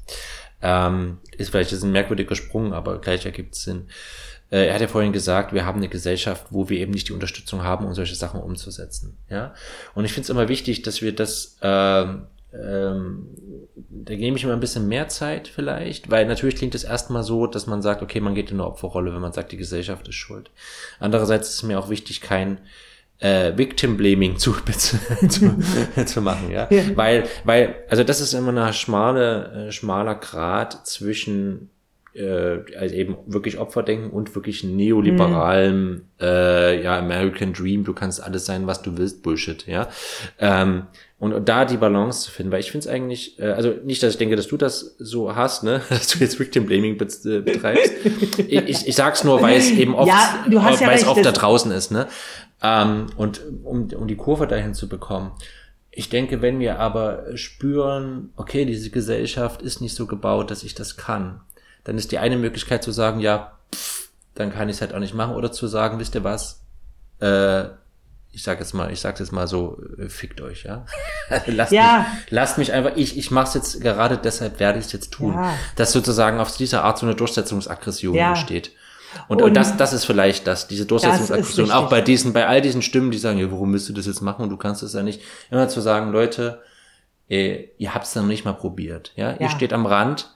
Ähm, 0.62 1.18
ist 1.36 1.50
vielleicht 1.50 1.72
ist 1.72 1.82
ein 1.82 1.92
merkwürdiger 1.92 2.34
Sprung, 2.34 2.72
aber 2.72 2.98
gleich 2.98 3.26
ergibt 3.26 3.56
es 3.56 3.64
Sinn. 3.64 3.88
Äh, 4.50 4.68
er 4.68 4.74
hat 4.74 4.80
ja 4.80 4.88
vorhin 4.88 5.12
gesagt, 5.12 5.52
wir 5.52 5.66
haben 5.66 5.80
eine 5.80 5.90
Gesellschaft, 5.90 6.46
wo 6.48 6.70
wir 6.70 6.78
eben 6.78 6.92
nicht 6.92 7.08
die 7.08 7.12
Unterstützung 7.12 7.62
haben, 7.62 7.84
um 7.84 7.92
solche 7.92 8.14
Sachen 8.14 8.40
umzusetzen. 8.40 9.18
Ja, 9.28 9.52
und 9.94 10.06
ich 10.06 10.14
finde 10.14 10.24
es 10.24 10.30
immer 10.30 10.48
wichtig, 10.48 10.80
dass 10.80 11.02
wir 11.02 11.14
das 11.14 11.58
ähm, 11.60 12.22
ähm, 12.54 13.26
da 13.90 14.14
nehme 14.14 14.38
ich 14.38 14.44
immer 14.44 14.54
ein 14.54 14.60
bisschen 14.60 14.88
mehr 14.88 15.08
Zeit 15.08 15.46
vielleicht, 15.46 16.10
weil 16.10 16.24
natürlich 16.24 16.56
klingt 16.56 16.74
es 16.74 16.84
erstmal 16.84 17.22
so, 17.22 17.46
dass 17.46 17.66
man 17.66 17.82
sagt, 17.82 18.00
okay, 18.00 18.20
man 18.20 18.34
geht 18.34 18.50
in 18.50 18.56
eine 18.56 18.66
Opferrolle, 18.66 19.12
wenn 19.12 19.20
man 19.20 19.34
sagt, 19.34 19.52
die 19.52 19.58
Gesellschaft 19.58 20.08
ist 20.08 20.14
schuld. 20.14 20.50
Andererseits 20.98 21.50
ist 21.50 21.56
es 21.56 21.62
mir 21.64 21.78
auch 21.78 21.90
wichtig, 21.90 22.22
kein 22.22 22.60
äh, 23.20 23.52
Victim 23.56 23.96
Blaming 23.96 24.36
zu, 24.38 24.52
zu, 25.28 25.50
zu 26.04 26.22
machen, 26.22 26.50
ja? 26.50 26.68
ja? 26.70 26.82
Weil, 26.94 27.24
weil, 27.44 27.76
also 27.88 28.04
das 28.04 28.20
ist 28.20 28.34
immer 28.34 28.52
ein 28.52 28.72
schmale, 28.72 29.68
äh, 29.68 29.72
schmaler 29.72 30.14
Grad 30.14 30.86
zwischen 30.86 31.70
äh, 32.18 32.58
also 32.78 32.94
eben 32.94 33.16
wirklich 33.26 33.58
Opferdenken 33.58 34.10
und 34.10 34.34
wirklich 34.34 34.64
neoliberalem 34.64 35.90
mhm. 35.90 36.02
äh, 36.20 36.82
ja 36.82 36.98
American 36.98 37.52
Dream, 37.52 37.84
du 37.84 37.92
kannst 37.92 38.22
alles 38.22 38.46
sein, 38.46 38.66
was 38.66 38.82
du 38.82 38.96
willst, 38.98 39.22
Bullshit, 39.22 39.66
ja. 39.66 39.88
Ähm, 40.38 40.84
und, 41.20 41.48
da 41.48 41.64
die 41.64 41.76
Balance 41.76 42.26
zu 42.26 42.30
finden, 42.30 42.52
weil 42.52 42.60
ich 42.60 42.70
finde 42.70 42.86
es 42.86 42.92
eigentlich, 42.92 43.38
äh, 43.40 43.50
also 43.50 43.74
nicht, 43.84 44.02
dass 44.02 44.12
ich 44.12 44.18
denke, 44.18 44.36
dass 44.36 44.46
du 44.46 44.56
das 44.56 44.96
so 44.98 45.34
hast, 45.34 45.64
ne, 45.64 45.80
dass 45.88 46.08
du 46.08 46.18
jetzt 46.18 46.38
Victim 46.38 46.66
Blaming 46.66 46.94
äh, 46.94 47.40
betreibst. 47.40 47.92
ich, 48.38 48.68
ich, 48.68 48.88
ich 48.88 48.94
sag's 48.94 49.24
nur, 49.24 49.42
weil 49.42 49.56
es 49.56 49.70
eben 49.70 49.94
oft, 49.94 50.08
ja, 50.08 50.44
weil 50.46 50.76
ja 50.76 50.92
es 50.92 51.06
oft 51.06 51.24
da 51.24 51.32
draußen 51.32 51.70
ist, 51.72 51.90
ne. 51.90 52.06
Ähm, 52.62 53.06
und 53.16 53.40
um, 53.64 53.88
um 53.92 54.08
die 54.08 54.16
Kurve 54.16 54.46
dahin 54.46 54.74
zu 54.74 54.88
bekommen. 54.88 55.32
Ich 55.90 56.08
denke, 56.08 56.42
wenn 56.42 56.60
wir 56.60 56.78
aber 56.78 57.36
spüren, 57.36 58.30
okay, 58.36 58.64
diese 58.64 58.90
Gesellschaft 58.90 59.62
ist 59.62 59.80
nicht 59.80 59.94
so 59.94 60.06
gebaut, 60.06 60.50
dass 60.50 60.62
ich 60.62 60.74
das 60.74 60.96
kann, 60.96 61.40
dann 61.84 61.96
ist 61.96 62.12
die 62.12 62.18
eine 62.18 62.36
Möglichkeit 62.36 62.82
zu 62.82 62.92
sagen, 62.92 63.20
ja, 63.20 63.58
pff, 63.74 64.10
dann 64.34 64.52
kann 64.52 64.68
ich 64.68 64.76
es 64.76 64.80
halt 64.80 64.94
auch 64.94 64.98
nicht 64.98 65.14
machen, 65.14 65.34
oder 65.34 65.50
zu 65.50 65.66
sagen, 65.66 65.98
wisst 65.98 66.14
ihr 66.14 66.24
was, 66.24 66.62
äh, 67.20 67.64
ich 68.30 68.42
sag 68.42 68.60
jetzt 68.60 68.74
mal, 68.74 68.92
ich 68.92 69.00
sag 69.00 69.18
jetzt 69.18 69.32
mal 69.32 69.48
so, 69.48 69.82
äh, 69.98 70.08
fickt 70.08 70.40
euch, 70.40 70.64
ja. 70.64 70.84
lasst, 71.46 71.72
ja. 71.72 72.06
Mich, 72.24 72.30
lasst 72.30 72.58
mich 72.58 72.72
einfach, 72.72 72.92
ich, 72.94 73.16
ich 73.16 73.30
mach's 73.30 73.54
jetzt 73.54 73.80
gerade 73.80 74.18
deshalb 74.18 74.60
werde 74.60 74.78
ich 74.78 74.86
es 74.86 74.92
jetzt 74.92 75.12
tun. 75.12 75.34
Ja. 75.34 75.54
Dass 75.76 75.92
sozusagen 75.92 76.38
auf 76.38 76.56
dieser 76.56 76.84
Art 76.84 76.98
so 76.98 77.06
eine 77.06 77.14
Durchsetzungsaggression 77.14 78.14
ja. 78.14 78.28
entsteht. 78.30 78.72
Und, 79.28 79.42
und, 79.42 79.48
und 79.48 79.54
das, 79.54 79.76
das 79.76 79.92
ist 79.92 80.04
vielleicht 80.04 80.46
das, 80.46 80.68
diese 80.68 80.86
Durchsetzungsaktion, 80.86 81.70
auch 81.70 81.88
bei 81.88 82.00
diesen, 82.00 82.32
bei 82.32 82.46
all 82.46 82.60
diesen 82.60 82.82
Stimmen, 82.82 83.10
die 83.10 83.18
sagen, 83.18 83.38
ja, 83.38 83.50
warum 83.50 83.70
müsst 83.70 83.88
du 83.88 83.92
das 83.92 84.06
jetzt 84.06 84.20
machen 84.20 84.42
und 84.42 84.50
du 84.50 84.56
kannst 84.56 84.82
es 84.82 84.92
ja 84.92 85.02
nicht, 85.02 85.22
immer 85.50 85.68
zu 85.68 85.80
sagen, 85.80 86.12
Leute, 86.12 86.60
äh, 87.28 87.68
ihr 87.78 87.94
habt 87.94 88.06
es 88.06 88.14
noch 88.14 88.24
nicht 88.24 88.44
mal 88.44 88.52
probiert, 88.52 89.12
ja? 89.16 89.32
ja. 89.32 89.36
ihr 89.40 89.48
steht 89.50 89.72
am 89.72 89.86
Rand, 89.86 90.30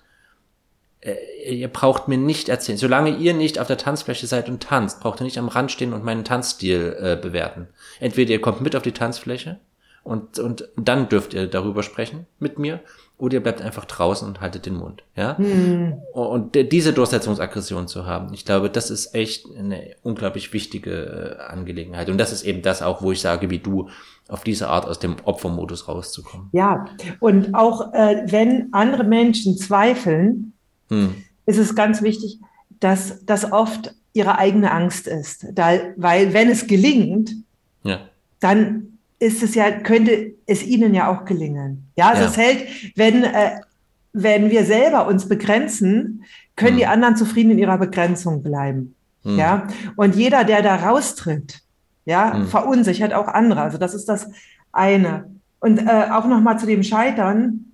äh, 1.01 1.15
ihr 1.45 1.69
braucht 1.69 2.09
mir 2.09 2.19
nicht 2.19 2.49
erzählen, 2.49 2.79
solange 2.79 3.17
ihr 3.17 3.35
nicht 3.35 3.59
auf 3.59 3.67
der 3.67 3.79
Tanzfläche 3.79 4.27
seid 4.27 4.49
und 4.49 4.63
tanzt, 4.63 5.01
braucht 5.01 5.21
ihr 5.21 5.25
nicht 5.25 5.39
am 5.39 5.49
Rand 5.49 5.73
stehen 5.73 5.93
und 5.93 6.05
meinen 6.05 6.25
Tanzstil 6.25 6.97
äh, 6.99 7.17
bewerten. 7.17 7.69
Entweder 8.01 8.31
ihr 8.31 8.41
kommt 8.41 8.61
mit 8.61 8.77
auf 8.77 8.83
die 8.83 8.93
Tanzfläche 8.93 9.59
und, 10.05 10.39
und 10.39 10.69
dann 10.77 11.09
dürft 11.09 11.35
ihr 11.35 11.47
darüber 11.47 11.83
sprechen 11.83 12.27
mit 12.39 12.59
mir 12.59 12.81
oder 13.23 13.35
ihr 13.35 13.43
bleibt 13.43 13.63
einfach 13.63 13.85
draußen 13.85 14.27
und 14.27 14.41
haltet 14.41 14.67
den 14.67 14.75
Mund. 14.75 15.05
Ja? 15.15 15.39
Hm. 15.39 15.93
Und 16.13 16.57
diese 16.57 16.93
Durchsetzungsaggression 16.93 17.87
zu 17.87 18.05
haben, 18.05 18.35
ich 18.35 18.45
glaube, 18.45 18.69
das 18.69 18.91
ist 18.91 19.15
echt 19.15 19.47
eine 19.57 19.95
unglaublich 20.03 20.53
wichtige 20.53 21.39
äh, 21.39 21.53
Angelegenheit. 21.53 22.11
Und 22.11 22.19
das 22.19 22.33
ist 22.33 22.43
eben 22.43 22.63
das 22.63 22.83
auch, 22.83 23.01
wo 23.01 23.13
ich 23.13 23.21
sage, 23.21 23.49
wie 23.49 23.61
du, 23.61 23.89
auf 24.27 24.43
diese 24.43 24.69
Art 24.69 24.87
aus 24.87 24.99
dem 24.99 25.15
Opfermodus 25.23 25.87
rauszukommen. 25.87 26.49
Ja, 26.51 26.87
und 27.21 27.55
auch 27.55 27.95
äh, 27.95 28.25
wenn 28.27 28.73
andere 28.73 29.05
Menschen 29.05 29.57
zweifeln, 29.57 30.53
hm. 30.89 31.15
ist 31.47 31.59
es 31.59 31.77
ganz 31.77 32.03
wichtig, 32.03 32.41
dass 32.81 33.25
das 33.25 33.53
oft 33.53 33.95
ihre 34.15 34.37
eigene 34.39 34.73
Angst 34.73 35.07
ist. 35.07 35.47
Da, 35.53 35.79
weil 35.97 36.35
wenn 36.35 36.51
es 36.51 36.67
gelingt, 36.67 37.37
ja. 37.85 38.01
dann 38.41 38.92
ist 39.23 39.43
es 39.43 39.55
ja, 39.55 39.71
könnte 39.71 40.35
es 40.47 40.65
ihnen 40.67 40.95
ja 40.95 41.09
auch 41.09 41.25
gelingen. 41.25 41.87
Ja, 41.97 42.09
also 42.09 42.23
ja. 42.23 42.29
es 42.29 42.37
hält, 42.37 42.67
wenn, 42.97 43.23
äh, 43.23 43.61
wenn 44.13 44.51
wir 44.51 44.65
selber 44.65 45.07
uns 45.07 45.29
begrenzen, 45.29 46.25
können 46.57 46.75
mhm. 46.75 46.79
die 46.81 46.87
anderen 46.87 47.17
zufrieden 47.17 47.53
in 47.53 47.59
ihrer 47.59 47.79
Begrenzung 47.79 48.43
bleiben. 48.43 48.97
Mhm. 49.23 49.39
Ja, 49.39 49.69
und 49.95 50.17
jeder, 50.17 50.43
der 50.43 50.63
da 50.63 50.75
raustritt, 50.75 51.61
ja, 52.05 52.35
mhm. 52.35 52.49
verunsichert 52.49 53.15
auch 53.15 53.29
andere. 53.29 53.63
Also 53.63 53.79
das 53.79 53.95
ist 53.95 54.09
das 54.09 54.29
eine. 54.73 55.31
Und 55.61 55.79
äh, 55.79 56.09
auch 56.11 56.27
nochmal 56.27 56.59
zu 56.59 56.67
dem 56.67 56.83
Scheitern. 56.83 57.67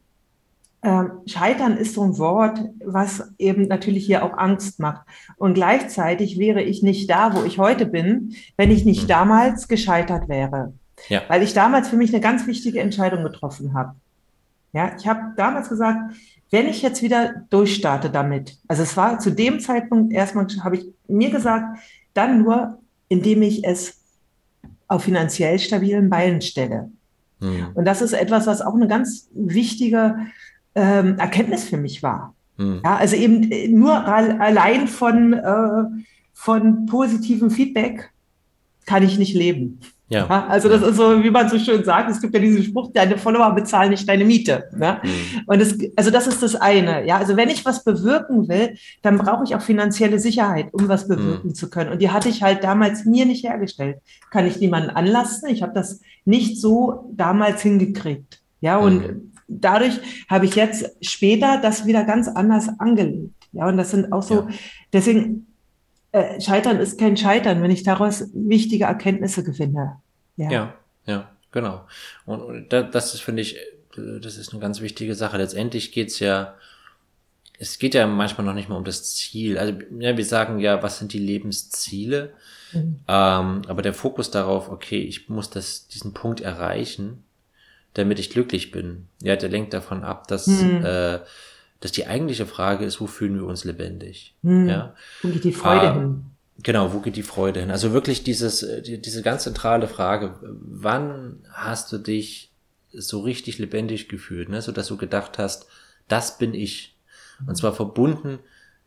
Äh, 0.82 1.04
Scheitern 1.24 1.78
ist 1.78 1.94
so 1.94 2.02
ein 2.02 2.18
Wort, 2.18 2.60
was 2.84 3.32
eben 3.38 3.68
natürlich 3.68 4.04
hier 4.04 4.22
auch 4.22 4.36
Angst 4.36 4.80
macht. 4.80 5.06
Und 5.38 5.54
gleichzeitig 5.54 6.38
wäre 6.38 6.62
ich 6.62 6.82
nicht 6.82 7.08
da, 7.08 7.34
wo 7.34 7.44
ich 7.44 7.58
heute 7.58 7.86
bin, 7.86 8.34
wenn 8.58 8.70
ich 8.70 8.84
nicht 8.84 9.04
mhm. 9.04 9.08
damals 9.08 9.66
gescheitert 9.66 10.28
wäre. 10.28 10.74
Ja. 11.08 11.22
Weil 11.28 11.42
ich 11.42 11.54
damals 11.54 11.88
für 11.88 11.96
mich 11.96 12.12
eine 12.12 12.20
ganz 12.20 12.46
wichtige 12.46 12.80
Entscheidung 12.80 13.22
getroffen 13.22 13.74
habe. 13.74 13.94
Ja, 14.72 14.92
ich 14.98 15.06
habe 15.06 15.32
damals 15.36 15.68
gesagt, 15.68 16.14
wenn 16.50 16.66
ich 16.68 16.82
jetzt 16.82 17.02
wieder 17.02 17.44
durchstarte 17.50 18.10
damit, 18.10 18.58
also 18.68 18.82
es 18.82 18.96
war 18.96 19.18
zu 19.18 19.30
dem 19.30 19.60
Zeitpunkt 19.60 20.12
erstmal, 20.12 20.46
habe 20.62 20.76
ich 20.76 20.86
mir 21.06 21.30
gesagt, 21.30 21.78
dann 22.14 22.42
nur, 22.42 22.78
indem 23.08 23.42
ich 23.42 23.64
es 23.64 23.98
auf 24.86 25.04
finanziell 25.04 25.58
stabilen 25.58 26.10
Beinen 26.10 26.40
stelle. 26.40 26.90
Mhm. 27.40 27.68
Und 27.74 27.84
das 27.84 28.02
ist 28.02 28.12
etwas, 28.12 28.46
was 28.46 28.62
auch 28.62 28.74
eine 28.74 28.88
ganz 28.88 29.28
wichtige 29.34 30.16
ähm, 30.74 31.18
Erkenntnis 31.18 31.64
für 31.64 31.76
mich 31.76 32.02
war. 32.02 32.34
Mhm. 32.56 32.80
Ja, 32.84 32.96
also 32.96 33.16
eben 33.16 33.78
nur 33.78 34.04
allein 34.04 34.88
von, 34.88 35.32
äh, 35.34 35.84
von 36.32 36.86
positivem 36.86 37.50
Feedback 37.50 38.10
kann 38.86 39.02
ich 39.02 39.18
nicht 39.18 39.34
leben. 39.34 39.80
Ja. 40.08 40.26
ja. 40.26 40.46
Also 40.48 40.68
das 40.68 40.82
ist 40.82 40.96
so, 40.96 41.22
wie 41.22 41.30
man 41.30 41.48
so 41.48 41.58
schön 41.58 41.84
sagt, 41.84 42.10
es 42.10 42.20
gibt 42.20 42.34
ja 42.34 42.40
diesen 42.40 42.62
Spruch, 42.62 42.90
deine 42.92 43.18
Follower 43.18 43.54
bezahlen 43.54 43.90
nicht 43.90 44.08
deine 44.08 44.24
Miete. 44.24 44.64
Ne? 44.76 45.00
Mhm. 45.02 45.42
Und 45.46 45.60
das, 45.60 45.74
also 45.96 46.10
das 46.10 46.26
ist 46.26 46.42
das 46.42 46.56
eine. 46.56 47.06
Ja, 47.06 47.18
also 47.18 47.36
wenn 47.36 47.50
ich 47.50 47.64
was 47.64 47.84
bewirken 47.84 48.48
will, 48.48 48.76
dann 49.02 49.18
brauche 49.18 49.44
ich 49.44 49.54
auch 49.54 49.60
finanzielle 49.60 50.18
Sicherheit, 50.18 50.68
um 50.72 50.88
was 50.88 51.08
bewirken 51.08 51.48
mhm. 51.48 51.54
zu 51.54 51.68
können. 51.68 51.92
Und 51.92 52.00
die 52.00 52.10
hatte 52.10 52.28
ich 52.28 52.42
halt 52.42 52.64
damals 52.64 53.04
mir 53.04 53.26
nicht 53.26 53.44
hergestellt. 53.44 53.98
Kann 54.30 54.46
ich 54.46 54.58
niemanden 54.60 54.90
anlassen? 54.90 55.50
Ich 55.50 55.62
habe 55.62 55.74
das 55.74 56.00
nicht 56.24 56.60
so 56.60 57.12
damals 57.14 57.62
hingekriegt. 57.62 58.40
Ja, 58.60 58.78
und 58.78 59.06
mhm. 59.06 59.32
dadurch 59.46 60.00
habe 60.28 60.46
ich 60.46 60.54
jetzt 60.54 60.96
später 61.02 61.58
das 61.60 61.86
wieder 61.86 62.04
ganz 62.04 62.28
anders 62.28 62.68
angelegt. 62.78 63.34
Ja, 63.52 63.68
und 63.68 63.76
das 63.76 63.90
sind 63.90 64.12
auch 64.12 64.22
so, 64.22 64.34
ja. 64.34 64.48
deswegen 64.92 65.47
äh, 66.12 66.40
Scheitern 66.40 66.78
ist 66.78 66.98
kein 66.98 67.16
Scheitern, 67.16 67.62
wenn 67.62 67.70
ich 67.70 67.82
daraus 67.82 68.24
wichtige 68.34 68.84
Erkenntnisse 68.84 69.44
gewinne. 69.44 70.00
Ja, 70.36 70.50
ja, 70.50 70.74
ja 71.06 71.30
genau. 71.50 71.86
Und, 72.24 72.40
und 72.42 72.72
das 72.72 73.14
ist, 73.14 73.20
finde 73.20 73.42
ich, 73.42 73.58
das 73.94 74.36
ist 74.36 74.52
eine 74.52 74.60
ganz 74.60 74.80
wichtige 74.80 75.14
Sache. 75.14 75.38
Letztendlich 75.38 75.92
geht's 75.92 76.20
ja, 76.20 76.54
es 77.58 77.78
geht 77.78 77.94
ja 77.94 78.06
manchmal 78.06 78.46
noch 78.46 78.54
nicht 78.54 78.68
mal 78.68 78.76
um 78.76 78.84
das 78.84 79.14
Ziel. 79.14 79.58
Also 79.58 79.74
ja, 79.98 80.16
wir 80.16 80.24
sagen 80.24 80.60
ja, 80.60 80.82
was 80.82 80.98
sind 80.98 81.12
die 81.12 81.18
Lebensziele? 81.18 82.32
Mhm. 82.72 83.00
Ähm, 83.08 83.62
aber 83.66 83.82
der 83.82 83.94
Fokus 83.94 84.30
darauf, 84.30 84.70
okay, 84.70 85.00
ich 85.00 85.28
muss 85.28 85.50
das, 85.50 85.88
diesen 85.88 86.14
Punkt 86.14 86.40
erreichen, 86.40 87.24
damit 87.94 88.18
ich 88.18 88.30
glücklich 88.30 88.70
bin. 88.70 89.08
Ja, 89.22 89.36
der 89.36 89.48
lenkt 89.48 89.72
davon 89.72 90.04
ab, 90.04 90.28
dass 90.28 90.46
mhm. 90.46 90.84
äh, 90.84 91.18
dass 91.80 91.92
die 91.92 92.06
eigentliche 92.06 92.46
Frage 92.46 92.84
ist, 92.84 93.00
wo 93.00 93.06
fühlen 93.06 93.36
wir 93.36 93.46
uns 93.46 93.64
lebendig? 93.64 94.34
Hm. 94.42 94.68
Ja? 94.68 94.94
Wo 95.22 95.28
geht 95.28 95.44
die 95.44 95.52
Freude 95.52 95.86
äh, 95.86 95.92
hin? 95.92 96.24
Genau, 96.62 96.92
wo 96.92 97.00
geht 97.00 97.16
die 97.16 97.22
Freude 97.22 97.60
hin? 97.60 97.70
Also 97.70 97.92
wirklich 97.92 98.24
dieses, 98.24 98.66
die, 98.84 99.00
diese 99.00 99.22
ganz 99.22 99.44
zentrale 99.44 99.86
Frage, 99.86 100.38
wann 100.42 101.38
hast 101.52 101.92
du 101.92 101.98
dich 101.98 102.52
so 102.92 103.20
richtig 103.20 103.58
lebendig 103.58 104.08
gefühlt, 104.08 104.48
ne? 104.48 104.60
so 104.60 104.72
dass 104.72 104.88
du 104.88 104.96
gedacht 104.96 105.38
hast, 105.38 105.66
das 106.08 106.38
bin 106.38 106.54
ich. 106.54 106.96
Und 107.46 107.56
zwar 107.56 107.72
verbunden 107.72 108.40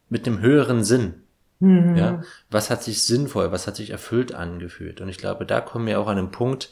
mit 0.09 0.25
dem 0.25 0.41
höheren 0.41 0.83
Sinn. 0.83 1.13
Mhm. 1.59 1.95
Ja, 1.95 2.23
was 2.49 2.69
hat 2.69 2.83
sich 2.83 3.03
sinnvoll, 3.03 3.51
was 3.51 3.67
hat 3.67 3.75
sich 3.75 3.91
erfüllt 3.91 4.33
angefühlt? 4.33 4.99
Und 4.99 5.07
ich 5.07 5.17
glaube, 5.17 5.45
da 5.45 5.61
kommen 5.61 5.85
wir 5.85 5.99
auch 5.99 6.07
an 6.07 6.17
einen 6.17 6.31
Punkt, 6.31 6.69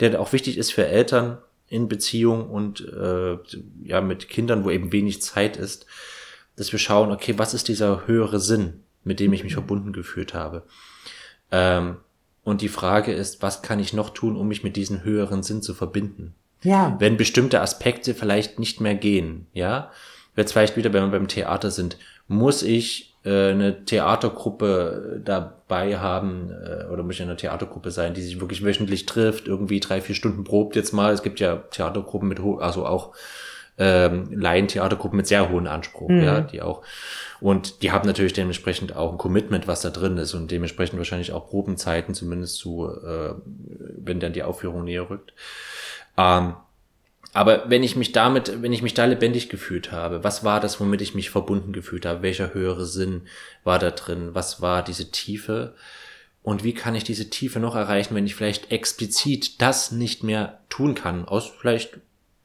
der 0.00 0.18
auch 0.18 0.32
wichtig 0.32 0.56
ist 0.56 0.72
für 0.72 0.86
Eltern 0.86 1.38
in 1.72 1.88
Beziehung 1.88 2.50
und 2.50 2.80
äh, 2.80 3.38
ja 3.84 4.00
mit 4.00 4.28
Kindern, 4.28 4.64
wo 4.64 4.70
eben 4.70 4.92
wenig 4.92 5.22
Zeit 5.22 5.56
ist, 5.56 5.86
dass 6.56 6.70
wir 6.70 6.78
schauen, 6.78 7.10
okay, 7.10 7.34
was 7.38 7.54
ist 7.54 7.68
dieser 7.68 8.06
höhere 8.06 8.38
Sinn? 8.38 8.82
mit 9.04 9.20
dem 9.20 9.32
ich 9.32 9.44
mich 9.44 9.54
verbunden 9.54 9.92
gefühlt 9.92 10.34
habe. 10.34 10.62
Ähm, 11.50 11.96
und 12.44 12.60
die 12.60 12.68
Frage 12.68 13.12
ist, 13.12 13.42
was 13.42 13.62
kann 13.62 13.80
ich 13.80 13.92
noch 13.92 14.10
tun, 14.10 14.36
um 14.36 14.48
mich 14.48 14.62
mit 14.64 14.76
diesem 14.76 15.04
höheren 15.04 15.42
Sinn 15.42 15.62
zu 15.62 15.74
verbinden? 15.74 16.34
Ja. 16.62 16.96
Wenn 16.98 17.16
bestimmte 17.16 17.60
Aspekte 17.60 18.14
vielleicht 18.14 18.58
nicht 18.58 18.80
mehr 18.80 18.94
gehen, 18.94 19.46
ja. 19.52 19.90
Jetzt 20.36 20.52
vielleicht 20.52 20.76
wieder, 20.76 20.92
wenn 20.92 21.04
wir 21.04 21.18
beim 21.18 21.28
Theater 21.28 21.70
sind, 21.70 21.98
muss 22.26 22.62
ich 22.62 23.11
eine 23.30 23.84
Theatergruppe 23.84 25.20
dabei 25.24 25.98
haben 25.98 26.50
äh, 26.50 26.86
oder 26.86 27.02
in 27.02 27.12
einer 27.22 27.36
Theatergruppe 27.36 27.90
sein, 27.90 28.14
die 28.14 28.22
sich 28.22 28.40
wirklich 28.40 28.64
wöchentlich 28.64 29.06
trifft, 29.06 29.46
irgendwie 29.46 29.80
drei, 29.80 30.00
vier 30.00 30.14
Stunden 30.14 30.44
probt 30.44 30.76
jetzt 30.76 30.92
mal. 30.92 31.12
Es 31.12 31.22
gibt 31.22 31.38
ja 31.40 31.56
Theatergruppen 31.56 32.28
mit, 32.28 32.40
also 32.58 32.86
auch 32.86 33.14
ähm, 33.78 34.28
Laientheatergruppen 34.32 35.16
mit 35.16 35.26
sehr 35.26 35.50
hohen 35.50 35.66
Anspruch, 35.66 36.08
mhm. 36.08 36.22
ja, 36.22 36.40
die 36.40 36.62
auch 36.62 36.82
und 37.40 37.82
die 37.82 37.90
haben 37.90 38.06
natürlich 38.06 38.34
dementsprechend 38.34 38.94
auch 38.94 39.10
ein 39.10 39.18
Commitment, 39.18 39.66
was 39.66 39.80
da 39.80 39.90
drin 39.90 40.16
ist 40.16 40.32
und 40.34 40.50
dementsprechend 40.52 40.98
wahrscheinlich 40.98 41.32
auch 41.32 41.48
Probenzeiten, 41.48 42.14
zumindest 42.14 42.56
zu, 42.56 42.88
äh, 42.88 43.34
wenn 43.96 44.20
dann 44.20 44.32
die 44.32 44.44
Aufführung 44.44 44.84
näher 44.84 45.10
rückt. 45.10 45.34
Ähm, 46.16 46.54
aber 47.32 47.70
wenn 47.70 47.82
ich 47.82 47.96
mich 47.96 48.12
damit, 48.12 48.62
wenn 48.62 48.72
ich 48.72 48.82
mich 48.82 48.94
da 48.94 49.06
lebendig 49.06 49.48
gefühlt 49.48 49.90
habe, 49.90 50.22
was 50.22 50.44
war 50.44 50.60
das, 50.60 50.80
womit 50.80 51.00
ich 51.00 51.14
mich 51.14 51.30
verbunden 51.30 51.72
gefühlt 51.72 52.04
habe? 52.04 52.22
Welcher 52.22 52.52
höhere 52.52 52.84
Sinn 52.84 53.22
war 53.64 53.78
da 53.78 53.90
drin? 53.90 54.30
Was 54.34 54.60
war 54.60 54.82
diese 54.82 55.10
Tiefe? 55.10 55.74
Und 56.42 56.64
wie 56.64 56.74
kann 56.74 56.94
ich 56.94 57.04
diese 57.04 57.30
Tiefe 57.30 57.60
noch 57.60 57.74
erreichen, 57.74 58.14
wenn 58.14 58.26
ich 58.26 58.34
vielleicht 58.34 58.70
explizit 58.70 59.62
das 59.62 59.92
nicht 59.92 60.22
mehr 60.22 60.60
tun 60.68 60.94
kann? 60.94 61.24
Aus 61.24 61.46
vielleicht 61.46 61.98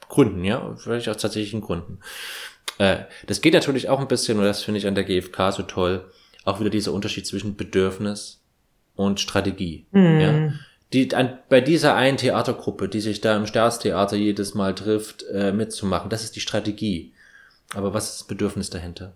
Gründen, 0.07 0.45
ja, 0.45 0.75
vielleicht 0.77 1.09
aus 1.09 1.17
tatsächlichen 1.17 1.61
Gründen. 1.61 1.99
Äh, 2.77 2.99
das 3.25 3.41
geht 3.41 3.53
natürlich 3.53 3.89
auch 3.89 3.99
ein 3.99 4.07
bisschen, 4.07 4.38
und 4.38 4.45
das 4.45 4.63
finde 4.63 4.77
ich 4.77 4.88
an 4.88 4.95
der 4.95 5.03
GfK 5.03 5.51
so 5.51 5.63
toll, 5.63 6.09
auch 6.45 6.61
wieder 6.61 6.69
dieser 6.69 6.93
Unterschied 6.93 7.27
zwischen 7.27 7.57
Bedürfnis 7.57 8.41
und 8.95 9.19
Strategie. 9.19 9.85
Mhm. 9.91 10.19
Ja? 10.19 10.53
Die, 10.93 11.13
an, 11.13 11.38
bei 11.49 11.59
dieser 11.59 11.95
einen 11.95 12.17
Theatergruppe, 12.17 12.88
die 12.88 13.01
sich 13.01 13.19
da 13.19 13.35
im 13.35 13.45
Staatstheater 13.45 14.15
jedes 14.15 14.53
Mal 14.53 14.73
trifft, 14.73 15.25
äh, 15.33 15.51
mitzumachen, 15.51 16.09
das 16.09 16.23
ist 16.23 16.35
die 16.35 16.41
Strategie. 16.41 17.13
Aber 17.73 17.93
was 17.93 18.09
ist 18.09 18.21
das 18.21 18.27
Bedürfnis 18.27 18.69
dahinter? 18.69 19.13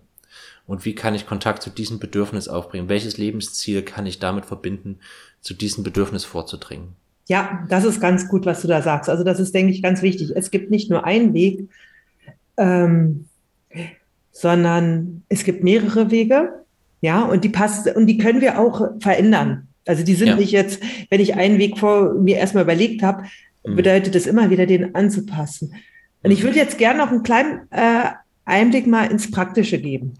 Und 0.66 0.84
wie 0.84 0.94
kann 0.94 1.14
ich 1.14 1.26
Kontakt 1.26 1.62
zu 1.62 1.70
diesem 1.70 1.98
Bedürfnis 1.98 2.48
aufbringen? 2.48 2.88
Welches 2.88 3.16
Lebensziel 3.16 3.82
kann 3.82 4.06
ich 4.06 4.18
damit 4.18 4.44
verbinden, 4.44 5.00
zu 5.40 5.54
diesem 5.54 5.82
Bedürfnis 5.82 6.24
vorzudringen? 6.24 6.94
Ja, 7.28 7.66
das 7.68 7.84
ist 7.84 8.00
ganz 8.00 8.28
gut, 8.28 8.46
was 8.46 8.62
du 8.62 8.68
da 8.68 8.82
sagst. 8.82 9.08
Also 9.08 9.24
das 9.24 9.40
ist, 9.40 9.54
denke 9.54 9.72
ich, 9.72 9.82
ganz 9.82 10.02
wichtig. 10.02 10.32
Es 10.34 10.50
gibt 10.50 10.70
nicht 10.70 10.90
nur 10.90 11.04
einen 11.04 11.34
Weg, 11.34 11.68
ähm, 12.56 13.28
sondern 14.30 15.22
es 15.28 15.44
gibt 15.44 15.64
mehrere 15.64 16.10
Wege, 16.10 16.64
ja, 17.00 17.22
und 17.22 17.42
die 17.42 17.48
passt, 17.48 17.88
und 17.88 18.06
die 18.06 18.18
können 18.18 18.40
wir 18.40 18.58
auch 18.58 18.90
verändern. 19.00 19.68
Also 19.86 20.04
die 20.04 20.14
sind 20.14 20.28
ja. 20.28 20.36
nicht 20.36 20.52
jetzt, 20.52 20.82
wenn 21.10 21.20
ich 21.20 21.34
einen 21.34 21.58
Weg 21.58 21.78
vor 21.78 22.14
mir 22.14 22.36
erstmal 22.36 22.64
überlegt 22.64 23.02
habe, 23.02 23.24
mhm. 23.64 23.76
bedeutet 23.76 24.14
es 24.14 24.26
immer 24.26 24.50
wieder, 24.50 24.66
den 24.66 24.94
anzupassen. 24.94 25.74
Und 26.22 26.30
ich 26.30 26.42
würde 26.42 26.56
jetzt 26.56 26.78
gerne 26.78 26.98
noch 26.98 27.10
einen 27.10 27.22
kleinen 27.22 27.62
äh, 27.70 28.10
Einblick 28.44 28.86
mal 28.86 29.10
ins 29.10 29.30
Praktische 29.30 29.78
geben. 29.78 30.14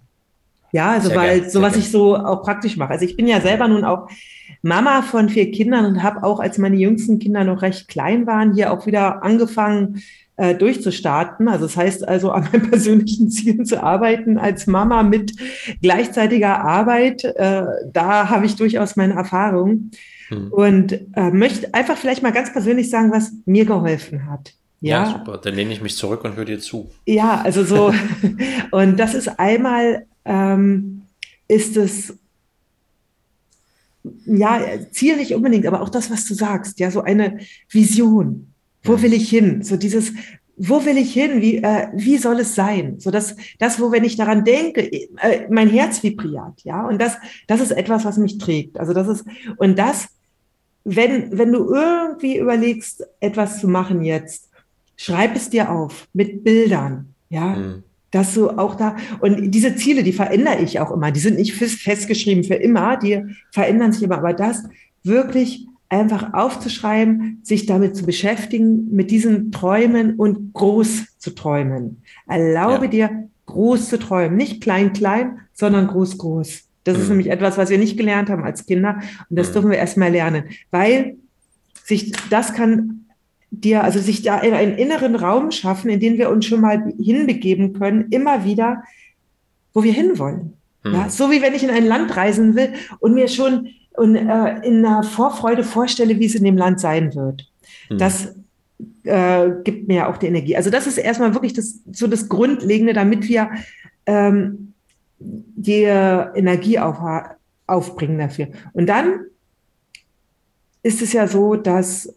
Ja, 0.73 0.93
also 0.93 1.09
Sehr 1.09 1.17
weil 1.17 1.51
so 1.51 1.61
was 1.61 1.77
ich 1.77 1.91
so 1.91 2.17
auch 2.17 2.43
praktisch 2.43 2.77
mache. 2.77 2.93
Also 2.93 3.05
ich 3.05 3.17
bin 3.17 3.27
ja 3.27 3.41
selber 3.41 3.69
nun 3.69 3.85
auch 3.85 4.09
Mama 4.63 5.03
von 5.03 5.29
vier 5.29 5.51
Kindern 5.51 5.85
und 5.85 6.03
habe 6.03 6.23
auch, 6.23 6.41
als 6.41 6.57
meine 6.57 6.77
jüngsten 6.77 7.19
Kinder 7.19 7.45
noch 7.45 7.63
recht 7.63 7.89
klein 7.89 8.27
waren, 8.27 8.55
hier 8.55 8.73
auch 8.73 8.87
wieder 8.87 9.23
angefangen, 9.23 10.03
äh, 10.37 10.55
durchzustarten. 10.55 11.49
Also 11.49 11.67
das 11.67 11.77
heißt 11.77 12.09
also 12.09 12.31
an 12.31 12.49
meinen 12.53 12.71
persönlichen 12.71 13.31
Zielen 13.31 13.67
zu 13.67 13.83
arbeiten 13.83 14.39
als 14.39 14.67
Mama 14.67 15.03
mit 15.03 15.33
gleichzeitiger 15.81 16.61
Arbeit. 16.65 17.25
Äh, 17.25 17.65
da 17.93 18.29
habe 18.29 18.47
ich 18.47 18.57
durchaus 18.57 18.97
meine 18.97 19.15
Erfahrung 19.15 19.91
hm. 20.29 20.53
und 20.53 20.93
äh, 21.17 21.31
möchte 21.31 21.73
einfach 21.75 21.97
vielleicht 21.97 22.23
mal 22.23 22.33
ganz 22.33 22.53
persönlich 22.53 22.91
sagen, 22.91 23.13
was 23.13 23.33
mir 23.45 23.65
geholfen 23.65 24.31
hat. 24.31 24.55
Ja, 24.81 25.05
ja 25.05 25.19
super. 25.19 25.39
Dann 25.39 25.55
lehne 25.55 25.73
ich 25.73 25.83
mich 25.83 25.97
zurück 25.97 26.25
und 26.25 26.37
höre 26.37 26.45
dir 26.45 26.59
zu. 26.59 26.91
Ja, 27.07 27.41
also 27.43 27.65
so. 27.65 27.93
und 28.73 28.99
das 28.99 29.15
ist 29.15 29.39
einmal, 29.39 30.07
ähm, 30.25 31.03
ist 31.47 31.77
es 31.77 32.15
ja, 34.27 34.61
Ziel 34.91 35.17
nicht 35.17 35.35
unbedingt, 35.35 35.67
aber 35.67 35.81
auch 35.81 35.89
das, 35.89 36.11
was 36.11 36.27
du 36.27 36.35
sagst, 36.35 36.81
ja, 36.81 36.91
so 36.91 37.03
eine 37.03 37.39
Vision. 37.69 38.52
Wo 38.83 39.01
will 39.01 39.13
ich 39.13 39.29
hin? 39.29 39.63
So 39.63 39.77
dieses, 39.77 40.13
wo 40.57 40.85
will 40.85 40.97
ich 40.99 41.13
hin? 41.13 41.41
Wie, 41.41 41.57
äh, 41.59 41.89
wie 41.95 42.19
soll 42.19 42.41
es 42.41 42.55
sein? 42.55 42.97
So 42.99 43.11
dass 43.11 43.37
das, 43.59 43.81
wo 43.81 43.91
wenn 43.93 44.05
ich 44.05 44.17
daran 44.17 44.45
denke, 44.45 44.93
äh, 44.93 45.47
mein 45.51 45.69
Herz 45.69 46.03
vibriert, 46.03 46.63
ja. 46.63 46.87
Und 46.87 47.01
das, 47.01 47.17
das 47.47 47.61
ist 47.61 47.73
etwas, 47.73 48.05
was 48.05 48.19
mich 48.19 48.39
trägt. 48.39 48.79
Also 48.79 48.93
das 48.93 49.09
ist 49.09 49.25
und 49.57 49.79
das, 49.79 50.09
wenn 50.85 51.37
wenn 51.37 51.53
du 51.53 51.73
irgendwie 51.73 52.39
überlegst, 52.39 53.05
etwas 53.21 53.61
zu 53.61 53.69
machen 53.69 54.05
jetzt, 54.05 54.51
schreib 54.97 55.37
es 55.37 55.51
dir 55.51 55.71
auf 55.71 56.09
mit 56.13 56.45
Bildern, 56.45 57.15
ja. 57.29 57.57
Mhm. 57.57 57.83
Dass 58.11 58.35
du 58.35 58.51
auch 58.51 58.75
da, 58.75 58.97
und 59.21 59.53
diese 59.53 59.75
Ziele, 59.75 60.03
die 60.03 60.13
verändere 60.13 60.61
ich 60.61 60.79
auch 60.81 60.91
immer. 60.91 61.11
Die 61.11 61.21
sind 61.21 61.39
nicht 61.39 61.55
festgeschrieben 61.55 62.45
für 62.45 62.57
immer, 62.57 62.99
die 62.99 63.25
verändern 63.53 63.93
sich 63.93 64.03
immer. 64.03 64.19
Aber 64.19 64.35
das 64.35 64.65
wirklich 65.03 65.67
einfach 65.93 66.33
aufzuschreiben, 66.33 67.41
sich 67.43 67.67
damit 67.67 67.95
zu 67.95 68.07
beschäftigen, 68.07 68.89
mit 68.93 69.11
diesen 69.11 69.53
Träumen 69.53 70.15
und 70.15 70.55
groß 70.55 71.19
zu 71.19 71.35
träumen. 71.35 72.03
Erlaube 72.27 72.87
ja. 72.87 72.91
dir, 72.91 73.29
groß 73.47 73.91
zu 73.91 73.99
träumen. 73.99 74.37
Nicht 74.37 74.63
klein, 74.63 74.95
klein, 74.95 75.41
sondern 75.53 75.89
groß, 75.89 76.17
groß. 76.17 76.63
Das 76.85 76.97
mhm. 76.97 77.03
ist 77.03 77.09
nämlich 77.11 77.31
etwas, 77.31 77.59
was 77.59 77.69
wir 77.69 77.79
nicht 77.79 77.99
gelernt 77.99 78.31
haben 78.31 78.43
als 78.43 78.65
Kinder. 78.65 79.01
Und 79.29 79.39
das 79.39 79.51
mhm. 79.51 79.53
dürfen 79.53 79.71
wir 79.71 79.79
erstmal 79.79 80.11
lernen. 80.11 80.45
Weil 80.71 81.17
sich, 81.85 82.13
das 82.31 82.55
kann 82.55 83.05
dir, 83.51 83.85
also 83.85 83.99
sich 83.99 84.23
da 84.23 84.39
einen 84.39 84.79
inneren 84.79 85.15
Raum 85.15 85.51
schaffen, 85.51 85.91
in 85.91 86.01
den 86.01 86.17
wir 86.17 86.31
uns 86.31 86.47
schon 86.47 86.63
mal 86.63 86.91
hinbegeben 86.99 87.75
können, 87.75 88.07
immer 88.11 88.47
wieder, 88.47 88.83
wo 89.75 89.83
wir 89.83 89.93
hinwollen. 89.93 90.55
Mhm. 90.85 90.95
Ja, 90.95 91.11
so 91.11 91.31
wie 91.31 91.43
wenn 91.43 91.55
ich 91.55 91.63
in 91.63 91.71
ein 91.71 91.85
Land 91.85 92.17
reisen 92.17 92.57
will 92.57 92.73
und 92.99 93.13
mir 93.13 93.29
schon 93.29 93.69
und 93.97 94.17
äh, 94.17 94.59
in 94.67 94.85
einer 94.85 95.03
Vorfreude 95.03 95.65
vorstelle, 95.65 96.19
wie 96.19 96.27
es 96.27 96.35
in 96.35 96.45
dem 96.45 96.57
Land 96.57 96.81
sein 96.81 97.15
wird. 97.15 97.49
Mhm. 97.91 97.99
Das 97.99 98.35
äh, 99.05 99.51
gibt 99.65 99.89
mir 99.89 100.09
auch 100.09 100.17
die 100.17 100.27
Energie. 100.27 100.57
Also 100.57 100.71
das 100.71 100.87
ist 100.87 100.99
erstmal 100.99 101.35
wirklich 101.35 101.53
das, 101.53 101.81
so 101.91 102.07
das 102.07 102.29
Grundlegende, 102.29 102.93
damit 102.93 103.29
wir 103.29 103.51
ähm, 104.07 104.75
die 105.19 105.83
Energie 105.83 106.79
auf, 106.79 106.99
aufbringen 107.67 108.19
dafür. 108.19 108.49
Und 108.73 108.87
dann 108.89 109.27
ist 110.83 111.01
es 111.01 111.13
ja 111.13 111.29
so, 111.29 111.55
dass 111.55 112.13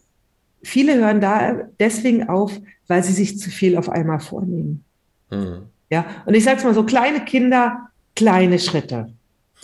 viele 0.64 0.96
hören 0.96 1.22
da 1.22 1.68
deswegen 1.80 2.28
auf, 2.28 2.52
weil 2.88 3.04
sie 3.04 3.14
sich 3.14 3.40
zu 3.40 3.50
viel 3.50 3.78
auf 3.78 3.90
einmal 3.90 4.20
vornehmen. 4.20 4.84
Mhm. 5.30 5.68
Ja, 5.90 6.06
und 6.26 6.34
ich 6.34 6.44
sage 6.44 6.58
es 6.58 6.64
mal 6.64 6.74
so, 6.74 6.84
kleine 6.84 7.24
Kinder, 7.24 7.90
kleine 8.16 8.58
Schritte. 8.58 9.14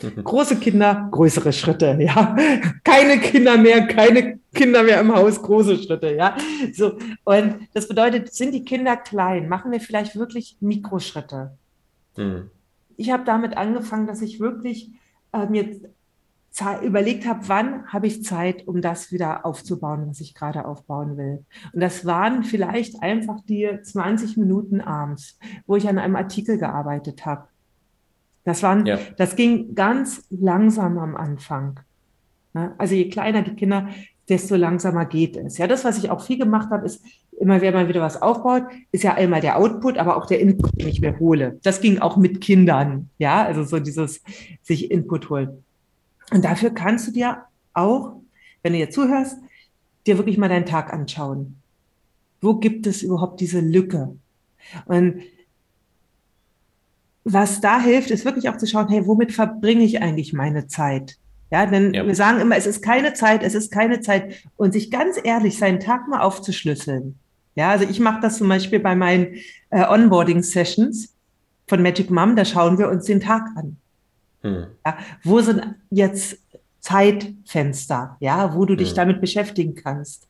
Große 0.24 0.58
Kinder, 0.58 1.08
größere 1.12 1.54
Schritte, 1.54 1.98
ja. 2.00 2.36
Keine 2.84 3.20
Kinder 3.20 3.58
mehr, 3.58 3.88
keine 3.88 4.40
Kinder 4.54 4.84
mehr 4.84 5.00
im 5.00 5.14
Haus, 5.16 5.42
große 5.42 5.78
Schritte, 5.78 6.16
ja. 6.16 6.36
So. 6.74 6.98
Und 7.24 7.68
das 7.74 7.88
bedeutet, 7.88 8.34
sind 8.34 8.54
die 8.54 8.66
Kinder 8.66 8.98
klein, 8.98 9.48
machen 9.48 9.72
wir 9.72 9.80
vielleicht 9.80 10.16
wirklich 10.16 10.58
Mikroschritte. 10.60 11.58
Mhm. 12.18 12.50
Ich 12.98 13.12
habe 13.12 13.24
damit 13.24 13.56
angefangen, 13.58 14.08
dass 14.08 14.22
ich 14.22 14.40
wirklich 14.40 14.92
äh, 15.32 15.46
mir 15.46 15.80
überlegt 16.84 17.26
habe, 17.26 17.48
wann 17.48 17.88
habe 17.88 18.08
ich 18.08 18.26
Zeit, 18.26 18.68
um 18.68 18.82
das 18.82 19.12
wieder 19.14 19.46
aufzubauen, 19.46 20.08
was 20.10 20.20
ich 20.20 20.36
gerade 20.36 20.66
aufbauen 20.66 21.16
will. 21.16 21.46
Und 21.72 21.80
das 21.80 22.06
waren 22.06 22.44
vielleicht 22.44 23.02
einfach 23.02 23.40
die 23.48 23.70
20 23.82 24.36
Minuten 24.36 24.82
abends, 24.82 25.40
wo 25.66 25.78
ich 25.78 25.88
an 25.88 25.98
einem 25.98 26.18
Artikel 26.18 26.58
gearbeitet 26.58 27.26
habe 27.26 27.48
das 28.44 28.64
waren, 28.64 28.86
ja. 28.86 29.00
das 29.18 29.36
ging 29.36 29.76
ganz 29.76 30.24
langsam 30.30 30.98
am 30.98 31.16
Anfang. 31.16 31.80
Also 32.78 32.96
je 32.96 33.10
kleiner 33.10 33.44
die 33.44 33.56
Kinder, 33.56 33.90
desto 34.28 34.56
langsamer 34.56 35.06
geht 35.06 35.38
es. 35.38 35.58
Ja, 35.58 35.68
das, 35.68 35.86
was 35.86 35.98
ich 35.98 36.10
auch 36.10 36.22
viel 36.22 36.38
gemacht 36.38 36.70
habe, 36.70 36.86
ist 36.86 37.04
immer, 37.40 37.62
wenn 37.62 37.74
man 37.74 37.88
wieder 37.88 38.02
was 38.02 38.22
aufbaut, 38.22 38.64
ist 38.92 39.04
ja 39.04 39.14
einmal 39.14 39.42
der 39.42 39.58
Output, 39.58 39.98
aber 39.98 40.18
auch 40.18 40.26
der 40.26 40.40
Input, 40.40 40.80
den 40.80 40.88
ich 40.88 41.02
mir 41.02 41.18
hole. 41.20 41.60
Das 41.64 41.82
ging 41.82 42.00
auch 42.00 42.18
mit 42.18 42.42
Kindern. 42.42 43.10
Ja, 43.18 43.44
also 43.44 43.64
so 43.64 43.80
dieses 43.80 44.22
sich 44.62 44.92
Input 44.92 45.30
holen. 45.30 45.64
Und 46.32 46.46
dafür 46.46 46.70
kannst 46.70 47.08
du 47.08 47.12
dir 47.12 47.44
auch, 47.74 48.14
wenn 48.64 48.74
du 48.74 48.80
jetzt 48.80 48.96
zuhörst, 48.96 49.38
dir 50.08 50.18
wirklich 50.18 50.38
mal 50.38 50.50
deinen 50.50 50.66
Tag 50.66 50.94
anschauen. 50.94 51.58
Wo 52.42 52.56
gibt 52.56 52.88
es 52.88 53.04
überhaupt 53.04 53.40
diese 53.40 53.60
Lücke? 53.60 54.16
Und 54.86 55.22
was 57.24 57.62
da 57.62 57.80
hilft, 57.80 58.12
ist 58.12 58.26
wirklich 58.26 58.50
auch 58.50 58.58
zu 58.58 58.66
schauen, 58.66 58.88
hey, 58.90 59.06
womit 59.06 59.32
verbringe 59.32 59.84
ich 59.84 60.02
eigentlich 60.02 60.34
meine 60.34 60.68
Zeit? 60.68 61.18
Ja, 61.52 61.66
denn 61.66 61.94
ja. 61.94 62.08
wir 62.08 62.16
sagen 62.16 62.40
immer, 62.40 62.56
es 62.56 62.66
ist 62.66 62.82
keine 62.82 63.14
Zeit, 63.14 63.44
es 63.44 63.54
ist 63.54 63.72
keine 63.72 64.00
Zeit. 64.00 64.44
Und 64.56 64.74
sich 64.74 64.90
ganz 64.90 65.20
ehrlich 65.22 65.58
seinen 65.58 65.80
Tag 65.80 66.08
mal 66.08 66.22
aufzuschlüsseln. 66.22 67.20
Ja, 67.56 67.72
also 67.72 67.86
ich 67.88 68.00
mache 68.00 68.22
das 68.22 68.38
zum 68.38 68.48
Beispiel 68.48 68.80
bei 68.80 68.96
meinen 68.96 69.36
äh, 69.70 69.86
Onboarding-Sessions 69.86 71.14
von 71.68 71.82
Magic 71.82 72.10
Mom, 72.10 72.36
da 72.36 72.46
schauen 72.46 72.78
wir 72.78 72.90
uns 72.90 73.06
den 73.06 73.20
Tag 73.20 73.44
an. 73.56 73.78
Hm. 74.42 74.68
Ja, 74.86 74.98
wo 75.24 75.42
sind 75.42 75.76
jetzt 75.90 76.38
Zeitfenster, 76.80 78.18
ja, 78.20 78.56
wo 78.56 78.66
du 78.66 78.76
dich 78.76 78.90
hm. 78.90 78.96
damit 78.96 79.22
beschäftigen 79.22 79.76
kannst? 79.76 80.28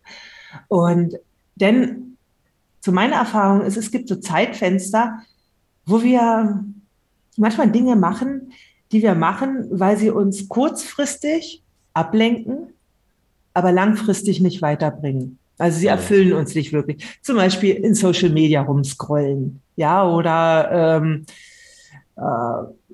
Und 0.67 1.15
denn 1.55 2.17
zu 2.81 2.91
meiner 2.91 3.17
Erfahrung 3.17 3.61
ist, 3.61 3.77
es 3.77 3.91
gibt 3.91 4.09
so 4.09 4.15
Zeitfenster, 4.15 5.19
wo 5.85 6.01
wir 6.01 6.63
manchmal 7.37 7.71
Dinge 7.71 7.95
machen, 7.95 8.51
die 8.91 9.01
wir 9.01 9.15
machen, 9.15 9.67
weil 9.69 9.97
sie 9.97 10.09
uns 10.09 10.49
kurzfristig 10.49 11.63
ablenken, 11.93 12.73
aber 13.53 13.71
langfristig 13.71 14.41
nicht 14.41 14.61
weiterbringen. 14.61 15.37
Also 15.57 15.79
sie 15.79 15.87
erfüllen 15.87 16.33
uns 16.33 16.55
nicht 16.55 16.73
wirklich. 16.73 17.05
Zum 17.21 17.35
Beispiel 17.35 17.75
in 17.75 17.93
Social 17.93 18.29
Media 18.29 18.61
rumscrollen, 18.61 19.61
ja, 19.75 20.07
oder 20.07 20.99
ähm, 21.01 21.25
äh, 22.15 22.21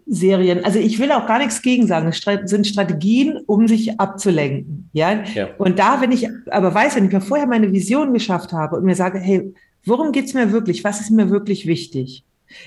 Serien. 0.06 0.64
Also 0.64 0.80
ich 0.80 1.00
will 1.00 1.12
auch 1.12 1.28
gar 1.28 1.40
nichts 1.40 1.62
gegen 1.62 1.88
sagen. 1.88 2.08
Es 2.08 2.22
sind 2.50 2.68
Strategien, 2.68 3.40
um 3.46 3.68
sich 3.68 4.00
abzulenken, 4.00 4.90
ja? 4.94 5.24
ja. 5.34 5.50
Und 5.58 5.80
da, 5.80 6.02
wenn 6.02 6.12
ich 6.12 6.28
aber 6.50 6.74
weiß, 6.74 6.96
wenn 6.96 7.06
ich 7.06 7.12
mir 7.12 7.22
vorher 7.22 7.48
meine 7.48 7.72
Vision 7.72 8.14
geschafft 8.14 8.54
habe 8.54 8.78
und 8.78 8.86
mir 8.86 8.96
sage, 8.96 9.20
hey, 9.20 9.54
worum 9.86 10.12
geht's 10.12 10.34
mir 10.34 10.52
wirklich? 10.52 10.84
Was 10.84 11.02
ist 11.02 11.12
mir 11.12 11.30
wirklich 11.30 11.68
wichtig? 11.68 12.24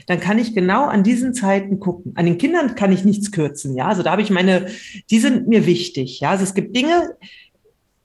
Dann 0.06 0.20
kann 0.20 0.38
ich 0.38 0.54
genau 0.54 0.86
an 0.86 1.02
diesen 1.02 1.34
Zeiten 1.34 1.80
gucken. 1.80 2.12
An 2.16 2.26
den 2.26 2.38
Kindern 2.38 2.74
kann 2.74 2.92
ich 2.92 3.04
nichts 3.04 3.32
kürzen, 3.32 3.74
ja. 3.74 3.88
Also 3.88 4.02
da 4.02 4.12
habe 4.12 4.22
ich 4.22 4.30
meine, 4.30 4.66
die 5.10 5.18
sind 5.18 5.48
mir 5.48 5.66
wichtig, 5.66 6.20
ja. 6.20 6.30
Also 6.30 6.44
es 6.44 6.54
gibt 6.54 6.76
Dinge, 6.76 7.16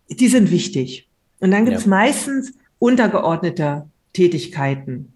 die 0.09 0.27
sind 0.27 0.51
wichtig. 0.51 1.07
Und 1.39 1.51
dann 1.51 1.65
gibt 1.65 1.77
es 1.77 1.85
ja. 1.85 1.89
meistens 1.89 2.53
untergeordnete 2.79 3.87
Tätigkeiten. 4.13 5.13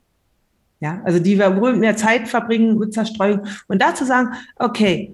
Ja, 0.82 1.02
also 1.04 1.20
die 1.20 1.38
wir 1.38 1.60
wohl 1.60 1.76
mehr 1.76 1.98
Zeit 1.98 2.30
verbringen 2.30 2.80
mit 2.80 2.94
Zerstreuung. 2.94 3.46
Und 3.68 3.82
dazu 3.82 4.06
sagen, 4.06 4.30
okay, 4.56 5.14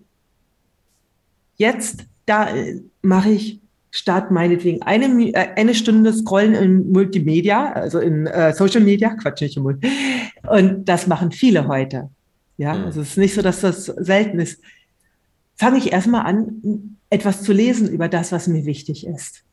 jetzt 1.57 2.05
da 2.25 2.55
äh, 2.55 2.81
mache 3.01 3.31
ich 3.31 3.59
statt 3.95 4.29
meinetwegen 4.29 4.81
eine, 4.81 5.05
äh, 5.29 5.53
eine 5.55 5.73
Stunde 5.73 6.11
scrollen 6.11 6.53
in 6.53 6.91
Multimedia, 6.91 7.71
also 7.71 7.99
in 7.99 8.27
äh, 8.27 8.53
Social 8.53 8.81
Media, 8.81 9.15
Quatsch, 9.15 9.41
nicht 9.41 9.55
im. 9.55 9.79
Und 10.47 10.85
das 10.85 11.07
machen 11.07 11.31
viele 11.31 11.67
heute. 11.67 12.09
Ja, 12.57 12.73
mhm. 12.73 12.85
also 12.85 13.01
es 13.01 13.11
ist 13.11 13.17
nicht 13.17 13.33
so, 13.33 13.41
dass 13.41 13.61
das 13.61 13.85
selten 13.85 14.39
ist. 14.39 14.61
Fange 15.55 15.77
ich 15.77 15.93
erstmal 15.93 16.25
an, 16.25 16.97
etwas 17.09 17.41
zu 17.41 17.53
lesen 17.53 17.89
über 17.89 18.09
das, 18.09 18.33
was 18.33 18.47
mir 18.47 18.65
wichtig 18.65 19.07
ist. 19.07 19.43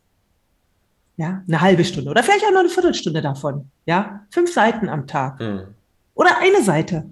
Ja, 1.16 1.45
eine 1.47 1.61
halbe 1.61 1.84
Stunde 1.84 2.11
oder 2.11 2.24
vielleicht 2.24 2.45
auch 2.45 2.51
noch 2.51 2.61
eine 2.61 2.68
Viertelstunde 2.68 3.22
davon. 3.22 3.70
Ja, 3.86 4.26
fünf 4.30 4.53
Seiten 4.53 4.88
am 4.88 5.07
Tag. 5.07 5.38
Mhm. 5.38 5.66
Oder 6.14 6.38
eine 6.40 6.64
Seite. 6.64 7.09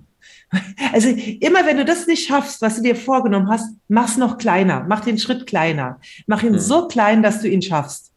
Also 0.92 1.08
immer 1.08 1.66
wenn 1.66 1.76
du 1.76 1.84
das 1.84 2.06
nicht 2.06 2.26
schaffst, 2.26 2.60
was 2.62 2.76
du 2.76 2.82
dir 2.82 2.96
vorgenommen 2.96 3.48
hast, 3.48 3.72
mach's 3.88 4.16
noch 4.16 4.38
kleiner, 4.38 4.84
mach 4.88 5.00
den 5.00 5.18
Schritt 5.18 5.46
kleiner, 5.46 6.00
mach 6.26 6.42
ihn 6.42 6.52
mhm. 6.52 6.58
so 6.58 6.88
klein, 6.88 7.22
dass 7.22 7.40
du 7.40 7.48
ihn 7.48 7.62
schaffst. 7.62 8.10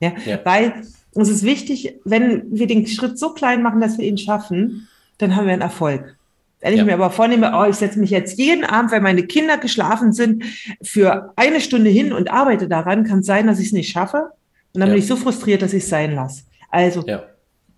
Ja? 0.00 0.12
ja? 0.26 0.38
Weil 0.44 0.82
es 1.14 1.28
ist 1.28 1.44
wichtig, 1.44 1.98
wenn 2.04 2.44
wir 2.50 2.66
den 2.66 2.86
Schritt 2.86 3.18
so 3.18 3.32
klein 3.32 3.62
machen, 3.62 3.80
dass 3.80 3.98
wir 3.98 4.06
ihn 4.06 4.18
schaffen, 4.18 4.88
dann 5.18 5.36
haben 5.36 5.46
wir 5.46 5.52
einen 5.52 5.62
Erfolg. 5.62 6.16
Wenn 6.60 6.74
ich 6.74 6.78
ja. 6.78 6.84
mir 6.84 6.94
aber 6.94 7.10
vornehme, 7.10 7.52
oh, 7.54 7.64
ich 7.64 7.76
setze 7.76 7.98
mich 7.98 8.10
jetzt 8.10 8.38
jeden 8.38 8.64
Abend, 8.64 8.92
wenn 8.92 9.02
meine 9.02 9.24
Kinder 9.24 9.58
geschlafen 9.58 10.12
sind, 10.12 10.44
für 10.80 11.32
eine 11.36 11.60
Stunde 11.60 11.90
hin 11.90 12.12
und 12.12 12.30
arbeite 12.30 12.68
daran, 12.68 13.04
kann 13.04 13.18
es 13.20 13.26
sein, 13.26 13.48
dass 13.48 13.58
ich 13.58 13.66
es 13.66 13.72
nicht 13.72 13.90
schaffe. 13.90 14.30
Und 14.72 14.80
dann 14.80 14.88
ja. 14.88 14.94
bin 14.94 15.02
ich 15.02 15.08
so 15.08 15.16
frustriert, 15.16 15.60
dass 15.60 15.72
ich 15.72 15.82
es 15.82 15.88
sein 15.88 16.14
lasse. 16.14 16.44
Also, 16.70 17.04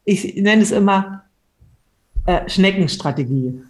ich 0.05 0.37
nenne 0.37 0.63
es 0.63 0.71
immer 0.71 1.24
äh, 2.27 2.49
Schneckenstrategie. 2.49 3.63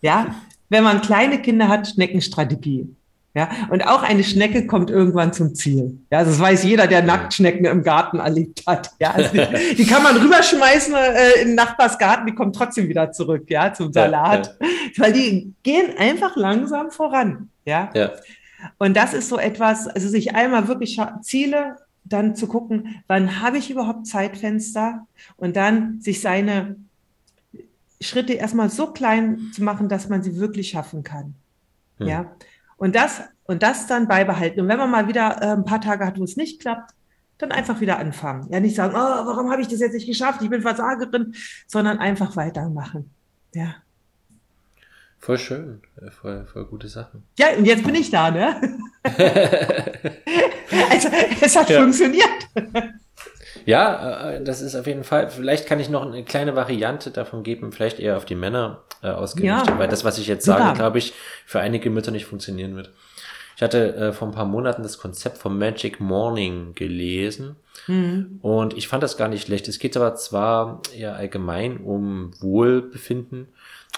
Ja, 0.00 0.34
wenn 0.68 0.84
man 0.84 1.00
kleine 1.00 1.40
Kinder 1.40 1.68
hat, 1.68 1.88
Schneckenstrategie. 1.88 2.88
Ja, 3.36 3.50
und 3.68 3.84
auch 3.84 4.04
eine 4.04 4.22
Schnecke 4.22 4.64
kommt 4.68 4.90
irgendwann 4.90 5.32
zum 5.32 5.56
Ziel. 5.56 5.98
Ja, 6.12 6.18
also 6.18 6.30
das 6.30 6.40
weiß 6.40 6.62
jeder, 6.62 6.86
der 6.86 7.02
Nacktschnecken 7.02 7.66
im 7.66 7.82
Garten 7.82 8.20
erlebt 8.20 8.62
hat. 8.64 8.92
Ja, 9.00 9.10
also 9.10 9.30
die, 9.32 9.74
die, 9.76 9.86
kann 9.86 10.04
man 10.04 10.16
rüberschmeißen 10.16 10.94
äh, 10.94 11.40
in 11.42 11.48
den 11.48 11.54
Nachbarsgarten, 11.56 12.26
die 12.26 12.34
kommen 12.34 12.52
trotzdem 12.52 12.88
wieder 12.88 13.10
zurück, 13.10 13.46
ja, 13.48 13.72
zum 13.72 13.92
Salat. 13.92 14.56
Ja, 14.60 14.66
ja. 14.66 14.92
Weil 14.98 15.12
die 15.12 15.52
gehen 15.64 15.98
einfach 15.98 16.36
langsam 16.36 16.92
voran. 16.92 17.48
Ja. 17.64 17.90
ja. 17.92 18.12
Und 18.78 18.96
das 18.96 19.14
ist 19.14 19.28
so 19.28 19.36
etwas, 19.36 19.88
also 19.88 20.08
sich 20.08 20.36
einmal 20.36 20.68
wirklich 20.68 21.00
Ziele, 21.22 21.76
dann 22.04 22.36
zu 22.36 22.46
gucken, 22.46 23.02
wann 23.08 23.40
habe 23.42 23.58
ich 23.58 23.68
überhaupt 23.68 24.06
Zeitfenster 24.06 25.06
und 25.36 25.56
dann 25.56 26.00
sich 26.00 26.20
seine 26.20 26.76
Schritte 28.04 28.34
erstmal 28.34 28.70
so 28.70 28.92
klein 28.92 29.50
zu 29.52 29.62
machen, 29.62 29.88
dass 29.88 30.08
man 30.08 30.22
sie 30.22 30.38
wirklich 30.38 30.70
schaffen 30.70 31.02
kann. 31.02 31.34
Hm. 31.98 32.06
Ja. 32.06 32.36
Und 32.76 32.94
das, 32.94 33.22
und 33.44 33.62
das 33.62 33.86
dann 33.86 34.08
beibehalten. 34.08 34.60
Und 34.60 34.68
wenn 34.68 34.78
man 34.78 34.90
mal 34.90 35.08
wieder 35.08 35.40
äh, 35.40 35.52
ein 35.52 35.64
paar 35.64 35.80
Tage 35.80 36.06
hat, 36.06 36.18
wo 36.18 36.24
es 36.24 36.36
nicht 36.36 36.60
klappt, 36.60 36.92
dann 37.38 37.50
einfach 37.52 37.80
wieder 37.80 37.98
anfangen. 37.98 38.48
Ja, 38.50 38.60
nicht 38.60 38.76
sagen, 38.76 38.94
oh, 38.94 38.98
warum 38.98 39.50
habe 39.50 39.62
ich 39.62 39.68
das 39.68 39.80
jetzt 39.80 39.94
nicht 39.94 40.06
geschafft? 40.06 40.40
Ich 40.42 40.50
bin 40.50 40.62
Versagerin, 40.62 41.34
sondern 41.66 41.98
einfach 41.98 42.36
weitermachen. 42.36 43.10
Ja. 43.54 43.76
Voll 45.18 45.38
schön, 45.38 45.82
voll, 46.20 46.46
voll 46.46 46.66
gute 46.66 46.88
Sachen. 46.88 47.22
Ja, 47.38 47.46
und 47.56 47.64
jetzt 47.64 47.82
bin 47.82 47.94
ich 47.94 48.10
da, 48.10 48.30
ne? 48.30 48.60
also, 50.90 51.08
es 51.40 51.56
hat 51.56 51.70
ja. 51.70 51.80
funktioniert. 51.80 52.28
Ja, 53.66 54.30
äh, 54.30 54.44
das 54.44 54.60
ist 54.60 54.74
auf 54.74 54.86
jeden 54.86 55.04
Fall. 55.04 55.30
Vielleicht 55.30 55.66
kann 55.66 55.80
ich 55.80 55.88
noch 55.88 56.06
eine 56.06 56.24
kleine 56.24 56.56
Variante 56.56 57.10
davon 57.10 57.42
geben, 57.42 57.72
vielleicht 57.72 58.00
eher 58.00 58.16
auf 58.16 58.24
die 58.24 58.34
Männer 58.34 58.82
äh, 59.02 59.08
ausgerichtet, 59.08 59.68
ja. 59.68 59.78
weil 59.78 59.88
das, 59.88 60.04
was 60.04 60.18
ich 60.18 60.26
jetzt 60.26 60.44
sage, 60.44 60.76
glaube 60.76 60.98
ich, 60.98 61.12
für 61.46 61.60
einige 61.60 61.90
Mütter 61.90 62.10
nicht 62.10 62.26
funktionieren 62.26 62.76
wird. 62.76 62.90
Ich 63.56 63.62
hatte 63.62 63.94
äh, 63.94 64.12
vor 64.12 64.28
ein 64.28 64.34
paar 64.34 64.46
Monaten 64.46 64.82
das 64.82 64.98
Konzept 64.98 65.38
vom 65.38 65.58
Magic 65.58 66.00
Morning 66.00 66.74
gelesen 66.74 67.56
mhm. 67.86 68.40
und 68.42 68.74
ich 68.74 68.88
fand 68.88 69.02
das 69.02 69.16
gar 69.16 69.28
nicht 69.28 69.46
schlecht. 69.46 69.68
Es 69.68 69.78
geht 69.78 69.96
aber 69.96 70.16
zwar 70.16 70.82
eher 70.96 71.14
allgemein 71.14 71.76
um 71.76 72.32
Wohlbefinden, 72.40 73.48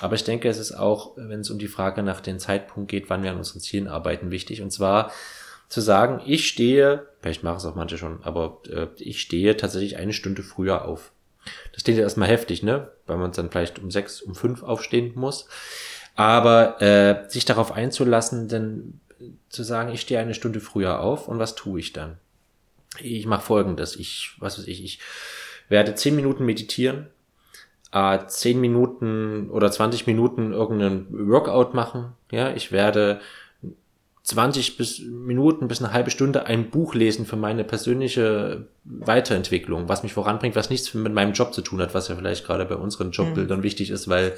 aber 0.01 0.15
ich 0.15 0.25
denke, 0.25 0.49
es 0.49 0.59
ist 0.59 0.73
auch, 0.73 1.13
wenn 1.17 1.41
es 1.41 1.51
um 1.51 1.59
die 1.59 1.69
Frage 1.69 2.03
nach 2.03 2.21
dem 2.21 2.39
Zeitpunkt 2.39 2.91
geht, 2.91 3.09
wann 3.09 3.23
wir 3.23 3.31
an 3.31 3.39
unseren 3.39 3.61
Zielen 3.61 3.89
arbeiten, 3.89 4.31
wichtig. 4.31 4.61
Und 4.61 4.71
zwar 4.71 5.11
zu 5.69 5.81
sagen, 5.81 6.21
ich 6.25 6.49
stehe, 6.49 7.07
vielleicht 7.21 7.43
machen 7.43 7.59
es 7.59 7.65
auch 7.65 7.75
manche 7.75 7.99
schon, 7.99 8.23
aber 8.23 8.61
äh, 8.69 8.87
ich 8.99 9.21
stehe 9.21 9.57
tatsächlich 9.57 9.97
eine 9.97 10.13
Stunde 10.13 10.43
früher 10.43 10.85
auf. 10.85 11.13
Das 11.73 11.85
klingt 11.85 11.99
ja 11.99 12.05
erstmal 12.05 12.29
heftig, 12.29 12.63
ne? 12.63 12.91
Weil 13.07 13.19
man 13.19 13.33
dann 13.33 13.51
vielleicht 13.51 13.79
um 13.79 13.91
sechs, 13.91 14.21
um 14.21 14.35
fünf 14.35 14.63
aufstehen 14.63 15.13
muss. 15.15 15.49
Aber 16.15 16.81
äh, 16.81 17.29
sich 17.29 17.45
darauf 17.45 17.73
einzulassen, 17.73 18.49
denn 18.49 19.01
zu 19.49 19.63
sagen, 19.63 19.93
ich 19.93 20.01
stehe 20.01 20.21
eine 20.21 20.35
Stunde 20.35 20.61
früher 20.61 21.01
auf 21.01 21.29
und 21.29 21.39
was 21.39 21.55
tue 21.55 21.81
ich 21.81 21.93
dann? 21.93 22.19
Ich 23.01 23.27
mache 23.27 23.43
folgendes. 23.43 23.97
Ich, 23.97 24.35
was 24.39 24.59
weiß 24.59 24.67
ich, 24.67 24.83
ich 24.83 25.01
werde 25.69 25.95
zehn 25.95 26.17
Minuten 26.17 26.45
meditieren, 26.45 27.09
äh, 27.93 28.19
zehn 28.27 28.61
Minuten 28.61 29.51
oder 29.51 29.71
20 29.71 30.07
Minuten 30.07 30.53
irgendeinen 30.53 31.29
Workout 31.31 31.75
machen. 31.75 32.13
Ja, 32.31 32.53
ich 32.53 32.73
werde 32.73 33.21
20 34.27 34.77
bis 34.77 34.99
Minuten 34.99 35.69
bis 35.69 35.81
eine 35.81 35.93
halbe 35.93 36.11
Stunde 36.11 36.47
ein 36.47 36.69
Buch 36.71 36.97
lesen 36.97 37.27
für 37.27 37.37
meine 37.37 37.63
persönliche 37.63 38.67
Weiterentwicklung, 38.83 39.89
was 39.89 40.03
mich 40.03 40.15
voranbringt, 40.15 40.57
was 40.57 40.69
nichts 40.69 40.93
mit 40.95 41.13
meinem 41.13 41.33
Job 41.33 41.55
zu 41.55 41.63
tun 41.63 41.81
hat, 41.81 41.95
was 41.95 42.09
ja 42.09 42.17
vielleicht 42.17 42.45
gerade 42.45 42.65
bei 42.65 42.75
unseren 42.75 43.13
Jobbildern 43.13 43.61
mhm. 43.61 43.63
wichtig 43.63 43.91
ist, 43.91 44.09
weil 44.09 44.35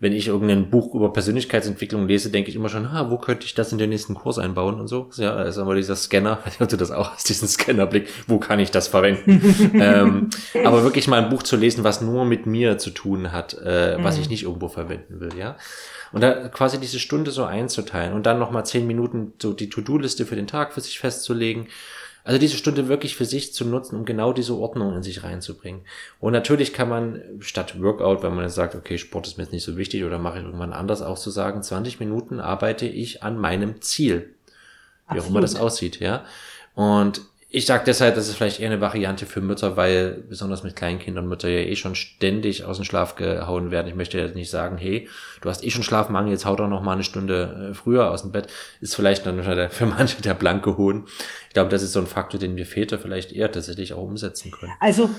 wenn 0.00 0.14
ich 0.14 0.28
irgendein 0.28 0.70
Buch 0.70 0.94
über 0.94 1.12
Persönlichkeitsentwicklung 1.12 2.08
lese, 2.08 2.30
denke 2.30 2.48
ich 2.48 2.56
immer 2.56 2.70
schon, 2.70 2.90
ha, 2.90 3.10
wo 3.10 3.18
könnte 3.18 3.44
ich 3.44 3.54
das 3.54 3.70
in 3.70 3.76
den 3.76 3.90
nächsten 3.90 4.14
Kurs 4.14 4.38
einbauen 4.38 4.80
und 4.80 4.88
so. 4.88 5.10
Ja, 5.16 5.36
da 5.36 5.42
ist 5.42 5.58
aber 5.58 5.74
dieser 5.74 5.94
Scanner, 5.94 6.38
ich 6.46 6.58
hatte 6.58 6.78
das 6.78 6.90
auch 6.90 7.14
aus 7.14 7.22
diesen 7.24 7.46
Scannerblick, 7.46 8.08
wo 8.26 8.38
kann 8.38 8.58
ich 8.58 8.70
das 8.70 8.88
verwenden? 8.88 9.42
ähm, 9.74 10.30
aber 10.64 10.82
wirklich 10.84 11.06
mal 11.06 11.22
ein 11.22 11.28
Buch 11.28 11.42
zu 11.42 11.56
lesen, 11.56 11.84
was 11.84 12.00
nur 12.00 12.24
mit 12.24 12.46
mir 12.46 12.78
zu 12.78 12.90
tun 12.90 13.30
hat, 13.30 13.56
äh, 13.62 13.98
mhm. 13.98 14.04
was 14.04 14.18
ich 14.18 14.30
nicht 14.30 14.44
irgendwo 14.44 14.68
verwenden 14.68 15.20
will, 15.20 15.36
ja. 15.38 15.56
Und 16.12 16.22
da 16.22 16.48
quasi 16.48 16.80
diese 16.80 16.98
Stunde 16.98 17.30
so 17.30 17.44
einzuteilen 17.44 18.14
und 18.14 18.26
dann 18.26 18.38
nochmal 18.38 18.66
zehn 18.66 18.86
Minuten 18.86 19.34
so 19.40 19.52
die 19.52 19.68
To-Do-Liste 19.68 20.26
für 20.26 20.34
den 20.34 20.48
Tag 20.48 20.72
für 20.72 20.80
sich 20.80 20.98
festzulegen. 20.98 21.68
Also 22.24 22.38
diese 22.38 22.56
Stunde 22.56 22.88
wirklich 22.88 23.16
für 23.16 23.24
sich 23.24 23.54
zu 23.54 23.64
nutzen, 23.64 23.96
um 23.96 24.04
genau 24.04 24.32
diese 24.32 24.54
Ordnung 24.54 24.94
in 24.94 25.02
sich 25.02 25.22
reinzubringen. 25.22 25.82
Und 26.20 26.32
natürlich 26.32 26.72
kann 26.72 26.88
man 26.88 27.22
statt 27.40 27.80
Workout, 27.80 28.22
wenn 28.22 28.34
man 28.34 28.44
jetzt 28.44 28.54
sagt, 28.54 28.74
okay, 28.74 28.98
Sport 28.98 29.26
ist 29.26 29.38
mir 29.38 29.44
jetzt 29.44 29.52
nicht 29.52 29.64
so 29.64 29.76
wichtig 29.76 30.04
oder 30.04 30.18
mache 30.18 30.38
ich 30.38 30.44
irgendwann 30.44 30.72
anders, 30.72 31.02
auch 31.02 31.18
zu 31.18 31.30
sagen, 31.30 31.62
20 31.62 32.00
Minuten 32.00 32.40
arbeite 32.40 32.86
ich 32.86 33.22
an 33.22 33.38
meinem 33.38 33.80
Ziel. 33.80 34.34
wie 35.10 35.20
auch 35.20 35.26
immer 35.28 35.40
das 35.40 35.56
aussieht, 35.56 35.98
ja. 36.00 36.24
Und 36.74 37.22
ich 37.52 37.66
sage 37.66 37.82
deshalb, 37.84 38.14
das 38.14 38.28
ist 38.28 38.36
vielleicht 38.36 38.60
eher 38.60 38.70
eine 38.70 38.80
Variante 38.80 39.26
für 39.26 39.40
Mütter, 39.40 39.76
weil 39.76 40.22
besonders 40.28 40.62
mit 40.62 40.76
Kleinkindern 40.76 41.26
Mütter 41.26 41.48
ja 41.48 41.58
eh 41.58 41.74
schon 41.74 41.96
ständig 41.96 42.64
aus 42.64 42.76
dem 42.76 42.84
Schlaf 42.84 43.16
gehauen 43.16 43.72
werden. 43.72 43.88
Ich 43.88 43.96
möchte 43.96 44.18
jetzt 44.18 44.36
nicht 44.36 44.50
sagen, 44.50 44.78
hey, 44.78 45.08
du 45.40 45.48
hast 45.48 45.64
eh 45.64 45.70
schon 45.70 45.82
Schlafmangel, 45.82 46.30
jetzt 46.30 46.46
hau 46.46 46.54
doch 46.54 46.68
noch 46.68 46.80
mal 46.80 46.92
eine 46.92 47.02
Stunde 47.02 47.70
äh, 47.70 47.74
früher 47.74 48.12
aus 48.12 48.22
dem 48.22 48.30
Bett. 48.30 48.46
Ist 48.80 48.94
vielleicht 48.94 49.26
dann 49.26 49.42
für 49.70 49.86
manche 49.86 50.22
der 50.22 50.34
blanke 50.34 50.76
Hohn. 50.76 51.08
Ich 51.48 51.54
glaube, 51.54 51.70
das 51.70 51.82
ist 51.82 51.92
so 51.92 51.98
ein 51.98 52.06
Faktor, 52.06 52.38
den 52.38 52.54
wir 52.54 52.66
Väter 52.66 53.00
vielleicht 53.00 53.32
eher 53.32 53.50
tatsächlich 53.50 53.94
auch 53.94 54.02
umsetzen 54.02 54.52
können. 54.52 54.72
Also 54.78 55.10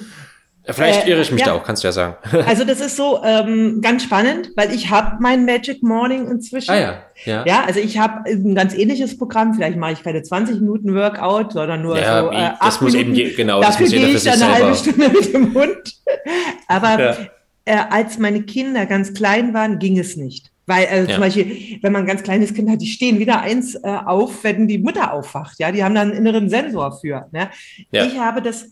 Vielleicht 0.63 1.07
äh, 1.07 1.11
irre 1.11 1.21
ich 1.21 1.31
mich 1.31 1.41
ja. 1.41 1.47
da 1.47 1.53
auch, 1.53 1.63
kannst 1.63 1.83
du 1.83 1.87
ja 1.87 1.91
sagen. 1.91 2.15
Also 2.45 2.63
das 2.65 2.81
ist 2.81 2.95
so 2.95 3.21
ähm, 3.23 3.81
ganz 3.81 4.03
spannend, 4.03 4.51
weil 4.55 4.73
ich 4.73 4.89
habe 4.89 5.17
mein 5.19 5.45
Magic 5.45 5.81
Morning 5.81 6.27
inzwischen. 6.29 6.71
Ah 6.71 6.79
ja, 6.79 7.03
ja. 7.25 7.45
Ja, 7.45 7.63
also 7.65 7.79
ich 7.79 7.97
habe 7.97 8.29
ein 8.29 8.53
ganz 8.53 8.75
ähnliches 8.75 9.17
Programm. 9.17 9.53
Vielleicht 9.55 9.77
mache 9.77 9.93
ich 9.93 10.03
keine 10.03 10.21
20 10.21 10.59
Minuten 10.59 10.93
Workout, 10.93 11.53
sondern 11.53 11.81
nur 11.81 11.99
ja, 11.99 12.21
so 12.21 12.31
äh, 12.31 12.35
acht 12.35 12.61
das 12.61 12.81
muss 12.81 12.93
Minuten. 12.93 13.15
Eben, 13.15 13.35
genau, 13.35 13.61
Dafür 13.61 13.87
gehe 13.87 14.07
ich 14.07 14.23
dann 14.23 14.41
eine 14.41 14.53
halbe 14.53 14.75
Stunde 14.75 15.09
mit 15.09 15.33
dem 15.33 15.53
Hund. 15.53 15.95
Aber 16.67 16.99
ja. 16.99 17.17
äh, 17.65 17.77
als 17.89 18.19
meine 18.19 18.43
Kinder 18.43 18.85
ganz 18.85 19.13
klein 19.13 19.53
waren, 19.53 19.79
ging 19.79 19.97
es 19.97 20.15
nicht. 20.15 20.51
Weil 20.67 20.83
äh, 20.85 21.01
ja. 21.01 21.09
zum 21.09 21.19
Beispiel, 21.21 21.79
wenn 21.81 21.91
man 21.91 22.03
ein 22.03 22.07
ganz 22.07 22.21
kleines 22.21 22.53
Kind 22.53 22.69
hat, 22.69 22.81
die 22.81 22.87
stehen 22.87 23.17
wieder 23.17 23.41
eins 23.41 23.75
äh, 23.75 23.97
auf, 24.05 24.43
wenn 24.43 24.67
die 24.67 24.77
Mutter 24.77 25.11
aufwacht. 25.11 25.59
Ja, 25.59 25.71
die 25.71 25.83
haben 25.83 25.95
dann 25.95 26.11
einen 26.11 26.17
inneren 26.17 26.49
Sensor 26.49 26.97
für. 26.99 27.27
Ne? 27.31 27.49
Ja. 27.91 28.05
Ich 28.05 28.17
habe 28.19 28.41
das 28.41 28.67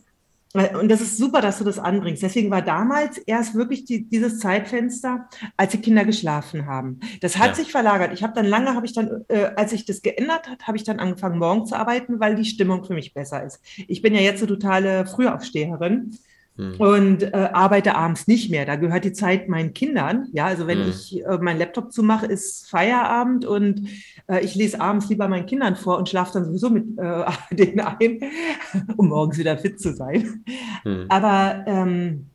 und 0.54 0.90
das 0.90 1.00
ist 1.00 1.18
super, 1.18 1.42
dass 1.42 1.60
du 1.60 1.64
das 1.64 1.78
anbringst. 1.78 2.24
Deswegen 2.24 2.50
war 2.50 2.64
damals 2.64 3.20
erst 3.20 3.54
wirklich 3.54 3.86
die, 3.86 4.10
dieses 4.10 4.40
Zeitfenster, 4.40 5.30
als 5.58 5.74
die 5.74 5.82
Kinder 5.82 6.06
geschlafen 6.06 6.66
haben. 6.66 7.00
Das 7.22 7.38
hat 7.38 7.50
ja. 7.50 7.56
sich 7.56 7.72
verlagert. 7.72 8.14
Ich 8.14 8.24
habe 8.24 8.34
dann 8.34 8.48
lange, 8.48 8.74
habe 8.74 8.88
ich 8.88 8.94
dann, 8.94 9.26
äh, 9.28 9.52
als 9.56 9.72
sich 9.72 9.86
das 9.86 10.02
geändert 10.02 10.50
hat, 10.50 10.66
habe 10.66 10.78
ich 10.78 10.84
dann 10.84 11.00
angefangen, 11.00 11.38
morgen 11.38 11.68
zu 11.68 11.76
arbeiten, 11.76 12.20
weil 12.20 12.36
die 12.36 12.46
Stimmung 12.46 12.84
für 12.84 12.96
mich 12.96 13.14
besser 13.14 13.44
ist. 13.44 13.62
Ich 13.88 14.02
bin 14.02 14.16
ja 14.16 14.22
jetzt 14.22 14.42
eine 14.42 14.48
totale 14.48 15.06
Frühaufsteherin 15.06 16.18
hm. 16.60 16.76
und 16.78 17.24
äh, 17.24 17.50
arbeite 17.54 17.96
abends 17.96 18.28
nicht 18.28 18.52
mehr. 18.52 18.66
Da 18.66 18.76
gehört 18.76 19.06
die 19.06 19.14
Zeit 19.14 19.48
meinen 19.48 19.74
Kindern. 19.74 20.28
Ja, 20.34 20.48
also 20.48 20.68
wenn 20.68 20.84
hm. 20.84 20.90
ich 20.90 21.26
äh, 21.26 21.38
meinen 21.38 21.58
Laptop 21.58 21.94
zumache, 21.94 22.26
ist 22.26 22.70
Feierabend 22.70 23.46
und 23.46 23.88
äh, 24.28 24.44
ich 24.44 24.56
lese 24.56 24.82
abends 24.82 25.08
lieber 25.08 25.30
meinen 25.30 25.46
Kindern 25.46 25.78
vor 25.78 25.98
und 25.98 26.10
schlafe 26.10 26.34
dann 26.34 26.46
sowieso 26.46 26.70
mit 26.70 26.98
äh, 26.98 27.24
denen 27.56 27.80
ein, 27.80 28.20
um 28.98 29.08
morgens 29.08 29.38
wieder 29.38 29.58
fit 29.58 29.80
zu 29.80 29.94
sein. 29.94 30.44
Hm. 30.84 31.06
Aber 31.08 31.64
ähm, 31.66 32.26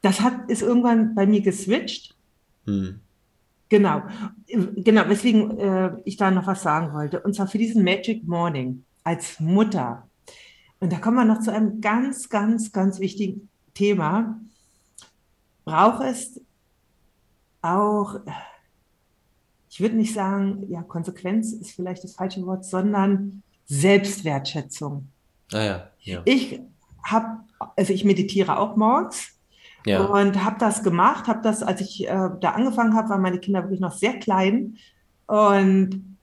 das 0.00 0.22
hat, 0.22 0.48
ist 0.48 0.62
irgendwann 0.62 1.14
bei 1.14 1.26
mir 1.26 1.42
geswitcht. 1.42 2.14
Hm. 2.64 3.00
Genau, 3.68 4.02
genau, 4.46 5.02
weswegen 5.08 5.58
äh, 5.58 5.90
ich 6.06 6.16
da 6.16 6.30
noch 6.30 6.46
was 6.46 6.62
sagen 6.62 6.94
wollte. 6.94 7.20
Und 7.20 7.34
zwar 7.34 7.48
für 7.48 7.58
diesen 7.58 7.84
Magic 7.84 8.26
Morning 8.26 8.82
als 9.04 9.38
Mutter 9.40 10.07
und 10.80 10.92
da 10.92 10.98
kommen 10.98 11.16
wir 11.16 11.24
noch 11.24 11.40
zu 11.40 11.52
einem 11.52 11.80
ganz, 11.80 12.28
ganz, 12.28 12.72
ganz 12.72 13.00
wichtigen 13.00 13.48
Thema. 13.74 14.40
Braucht 15.64 16.04
es 16.04 16.40
auch, 17.62 18.20
ich 19.68 19.80
würde 19.80 19.96
nicht 19.96 20.14
sagen, 20.14 20.66
ja, 20.70 20.82
Konsequenz 20.82 21.52
ist 21.52 21.72
vielleicht 21.72 22.04
das 22.04 22.14
falsche 22.14 22.44
Wort, 22.46 22.64
sondern 22.64 23.42
Selbstwertschätzung. 23.66 25.08
Ah 25.52 25.62
ja, 25.62 25.90
ja. 26.00 26.22
Ich 26.24 26.60
habe, 27.02 27.40
also 27.76 27.92
ich 27.92 28.04
meditiere 28.04 28.58
auch 28.58 28.76
morgens 28.76 29.32
ja. 29.84 30.04
und 30.04 30.44
habe 30.44 30.56
das 30.58 30.82
gemacht, 30.82 31.26
habe 31.26 31.42
das, 31.42 31.62
als 31.62 31.80
ich 31.80 32.06
äh, 32.06 32.30
da 32.40 32.50
angefangen 32.52 32.94
habe, 32.94 33.08
waren 33.10 33.22
meine 33.22 33.40
Kinder 33.40 33.62
wirklich 33.62 33.80
noch 33.80 33.96
sehr 33.96 34.18
klein 34.18 34.76
und 35.26 36.16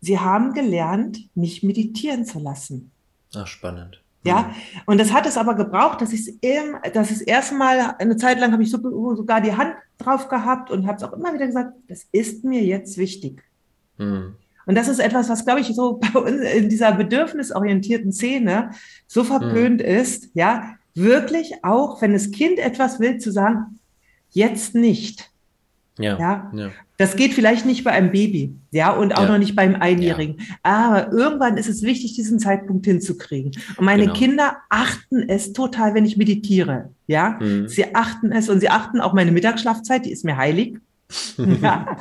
sie 0.00 0.18
haben 0.18 0.52
gelernt, 0.52 1.28
mich 1.34 1.62
meditieren 1.62 2.24
zu 2.24 2.38
lassen. 2.38 2.92
Ach, 3.34 3.46
spannend. 3.46 4.02
Ja, 4.22 4.54
und 4.84 4.98
das 5.00 5.12
hat 5.12 5.26
es 5.26 5.38
aber 5.38 5.54
gebraucht, 5.54 6.02
dass 6.02 6.12
ich 6.12 6.28
es 6.42 6.92
dass 6.92 7.10
es 7.10 7.22
erstmal 7.22 7.94
eine 7.98 8.16
Zeit 8.18 8.38
lang 8.38 8.52
habe 8.52 8.62
ich 8.62 8.70
so, 8.70 8.78
sogar 9.16 9.40
die 9.40 9.56
Hand 9.56 9.74
drauf 9.96 10.28
gehabt 10.28 10.70
und 10.70 10.86
habe 10.86 10.98
es 10.98 11.02
auch 11.02 11.14
immer 11.14 11.32
wieder 11.32 11.46
gesagt, 11.46 11.72
das 11.88 12.06
ist 12.12 12.44
mir 12.44 12.62
jetzt 12.62 12.98
wichtig. 12.98 13.42
Mhm. 13.96 14.34
Und 14.66 14.74
das 14.74 14.88
ist 14.88 14.98
etwas, 14.98 15.30
was, 15.30 15.44
glaube 15.44 15.60
ich, 15.60 15.68
so 15.68 15.94
bei 15.94 16.20
uns 16.20 16.42
in 16.42 16.68
dieser 16.68 16.92
bedürfnisorientierten 16.92 18.12
Szene 18.12 18.70
so 19.06 19.24
verpönt 19.24 19.80
mhm. 19.80 19.86
ist, 19.86 20.28
ja, 20.34 20.74
wirklich 20.94 21.64
auch, 21.64 22.02
wenn 22.02 22.12
das 22.12 22.30
Kind 22.30 22.58
etwas 22.58 23.00
will, 23.00 23.18
zu 23.18 23.30
sagen, 23.30 23.78
jetzt 24.30 24.74
nicht. 24.74 25.29
Ja, 25.98 26.18
ja. 26.18 26.50
ja. 26.54 26.70
Das 26.96 27.16
geht 27.16 27.32
vielleicht 27.32 27.66
nicht 27.66 27.82
bei 27.84 27.90
einem 27.92 28.10
Baby, 28.10 28.54
ja, 28.70 28.90
und 28.90 29.16
auch 29.16 29.22
ja. 29.22 29.32
noch 29.32 29.38
nicht 29.38 29.56
beim 29.56 29.74
Einjährigen. 29.74 30.36
Aber 30.62 31.12
irgendwann 31.12 31.56
ist 31.56 31.68
es 31.68 31.82
wichtig, 31.82 32.14
diesen 32.14 32.38
Zeitpunkt 32.38 32.86
hinzukriegen. 32.86 33.52
Und 33.76 33.84
meine 33.84 34.02
genau. 34.02 34.14
Kinder 34.14 34.56
achten 34.68 35.28
es 35.28 35.52
total, 35.52 35.94
wenn 35.94 36.04
ich 36.04 36.16
meditiere, 36.16 36.90
ja. 37.06 37.38
Mhm. 37.40 37.68
Sie 37.68 37.94
achten 37.94 38.32
es 38.32 38.48
und 38.48 38.60
sie 38.60 38.68
achten 38.68 39.00
auch 39.00 39.14
meine 39.14 39.32
Mittagsschlafzeit, 39.32 40.04
die 40.06 40.12
ist 40.12 40.24
mir 40.24 40.36
heilig. 40.36 40.78
ja, 41.60 41.96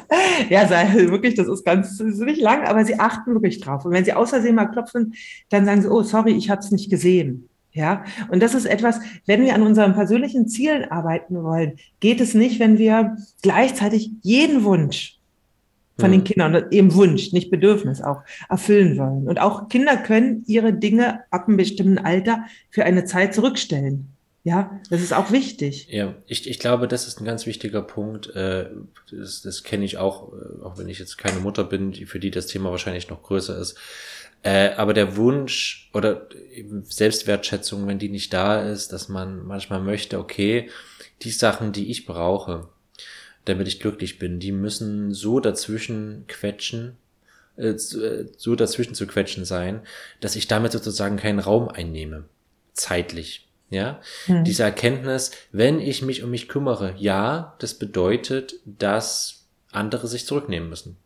ja 0.49 0.69
wirklich, 0.93 1.35
das 1.35 1.47
ist 1.47 1.65
ganz, 1.65 1.97
das 1.97 2.07
ist 2.07 2.19
nicht 2.19 2.41
lang, 2.41 2.65
aber 2.65 2.85
sie 2.85 2.99
achten 2.99 3.33
wirklich 3.33 3.59
drauf. 3.59 3.85
Und 3.85 3.91
wenn 3.91 4.05
sie 4.05 4.13
außersehen 4.13 4.55
mal 4.55 4.67
klopfen, 4.67 5.13
dann 5.49 5.65
sagen 5.65 5.81
sie, 5.81 5.89
oh, 5.89 6.03
sorry, 6.03 6.33
ich 6.33 6.49
habe 6.49 6.59
es 6.59 6.71
nicht 6.71 6.89
gesehen. 6.89 7.49
Ja, 7.79 8.03
und 8.27 8.43
das 8.43 8.55
ist 8.55 8.65
etwas, 8.65 8.99
wenn 9.25 9.41
wir 9.41 9.55
an 9.55 9.61
unseren 9.61 9.93
persönlichen 9.93 10.49
Zielen 10.49 10.91
arbeiten 10.91 11.41
wollen, 11.41 11.77
geht 12.01 12.19
es 12.19 12.33
nicht, 12.33 12.59
wenn 12.59 12.77
wir 12.77 13.15
gleichzeitig 13.41 14.11
jeden 14.21 14.65
Wunsch 14.65 15.17
von 15.97 16.11
den 16.11 16.19
mhm. 16.19 16.25
Kindern, 16.25 16.65
eben 16.71 16.93
Wunsch, 16.93 17.31
nicht 17.31 17.49
Bedürfnis 17.49 18.01
auch, 18.01 18.17
erfüllen 18.49 18.97
wollen. 18.97 19.29
Und 19.29 19.39
auch 19.39 19.69
Kinder 19.69 19.95
können 19.95 20.43
ihre 20.45 20.73
Dinge 20.73 21.21
ab 21.31 21.47
einem 21.47 21.55
bestimmten 21.55 21.99
Alter 21.99 22.43
für 22.69 22.83
eine 22.83 23.05
Zeit 23.05 23.33
zurückstellen. 23.33 24.09
Ja, 24.43 24.81
das 24.89 25.01
ist 25.01 25.13
auch 25.13 25.31
wichtig. 25.31 25.87
Ja, 25.89 26.15
ich, 26.27 26.49
ich 26.49 26.59
glaube, 26.59 26.89
das 26.89 27.07
ist 27.07 27.21
ein 27.21 27.25
ganz 27.25 27.45
wichtiger 27.45 27.81
Punkt. 27.81 28.35
Äh, 28.35 28.65
das, 29.09 29.41
das 29.41 29.63
kenne 29.63 29.85
ich 29.85 29.97
auch, 29.97 30.33
äh, 30.33 30.65
auch 30.65 30.77
wenn 30.77 30.89
ich 30.89 30.99
jetzt 30.99 31.17
keine 31.17 31.39
Mutter 31.39 31.63
bin, 31.63 31.93
für 31.93 32.19
die 32.19 32.31
das 32.31 32.47
Thema 32.47 32.71
wahrscheinlich 32.71 33.09
noch 33.09 33.23
größer 33.23 33.57
ist 33.57 33.77
äh, 34.43 34.69
aber 34.75 34.93
der 34.93 35.17
Wunsch 35.17 35.89
oder 35.93 36.27
Selbstwertschätzung, 36.83 37.87
wenn 37.87 37.99
die 37.99 38.09
nicht 38.09 38.31
da 38.33 38.61
ist, 38.61 38.93
dass 38.93 39.09
man 39.09 39.45
manchmal 39.45 39.81
möchte, 39.81 40.19
okay, 40.19 40.69
die 41.21 41.31
Sachen, 41.31 41.73
die 41.73 41.91
ich 41.91 42.05
brauche, 42.05 42.69
damit 43.45 43.67
ich 43.67 43.79
glücklich 43.79 44.19
bin, 44.19 44.39
die 44.39 44.53
müssen 44.53 45.13
so 45.13 45.39
dazwischen 45.39 46.23
quetschen, 46.27 46.97
äh, 47.57 47.71
äh, 47.71 48.27
so 48.37 48.55
dazwischen 48.55 48.95
zu 48.95 49.07
quetschen 49.07 49.43
sein, 49.43 49.81
dass 50.21 50.37
ich 50.37 50.47
damit 50.47 50.71
sozusagen 50.71 51.17
keinen 51.17 51.39
Raum 51.39 51.67
einnehme, 51.67 52.25
zeitlich. 52.73 53.45
Ja, 53.71 54.01
hm. 54.25 54.45
diese 54.45 54.63
Erkenntnis, 54.63 55.29
wenn 55.51 55.79
ich 55.79 56.01
mich 56.01 56.23
um 56.23 56.31
mich 56.31 56.47
kümmere, 56.47 56.95
ja, 56.97 57.55
das 57.59 57.75
bedeutet, 57.75 58.55
dass 58.65 59.45
andere 59.71 60.07
sich 60.07 60.25
zurücknehmen 60.25 60.69
müssen 60.69 60.97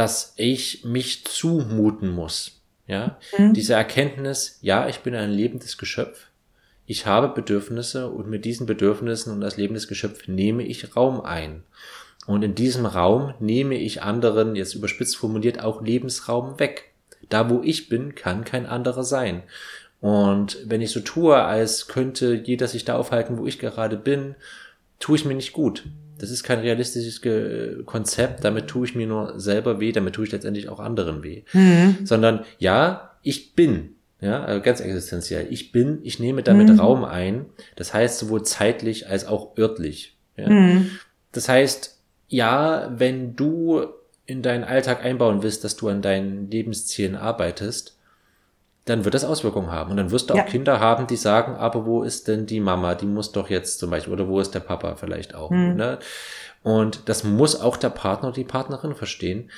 dass 0.00 0.32
ich 0.36 0.82
mich 0.82 1.26
zumuten 1.26 2.08
muss. 2.08 2.62
Ja, 2.86 3.18
mhm. 3.36 3.52
diese 3.52 3.74
Erkenntnis, 3.74 4.58
ja, 4.62 4.88
ich 4.88 5.00
bin 5.00 5.14
ein 5.14 5.30
lebendes 5.30 5.76
Geschöpf. 5.76 6.28
Ich 6.86 7.04
habe 7.04 7.28
Bedürfnisse 7.28 8.08
und 8.08 8.26
mit 8.26 8.46
diesen 8.46 8.64
Bedürfnissen 8.64 9.30
und 9.30 9.44
als 9.44 9.58
lebendes 9.58 9.88
Geschöpf 9.88 10.26
nehme 10.26 10.62
ich 10.62 10.96
Raum 10.96 11.20
ein. 11.20 11.64
Und 12.26 12.42
in 12.42 12.54
diesem 12.54 12.86
Raum 12.86 13.34
nehme 13.40 13.74
ich 13.74 14.00
anderen, 14.00 14.56
jetzt 14.56 14.74
überspitzt 14.74 15.18
formuliert, 15.18 15.60
auch 15.60 15.82
Lebensraum 15.82 16.58
weg. 16.58 16.94
Da, 17.28 17.50
wo 17.50 17.60
ich 17.62 17.90
bin, 17.90 18.14
kann 18.14 18.44
kein 18.44 18.64
anderer 18.64 19.04
sein. 19.04 19.42
Und 20.00 20.56
wenn 20.64 20.80
ich 20.80 20.92
so 20.92 21.00
tue, 21.00 21.36
als 21.36 21.88
könnte 21.88 22.32
jeder 22.32 22.68
sich 22.68 22.86
da 22.86 22.96
aufhalten, 22.96 23.36
wo 23.36 23.46
ich 23.46 23.58
gerade 23.58 23.98
bin, 23.98 24.34
tue 25.00 25.16
ich 25.16 25.24
mir 25.24 25.34
nicht 25.34 25.52
gut. 25.52 25.88
Das 26.18 26.30
ist 26.30 26.44
kein 26.44 26.60
realistisches 26.60 27.22
Konzept, 27.86 28.44
damit 28.44 28.68
tue 28.68 28.86
ich 28.86 28.94
mir 28.94 29.06
nur 29.06 29.40
selber 29.40 29.80
weh, 29.80 29.90
damit 29.90 30.14
tue 30.14 30.26
ich 30.26 30.32
letztendlich 30.32 30.68
auch 30.68 30.78
anderen 30.78 31.22
weh. 31.22 31.42
Mhm. 31.54 31.98
Sondern 32.04 32.44
ja, 32.58 33.16
ich 33.22 33.54
bin, 33.54 33.96
ja, 34.20 34.44
also 34.44 34.60
ganz 34.60 34.80
existenziell. 34.80 35.46
Ich 35.50 35.72
bin, 35.72 36.00
ich 36.02 36.20
nehme 36.20 36.42
damit 36.42 36.68
mhm. 36.68 36.78
Raum 36.78 37.04
ein. 37.04 37.46
Das 37.76 37.94
heißt 37.94 38.18
sowohl 38.18 38.42
zeitlich 38.42 39.08
als 39.08 39.26
auch 39.26 39.56
örtlich. 39.56 40.18
Ja. 40.36 40.50
Mhm. 40.50 40.90
Das 41.32 41.48
heißt, 41.48 41.98
ja, 42.28 42.92
wenn 42.96 43.34
du 43.34 43.84
in 44.26 44.42
deinen 44.42 44.64
Alltag 44.64 45.02
einbauen 45.02 45.42
willst, 45.42 45.64
dass 45.64 45.76
du 45.76 45.88
an 45.88 46.02
deinen 46.02 46.50
Lebenszielen 46.50 47.16
arbeitest, 47.16 47.98
dann 48.90 49.04
wird 49.04 49.14
das 49.14 49.24
Auswirkungen 49.24 49.70
haben. 49.70 49.92
Und 49.92 49.96
dann 49.96 50.10
wirst 50.10 50.30
du 50.30 50.34
ja. 50.34 50.42
auch 50.42 50.46
Kinder 50.48 50.80
haben, 50.80 51.06
die 51.06 51.16
sagen, 51.16 51.54
aber 51.54 51.86
wo 51.86 52.02
ist 52.02 52.26
denn 52.26 52.46
die 52.46 52.58
Mama? 52.58 52.96
Die 52.96 53.06
muss 53.06 53.30
doch 53.30 53.48
jetzt 53.48 53.78
zum 53.78 53.90
Beispiel, 53.90 54.12
oder 54.12 54.26
wo 54.26 54.40
ist 54.40 54.52
der 54.52 54.60
Papa 54.60 54.96
vielleicht 54.96 55.34
auch? 55.34 55.50
Mhm. 55.50 55.76
Ne? 55.76 55.98
Und 56.64 57.08
das 57.08 57.22
muss 57.22 57.60
auch 57.60 57.76
der 57.76 57.90
Partner 57.90 58.28
oder 58.28 58.34
die 58.34 58.44
Partnerin 58.44 58.94
verstehen. 58.94 59.50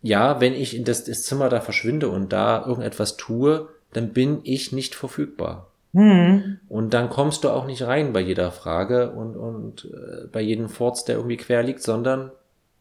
Ja, 0.00 0.40
wenn 0.40 0.54
ich 0.54 0.74
in 0.74 0.84
das, 0.84 1.04
das, 1.04 1.24
Zimmer 1.24 1.50
da 1.50 1.60
verschwinde 1.60 2.08
und 2.08 2.32
da 2.32 2.64
irgendetwas 2.66 3.18
tue, 3.18 3.68
dann 3.92 4.14
bin 4.14 4.40
ich 4.44 4.72
nicht 4.72 4.94
verfügbar. 4.94 5.70
Mhm. 5.92 6.60
Und 6.68 6.94
dann 6.94 7.10
kommst 7.10 7.44
du 7.44 7.50
auch 7.50 7.66
nicht 7.66 7.82
rein 7.82 8.14
bei 8.14 8.20
jeder 8.20 8.50
Frage 8.50 9.10
und, 9.10 9.36
und 9.36 9.84
äh, 9.92 10.26
bei 10.32 10.40
jedem 10.40 10.70
Forts, 10.70 11.04
der 11.04 11.16
irgendwie 11.16 11.36
quer 11.36 11.62
liegt, 11.62 11.82
sondern 11.82 12.32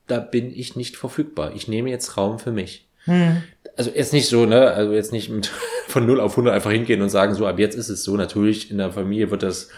da 0.08 0.20
bin 0.20 0.50
ich 0.50 0.78
nicht 0.78 0.96
verfügbar. 0.96 1.52
Ich 1.56 1.68
nehme 1.68 1.90
jetzt 1.90 2.16
Raum 2.16 2.40
für 2.40 2.52
mich. 2.52 2.89
Hm. 3.10 3.44
Also 3.76 3.92
jetzt 3.92 4.14
nicht 4.14 4.28
so, 4.28 4.46
ne, 4.46 4.72
also 4.72 4.94
jetzt 4.94 5.12
nicht 5.12 5.30
mit 5.30 5.48
von 5.88 6.06
0 6.06 6.20
auf 6.20 6.34
100 6.34 6.54
einfach 6.54 6.72
hingehen 6.72 7.02
und 7.02 7.10
sagen, 7.10 7.34
so, 7.34 7.48
ab 7.48 7.60
jetzt 7.60 7.76
ist 7.76 7.90
es 7.90 8.04
so. 8.04 8.16
Natürlich, 8.16 8.72
in 8.72 8.78
der 8.78 8.92
Familie 8.92 9.32
wird 9.32 9.44
das 9.44 9.70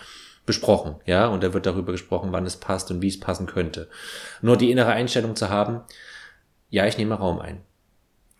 besprochen, 0.46 0.96
ja, 1.06 1.28
und 1.28 1.44
da 1.44 1.54
wird 1.54 1.66
darüber 1.66 1.92
gesprochen, 1.92 2.30
wann 2.32 2.46
es 2.46 2.58
passt 2.58 2.90
und 2.92 3.02
wie 3.02 3.08
es 3.08 3.20
passen 3.20 3.46
könnte. 3.46 3.88
Nur 4.42 4.58
die 4.58 4.72
innere 4.72 4.92
Einstellung 4.92 5.36
zu 5.36 5.50
haben, 5.50 5.82
ja, 6.70 6.88
ich 6.88 6.98
nehme 6.98 7.16
Raum 7.16 7.40
ein. 7.40 7.60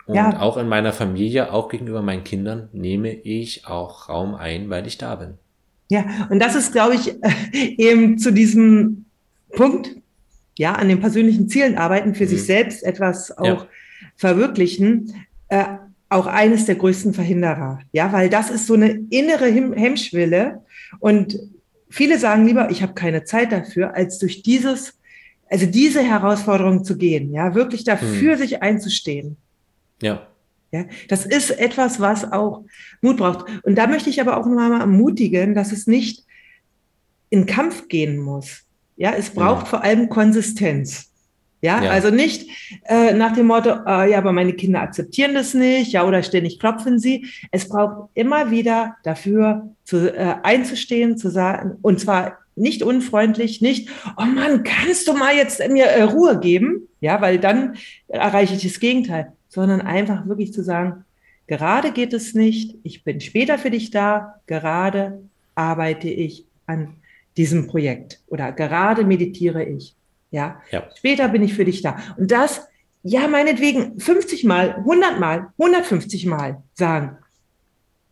Und 0.08 0.16
ja. 0.16 0.40
auch 0.40 0.58
in 0.58 0.68
meiner 0.68 0.94
Familie, 0.94 1.54
auch 1.54 1.70
gegenüber 1.70 2.02
meinen 2.02 2.24
Kindern, 2.24 2.70
nehme 2.74 3.14
ich 3.14 3.68
auch 3.68 4.10
Raum 4.10 4.36
ein, 4.36 4.70
weil 4.70 4.88
ich 4.88 4.98
da 4.98 5.16
bin. 5.16 5.36
Ja, 5.90 6.06
und 6.30 6.40
das 6.40 6.56
ist, 6.56 6.72
glaube 6.72 6.96
ich, 6.96 7.16
eben 7.78 8.18
zu 8.18 8.32
diesem 8.34 9.06
Punkt, 9.56 9.90
ja, 10.58 10.74
an 10.74 10.90
den 10.90 11.00
persönlichen 11.00 11.50
Zielen 11.50 11.78
arbeiten, 11.78 12.16
für 12.16 12.24
mhm. 12.24 12.30
sich 12.30 12.46
selbst 12.46 12.84
etwas 12.84 13.38
auch 13.38 13.46
ja. 13.46 13.68
Verwirklichen, 14.22 15.26
äh, 15.48 15.66
auch 16.10 16.28
eines 16.28 16.66
der 16.66 16.76
größten 16.76 17.16
Verhinderer. 17.16 17.80
Ja, 17.92 18.14
weil 18.14 18.30
das 18.30 18.52
ist 18.52 18.68
so 18.68 18.76
eine 18.76 19.00
innere 19.10 19.48
Hemmschwelle. 19.48 20.62
Und 21.00 21.40
viele 21.90 22.20
sagen 22.20 22.46
lieber, 22.46 22.70
ich 22.70 22.84
habe 22.84 22.94
keine 22.94 23.24
Zeit 23.24 23.52
dafür, 23.52 23.96
als 23.96 24.20
durch 24.20 24.44
dieses, 24.44 24.94
also 25.50 25.66
diese 25.66 26.04
Herausforderung 26.04 26.84
zu 26.84 26.98
gehen, 26.98 27.34
ja, 27.34 27.56
wirklich 27.56 27.84
dafür 27.84 28.36
mhm. 28.36 28.38
sich 28.38 28.62
einzustehen. 28.62 29.38
Ja. 30.04 30.28
Ja, 30.72 30.86
das 31.10 31.26
ist 31.26 31.50
etwas, 31.50 32.00
was 32.00 32.32
auch 32.32 32.64
Mut 33.02 33.18
braucht. 33.18 33.46
Und 33.64 33.76
da 33.76 33.88
möchte 33.88 34.10
ich 34.10 34.22
aber 34.22 34.38
auch 34.38 34.46
nochmal 34.46 34.80
ermutigen, 34.80 35.54
dass 35.54 35.74
es 35.74 35.86
nicht 35.86 36.24
in 37.30 37.46
Kampf 37.46 37.90
gehen 37.90 38.18
muss. 38.18 38.62
Ja, 38.96 39.14
es 39.14 39.32
braucht 39.32 39.64
ja. 39.64 39.70
vor 39.70 39.84
allem 39.84 40.08
Konsistenz. 40.08 41.11
Ja, 41.62 41.84
ja, 41.84 41.92
also 41.92 42.10
nicht 42.10 42.50
äh, 42.86 43.14
nach 43.14 43.34
dem 43.34 43.48
Motto, 43.48 43.70
äh, 43.86 44.12
ja, 44.12 44.18
aber 44.18 44.32
meine 44.32 44.54
Kinder 44.54 44.82
akzeptieren 44.82 45.36
das 45.36 45.54
nicht, 45.54 45.92
ja, 45.94 46.06
oder 46.06 46.24
ständig 46.24 46.60
klopfen 46.60 46.98
sie. 46.98 47.28
Es 47.52 47.70
braucht 47.70 48.10
immer 48.16 48.50
wieder 48.50 48.98
dafür 49.04 49.70
zu, 49.84 50.12
äh, 50.16 50.36
einzustehen, 50.42 51.18
zu 51.18 51.30
sagen, 51.30 51.78
und 51.82 52.00
zwar 52.00 52.40
nicht 52.56 52.84
unfreundlich, 52.84 53.62
nicht, 53.62 53.90
oh 54.18 54.26
Mann, 54.26 54.64
kannst 54.64 55.08
du 55.08 55.14
mal 55.14 55.36
jetzt 55.36 55.62
mir 55.70 55.86
äh, 55.86 56.02
Ruhe 56.04 56.40
geben? 56.40 56.88
Ja, 57.00 57.22
weil 57.22 57.38
dann 57.38 57.76
erreiche 58.08 58.56
ich 58.56 58.64
das 58.64 58.80
Gegenteil 58.80 59.34
sondern 59.52 59.82
einfach 59.82 60.28
wirklich 60.28 60.54
zu 60.54 60.64
sagen, 60.64 61.04
gerade 61.46 61.92
geht 61.92 62.14
es 62.14 62.34
nicht, 62.34 62.78
ich 62.84 63.04
bin 63.04 63.20
später 63.20 63.58
für 63.58 63.70
dich 63.70 63.92
da, 63.92 64.40
gerade 64.48 65.22
arbeite 65.56 66.08
ich 66.10 66.46
an 66.68 66.96
diesem 67.36 67.68
Projekt 67.68 68.22
oder 68.28 68.54
gerade 68.54 69.04
meditiere 69.04 69.66
ich. 69.66 69.94
Ja? 70.32 70.62
ja, 70.72 70.84
später 70.96 71.28
bin 71.28 71.44
ich 71.44 71.54
für 71.54 71.66
dich 71.66 71.82
da. 71.82 71.98
Und 72.18 72.32
das, 72.32 72.68
ja, 73.04 73.28
meinetwegen 73.28 74.00
50 74.00 74.46
Mal, 74.46 74.76
100 74.78 75.20
Mal, 75.20 75.50
150 75.58 76.26
Mal 76.26 76.64
sagen. 76.74 77.18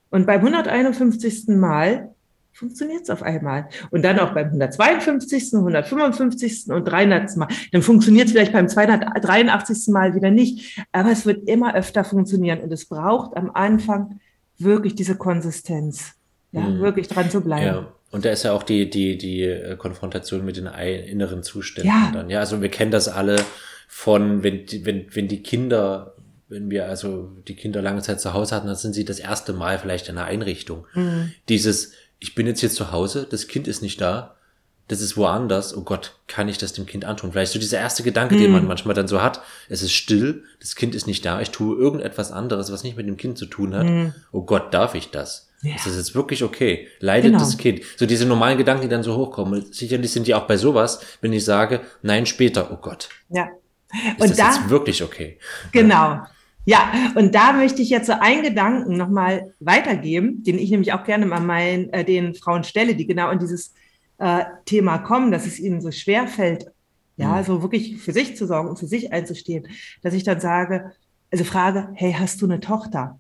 Und 0.10 0.26
beim 0.26 0.40
151. 0.40 1.48
Mal 1.50 2.14
funktioniert 2.52 3.04
es 3.04 3.10
auf 3.10 3.24
einmal. 3.24 3.70
Und 3.92 4.04
dann 4.04 4.20
auch 4.20 4.34
beim 4.34 4.48
152., 4.48 5.54
155. 5.54 6.72
und 6.72 6.86
300. 6.86 7.38
Mal. 7.38 7.48
Dann 7.72 7.82
funktioniert 7.82 8.28
es 8.28 8.34
vielleicht 8.34 8.54
beim 8.54 8.68
283. 8.68 9.88
Mal 9.94 10.16
wieder 10.16 10.32
nicht. 10.32 10.84
Aber 10.92 11.12
es 11.12 11.26
wird 11.26 11.48
immer 11.48 11.76
öfter 11.76 12.04
funktionieren. 12.04 12.60
Und 12.60 12.72
es 12.72 12.86
braucht 12.86 13.38
am 13.38 13.52
Anfang 13.54 14.20
wirklich 14.58 14.96
diese 14.96 15.16
Konsistenz. 15.16 16.14
Ja, 16.52 16.62
mhm. 16.62 16.80
wirklich 16.80 17.08
dran 17.08 17.30
zu 17.30 17.42
bleiben. 17.42 17.66
Ja. 17.66 17.94
Und 18.12 18.26
da 18.26 18.32
ist 18.32 18.44
ja 18.44 18.54
auch 18.54 18.64
die, 18.64 18.90
die, 18.90 19.18
die 19.18 19.44
äh, 19.44 19.76
Konfrontation 19.76 20.44
mit 20.44 20.58
den 20.58 20.66
inneren 20.66 21.44
Zuständen 21.44 21.92
ja. 21.92 22.12
dann. 22.14 22.30
Ja, 22.30 22.40
also 22.40 22.62
wir 22.62 22.70
kennen 22.70 22.92
das 22.92 23.08
alle 23.08 23.38
von, 23.88 24.44
wenn, 24.44 24.66
wenn, 24.84 25.06
wenn 25.14 25.28
die 25.28 25.44
Kinder 25.44 26.16
wenn 26.50 26.72
wir 26.72 26.88
also 26.88 27.32
die 27.48 27.56
Kinder 27.56 27.82
lange 27.82 28.02
Zeit 28.02 28.20
zu 28.20 28.34
Hause 28.34 28.56
hatten, 28.56 28.68
dann 28.68 28.76
sind 28.76 28.94
sie 28.94 29.06
das 29.06 29.20
erste 29.20 29.54
Mal 29.54 29.78
vielleicht 29.78 30.10
in 30.10 30.18
einer 30.18 30.26
Einrichtung. 30.26 30.88
Mhm. 30.96 31.32
Dieses, 31.48 31.94
ich 32.18 32.36
bin 32.36 32.48
jetzt 32.48 32.60
hier 32.60 32.72
zu 32.72 32.92
Hause, 32.92 33.28
das 33.30 33.48
Kind 33.48 33.68
ist 33.68 33.82
nicht 33.82 34.02
da, 34.02 34.36
das 34.88 35.02
ist 35.02 35.16
woanders, 35.16 35.78
oh 35.78 35.84
Gott, 35.84 36.16
kann 36.28 36.50
ich 36.50 36.58
das 36.58 36.74
dem 36.74 36.88
Kind 36.88 37.06
antun? 37.06 37.32
Vielleicht 37.32 37.52
so 37.52 37.60
dieser 37.60 37.78
erste 37.78 38.02
Gedanke, 38.02 38.34
hm. 38.34 38.42
den 38.42 38.52
man 38.52 38.66
manchmal 38.66 38.96
dann 38.96 39.08
so 39.08 39.22
hat, 39.22 39.40
es 39.70 39.84
ist 39.84 39.94
still, 39.94 40.44
das 40.60 40.76
Kind 40.76 40.96
ist 40.96 41.06
nicht 41.06 41.24
da, 41.24 41.40
ich 41.42 41.52
tue 41.52 41.78
irgendetwas 41.78 42.32
anderes, 42.32 42.72
was 42.72 42.84
nicht 42.84 42.98
mit 42.98 43.08
dem 43.08 43.16
Kind 43.16 43.38
zu 43.38 43.46
tun 43.46 43.76
hat. 43.76 43.86
Hm. 43.86 44.14
Oh 44.32 44.42
Gott, 44.42 44.74
darf 44.74 44.96
ich 44.96 45.12
das? 45.12 45.49
Ja. 45.62 45.76
Ist 45.76 45.86
das 45.86 45.98
jetzt 45.98 46.16
wirklich 46.16 46.44
okay? 46.44 46.88
Leidet 47.00 47.32
genau. 47.32 47.40
das 47.40 47.58
Kind? 47.58 47.82
So 47.98 48.06
diese 48.06 48.26
normalen 48.26 48.58
Gedanken, 48.58 48.84
die 48.84 48.88
dann 48.88 49.04
so 49.04 49.18
hochkommen. 49.18 49.66
Sicherlich 49.72 50.12
sind 50.12 50.28
die 50.28 50.34
auch 50.34 50.48
bei 50.48 50.58
sowas, 50.58 51.02
wenn 51.22 51.34
ich 51.34 51.44
sage, 51.44 51.82
nein, 52.02 52.26
später, 52.26 52.72
oh 52.72 52.78
Gott. 52.78 53.10
Ja. 53.30 53.50
Ist 53.92 54.22
und 54.22 54.30
das 54.30 54.38
da, 54.38 54.52
jetzt 54.52 54.70
wirklich 54.70 55.04
okay? 55.04 55.38
Genau. 55.72 56.22
Ja, 56.66 56.92
und 57.16 57.34
da 57.34 57.54
möchte 57.54 57.82
ich 57.82 57.90
jetzt 57.90 58.08
so 58.08 58.14
einen 58.14 58.44
Gedanken 58.44 58.96
nochmal 58.96 59.54
weitergeben, 59.60 60.44
den 60.44 60.60
ich 60.60 60.70
nämlich 60.70 60.94
auch 60.94 61.04
gerne 61.04 61.26
mal 61.26 61.40
meinen, 61.40 61.92
äh, 61.92 62.06
den 62.06 62.36
Frauen 62.36 62.64
stelle, 62.64 62.96
die 62.96 63.08
genau 63.08 63.32
in 63.32 63.40
dieses 63.40 63.74
äh, 64.20 64.44
Thema 64.66 65.00
kommen, 65.00 65.32
dass 65.32 65.46
es 65.46 65.60
ihnen 65.60 65.82
so 65.82 65.92
schwer 65.92 66.28
fällt, 66.28 66.68
ja, 67.18 67.36
mhm. 67.36 67.44
so 67.44 67.62
wirklich 67.64 67.98
für 67.98 68.14
sich 68.14 68.38
zu 68.38 68.46
sorgen 68.46 68.70
und 68.70 68.78
für 68.78 68.88
sich 68.88 69.12
einzustehen, 69.12 69.68
dass 70.04 70.14
ich 70.14 70.24
dann 70.24 70.40
sage, 70.40 70.92
also 71.32 71.44
frage, 71.44 71.90
hey, 71.94 72.16
hast 72.18 72.42
du 72.42 72.46
eine 72.46 72.60
Tochter? 72.60 73.19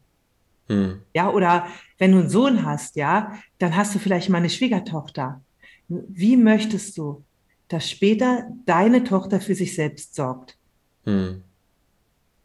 Mhm. 0.70 1.01
Ja, 1.13 1.30
oder 1.32 1.67
wenn 1.97 2.13
du 2.13 2.20
einen 2.20 2.30
Sohn 2.30 2.65
hast, 2.65 2.95
ja, 2.95 3.34
dann 3.57 3.76
hast 3.76 3.93
du 3.93 3.99
vielleicht 3.99 4.30
mal 4.30 4.38
eine 4.38 4.49
Schwiegertochter. 4.49 5.41
Wie 5.88 6.38
möchtest 6.38 6.97
du, 6.97 7.24
dass 7.67 7.89
später 7.89 8.47
deine 8.65 9.03
Tochter 9.03 9.41
für 9.41 9.55
sich 9.55 9.76
selbst 9.76 10.15
sorgt? 10.15 10.57
Mhm. 11.05 11.43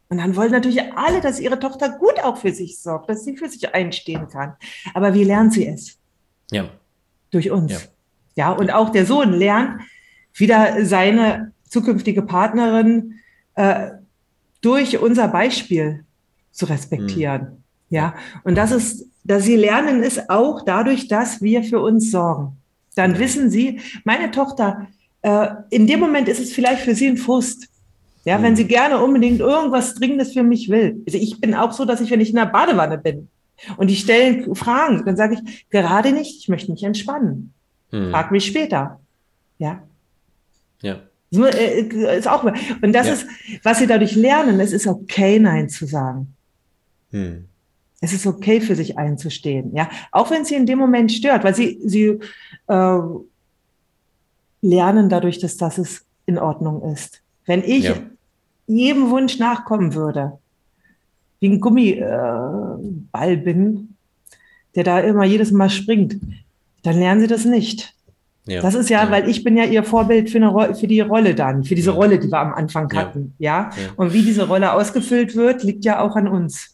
Und 0.08 0.18
dann 0.18 0.36
wollen 0.36 0.52
natürlich 0.52 0.80
alle, 0.94 1.20
dass 1.20 1.40
ihre 1.40 1.58
Tochter 1.58 1.90
gut 1.90 2.22
auch 2.22 2.36
für 2.36 2.52
sich 2.52 2.78
sorgt, 2.78 3.08
dass 3.08 3.24
sie 3.24 3.36
für 3.36 3.48
sich 3.48 3.74
einstehen 3.74 4.28
kann. 4.28 4.54
Aber 4.92 5.14
wie 5.14 5.24
lernt 5.24 5.52
sie 5.52 5.66
es? 5.66 5.98
Ja. 6.50 6.70
Durch 7.30 7.50
uns. 7.50 7.72
Ja, 7.72 7.80
ja 8.36 8.52
und 8.52 8.70
auch 8.70 8.90
der 8.90 9.06
Sohn 9.06 9.32
lernt 9.32 9.80
wieder 10.34 10.84
seine 10.84 11.52
zukünftige 11.68 12.22
Partnerin 12.22 13.20
äh, 13.54 13.90
durch 14.60 14.98
unser 14.98 15.28
Beispiel 15.28 16.04
zu 16.52 16.66
respektieren. 16.66 17.63
Ja, 17.94 18.16
und 18.42 18.56
das 18.56 18.72
ist, 18.72 19.06
dass 19.22 19.44
sie 19.44 19.54
lernen 19.54 20.02
ist 20.02 20.28
auch 20.28 20.64
dadurch, 20.64 21.06
dass 21.06 21.40
wir 21.42 21.62
für 21.62 21.78
uns 21.78 22.10
sorgen. 22.10 22.56
Dann 22.96 23.20
wissen 23.20 23.50
sie, 23.50 23.80
meine 24.02 24.32
Tochter, 24.32 24.88
äh, 25.22 25.46
in 25.70 25.86
dem 25.86 26.00
Moment 26.00 26.28
ist 26.28 26.40
es 26.40 26.52
vielleicht 26.52 26.82
für 26.82 26.96
sie 26.96 27.06
ein 27.06 27.16
Frust. 27.16 27.68
Ja, 28.24 28.42
wenn 28.42 28.56
sie 28.56 28.66
gerne 28.66 29.00
unbedingt 29.00 29.38
irgendwas 29.38 29.94
Dringendes 29.94 30.32
für 30.32 30.42
mich 30.42 30.68
will. 30.70 31.04
Also 31.06 31.18
ich 31.18 31.40
bin 31.40 31.54
auch 31.54 31.70
so, 31.70 31.84
dass 31.84 32.00
ich, 32.00 32.10
wenn 32.10 32.20
ich 32.20 32.30
in 32.30 32.36
der 32.36 32.46
Badewanne 32.46 32.98
bin 32.98 33.28
und 33.76 33.88
die 33.88 33.96
stellen 33.96 34.52
Fragen, 34.56 35.04
dann 35.04 35.16
sage 35.16 35.36
ich, 35.36 35.70
gerade 35.70 36.10
nicht, 36.10 36.40
ich 36.40 36.48
möchte 36.48 36.72
mich 36.72 36.82
entspannen. 36.82 37.54
Hm. 37.90 38.10
Frag 38.10 38.32
mich 38.32 38.44
später. 38.44 38.98
Ja. 39.58 39.84
Ja. 40.82 40.96
Äh, 41.32 42.18
ist 42.18 42.26
auch, 42.26 42.42
und 42.42 42.92
das 42.92 43.06
ja. 43.06 43.12
ist, 43.12 43.26
was 43.62 43.78
sie 43.78 43.86
dadurch 43.86 44.16
lernen, 44.16 44.58
es 44.58 44.72
ist 44.72 44.88
okay, 44.88 45.38
Nein 45.38 45.68
zu 45.68 45.86
sagen. 45.86 46.34
Hm. 47.12 47.44
Es 48.04 48.12
ist 48.12 48.26
okay, 48.26 48.60
für 48.60 48.76
sich 48.76 48.98
einzustehen, 48.98 49.74
ja. 49.74 49.88
Auch 50.12 50.30
wenn 50.30 50.44
sie 50.44 50.54
in 50.54 50.66
dem 50.66 50.78
Moment 50.78 51.12
stört, 51.12 51.44
weil 51.44 51.54
sie, 51.54 51.80
sie 51.84 52.18
äh, 52.68 52.98
bin, 54.60 55.08
dadurch, 55.08 55.38
dass 55.38 55.56
das 55.56 55.78
es 55.78 56.04
in 56.26 56.38
Ordnung 56.38 56.82
ist. 56.92 57.22
Wenn 57.46 57.62
ich 57.62 57.84
ja 57.84 57.96
jedem 58.66 59.10
Wunsch 59.10 59.38
nachkommen 59.38 59.94
würde, 59.94 60.38
wie 61.40 61.48
ein 61.48 61.60
Gummiball 61.60 63.32
äh, 63.32 63.36
bin, 63.36 63.96
der 64.74 64.84
da 64.84 65.00
immer 65.00 65.24
jedes 65.24 65.52
Mal 65.52 65.70
springt, 65.70 66.16
dann 66.82 66.98
lernen 66.98 67.20
sie 67.20 67.26
das 67.26 67.44
nicht. 67.44 67.94
Ja. 68.46 68.60
Das 68.60 68.74
ist 68.74 68.90
ja, 68.90 69.04
ja, 69.04 69.10
weil 69.10 69.28
ich 69.28 69.42
bin 69.42 69.56
ja 69.56 69.64
ihr 69.64 69.84
Vorbild 69.84 70.28
für, 70.28 70.36
eine, 70.36 70.74
für 70.74 70.86
die 70.86 71.00
Rolle 71.00 71.34
dann, 71.34 71.64
für 71.64 71.74
diese 71.74 71.90
ja. 71.90 71.96
Rolle, 71.96 72.18
die 72.18 72.30
wir 72.30 72.38
am 72.38 72.52
Anfang 72.52 72.92
hatten, 72.94 73.34
ja. 73.38 73.70
Und 73.96 74.12
wie 74.12 74.22
diese 74.22 74.46
Rolle 74.46 74.72
ausgefüllt 74.72 75.34
wird, 75.34 75.62
liegt 75.62 75.84
ja 75.84 76.00
auch 76.00 76.14
an 76.16 76.28
uns. 76.28 76.73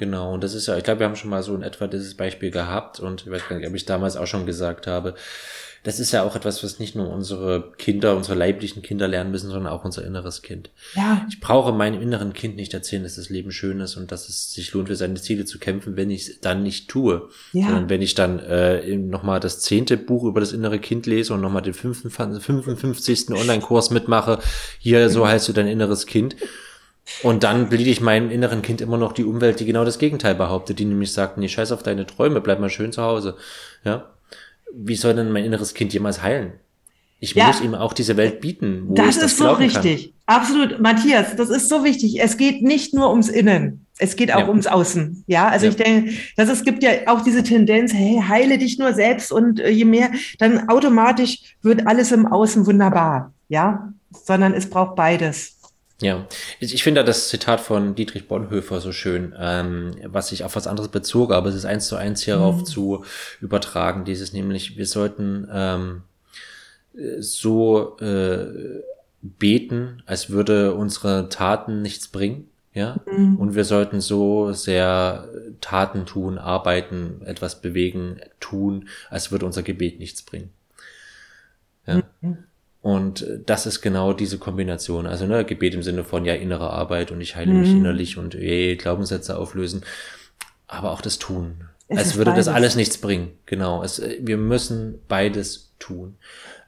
Genau, 0.00 0.32
und 0.32 0.42
das 0.42 0.54
ist 0.54 0.66
ja, 0.66 0.78
ich 0.78 0.84
glaube, 0.84 1.00
wir 1.00 1.06
haben 1.06 1.14
schon 1.14 1.28
mal 1.28 1.42
so 1.42 1.54
in 1.54 1.60
etwa 1.60 1.86
dieses 1.86 2.14
Beispiel 2.14 2.50
gehabt 2.50 3.00
und 3.00 3.20
ich 3.20 3.30
weiß 3.30 3.46
gar 3.46 3.58
nicht, 3.58 3.68
ob 3.68 3.74
ich 3.74 3.84
damals 3.84 4.16
auch 4.16 4.26
schon 4.26 4.46
gesagt 4.46 4.86
habe, 4.86 5.14
das 5.82 6.00
ist 6.00 6.10
ja 6.12 6.22
auch 6.22 6.34
etwas, 6.36 6.64
was 6.64 6.78
nicht 6.78 6.96
nur 6.96 7.10
unsere 7.10 7.72
Kinder, 7.76 8.16
unsere 8.16 8.34
leiblichen 8.34 8.80
Kinder 8.80 9.08
lernen 9.08 9.30
müssen, 9.30 9.50
sondern 9.50 9.70
auch 9.70 9.84
unser 9.84 10.02
inneres 10.02 10.40
Kind. 10.40 10.70
Ja. 10.94 11.26
Ich 11.28 11.38
brauche 11.38 11.72
meinem 11.72 12.00
inneren 12.00 12.32
Kind 12.32 12.56
nicht 12.56 12.72
erzählen, 12.72 13.02
dass 13.02 13.16
das 13.16 13.28
Leben 13.28 13.52
schön 13.52 13.78
ist 13.80 13.98
und 13.98 14.10
dass 14.10 14.30
es 14.30 14.54
sich 14.54 14.72
lohnt, 14.72 14.88
für 14.88 14.96
seine 14.96 15.20
Ziele 15.20 15.44
zu 15.44 15.58
kämpfen, 15.58 15.98
wenn 15.98 16.10
ich 16.10 16.28
es 16.28 16.40
dann 16.40 16.62
nicht 16.62 16.88
tue. 16.88 17.28
Ja. 17.52 17.66
Sondern 17.66 17.90
wenn 17.90 18.00
ich 18.00 18.14
dann 18.14 18.38
äh, 18.38 18.96
nochmal 18.96 19.38
das 19.38 19.60
zehnte 19.60 19.98
Buch 19.98 20.24
über 20.24 20.40
das 20.40 20.52
innere 20.52 20.78
Kind 20.78 21.04
lese 21.04 21.34
und 21.34 21.42
nochmal 21.42 21.60
den 21.60 21.74
55. 21.74 23.32
Online-Kurs 23.32 23.90
mitmache, 23.90 24.38
hier, 24.78 25.10
so 25.10 25.28
heißt 25.28 25.46
du 25.46 25.52
dein 25.52 25.66
inneres 25.66 26.06
Kind. 26.06 26.36
Und 27.22 27.42
dann 27.42 27.68
blieb 27.68 27.86
ich 27.86 28.00
meinem 28.00 28.30
inneren 28.30 28.62
Kind 28.62 28.80
immer 28.80 28.96
noch 28.96 29.12
die 29.12 29.24
Umwelt, 29.24 29.60
die 29.60 29.66
genau 29.66 29.84
das 29.84 29.98
Gegenteil 29.98 30.34
behauptet, 30.34 30.78
die 30.78 30.84
nämlich 30.84 31.12
sagt, 31.12 31.38
nee, 31.38 31.48
scheiß 31.48 31.72
auf 31.72 31.82
deine 31.82 32.06
Träume, 32.06 32.40
bleib 32.40 32.60
mal 32.60 32.70
schön 32.70 32.92
zu 32.92 33.02
Hause. 33.02 33.36
Ja 33.84 34.10
wie 34.72 34.96
soll 34.96 35.14
denn 35.14 35.32
mein 35.32 35.44
inneres 35.44 35.74
Kind 35.74 35.92
jemals 35.92 36.22
heilen? 36.22 36.52
Ich 37.22 37.34
ja, 37.34 37.48
muss 37.48 37.60
ihm 37.60 37.74
auch 37.74 37.92
diese 37.92 38.16
Welt 38.16 38.40
bieten. 38.40 38.84
Wo 38.86 38.94
das 38.94 39.16
ist 39.16 39.22
das 39.22 39.36
so 39.36 39.50
richtig. 39.50 40.14
Kann. 40.26 40.40
Absolut, 40.40 40.80
Matthias, 40.80 41.36
das 41.36 41.50
ist 41.50 41.68
so 41.68 41.84
wichtig. 41.84 42.20
Es 42.20 42.38
geht 42.38 42.62
nicht 42.62 42.94
nur 42.94 43.10
ums 43.10 43.28
Innen. 43.28 43.84
Es 43.98 44.16
geht 44.16 44.32
auch 44.32 44.40
ja. 44.40 44.48
ums 44.48 44.66
Außen. 44.66 45.24
Ja, 45.26 45.48
also 45.48 45.66
ja. 45.66 45.70
ich 45.72 45.76
denke, 45.76 46.12
dass 46.36 46.48
es 46.48 46.64
gibt 46.64 46.82
ja 46.82 46.90
auch 47.06 47.20
diese 47.20 47.42
Tendenz, 47.42 47.92
hey, 47.92 48.22
heile 48.26 48.56
dich 48.56 48.78
nur 48.78 48.94
selbst 48.94 49.32
und 49.32 49.60
äh, 49.60 49.68
je 49.68 49.84
mehr, 49.84 50.10
dann 50.38 50.70
automatisch 50.70 51.40
wird 51.60 51.86
alles 51.86 52.10
im 52.10 52.26
Außen 52.26 52.64
wunderbar. 52.64 53.34
Ja, 53.48 53.92
sondern 54.24 54.54
es 54.54 54.70
braucht 54.70 54.96
beides. 54.96 55.59
Ja, 56.00 56.26
ich, 56.60 56.74
ich 56.74 56.82
finde 56.82 57.04
das 57.04 57.28
Zitat 57.28 57.60
von 57.60 57.94
Dietrich 57.94 58.26
Bonhoeffer 58.26 58.80
so 58.80 58.90
schön, 58.90 59.34
ähm, 59.38 59.96
was 60.04 60.28
sich 60.28 60.44
auf 60.44 60.56
was 60.56 60.66
anderes 60.66 60.90
bezog, 60.90 61.30
aber 61.32 61.50
es 61.50 61.54
ist 61.54 61.66
eins 61.66 61.88
zu 61.88 61.96
eins 61.96 62.22
hierauf 62.22 62.56
mhm. 62.60 62.64
zu 62.64 63.04
übertragen, 63.40 64.04
dieses 64.04 64.32
nämlich, 64.32 64.78
wir 64.78 64.86
sollten 64.86 65.46
ähm, 65.52 66.02
so 67.18 67.98
äh, 67.98 68.82
beten, 69.20 70.02
als 70.06 70.30
würde 70.30 70.74
unsere 70.74 71.28
Taten 71.28 71.82
nichts 71.82 72.08
bringen, 72.08 72.48
ja, 72.72 73.00
mhm. 73.06 73.36
und 73.36 73.54
wir 73.54 73.64
sollten 73.64 74.00
so 74.00 74.52
sehr 74.52 75.28
Taten 75.60 76.06
tun, 76.06 76.38
arbeiten, 76.38 77.20
etwas 77.26 77.60
bewegen, 77.60 78.20
tun, 78.38 78.88
als 79.10 79.32
würde 79.32 79.44
unser 79.44 79.62
Gebet 79.62 79.98
nichts 79.98 80.22
bringen. 80.22 80.50
Ja. 81.86 82.02
Mhm. 82.22 82.38
Und 82.82 83.22
äh, 83.22 83.38
das 83.44 83.66
ist 83.66 83.80
genau 83.80 84.12
diese 84.12 84.38
Kombination. 84.38 85.06
Also 85.06 85.26
ne, 85.26 85.44
Gebet 85.44 85.74
im 85.74 85.82
Sinne 85.82 86.04
von 86.04 86.24
ja 86.24 86.34
innere 86.34 86.70
Arbeit 86.70 87.10
und 87.10 87.20
ich 87.20 87.36
heile 87.36 87.52
mhm. 87.52 87.60
mich 87.60 87.70
innerlich 87.70 88.18
und 88.18 88.34
eh, 88.34 88.76
Glaubenssätze 88.76 89.36
auflösen. 89.36 89.84
Aber 90.66 90.92
auch 90.92 91.00
das 91.00 91.18
Tun. 91.18 91.64
Es 91.88 91.98
Als 91.98 92.16
würde 92.16 92.30
beides. 92.30 92.46
das 92.46 92.54
alles 92.54 92.76
nichts 92.76 92.98
bringen. 92.98 93.32
Genau. 93.46 93.82
Es, 93.82 93.98
äh, 93.98 94.18
wir 94.20 94.36
müssen 94.36 95.00
beides 95.08 95.72
tun. 95.78 96.16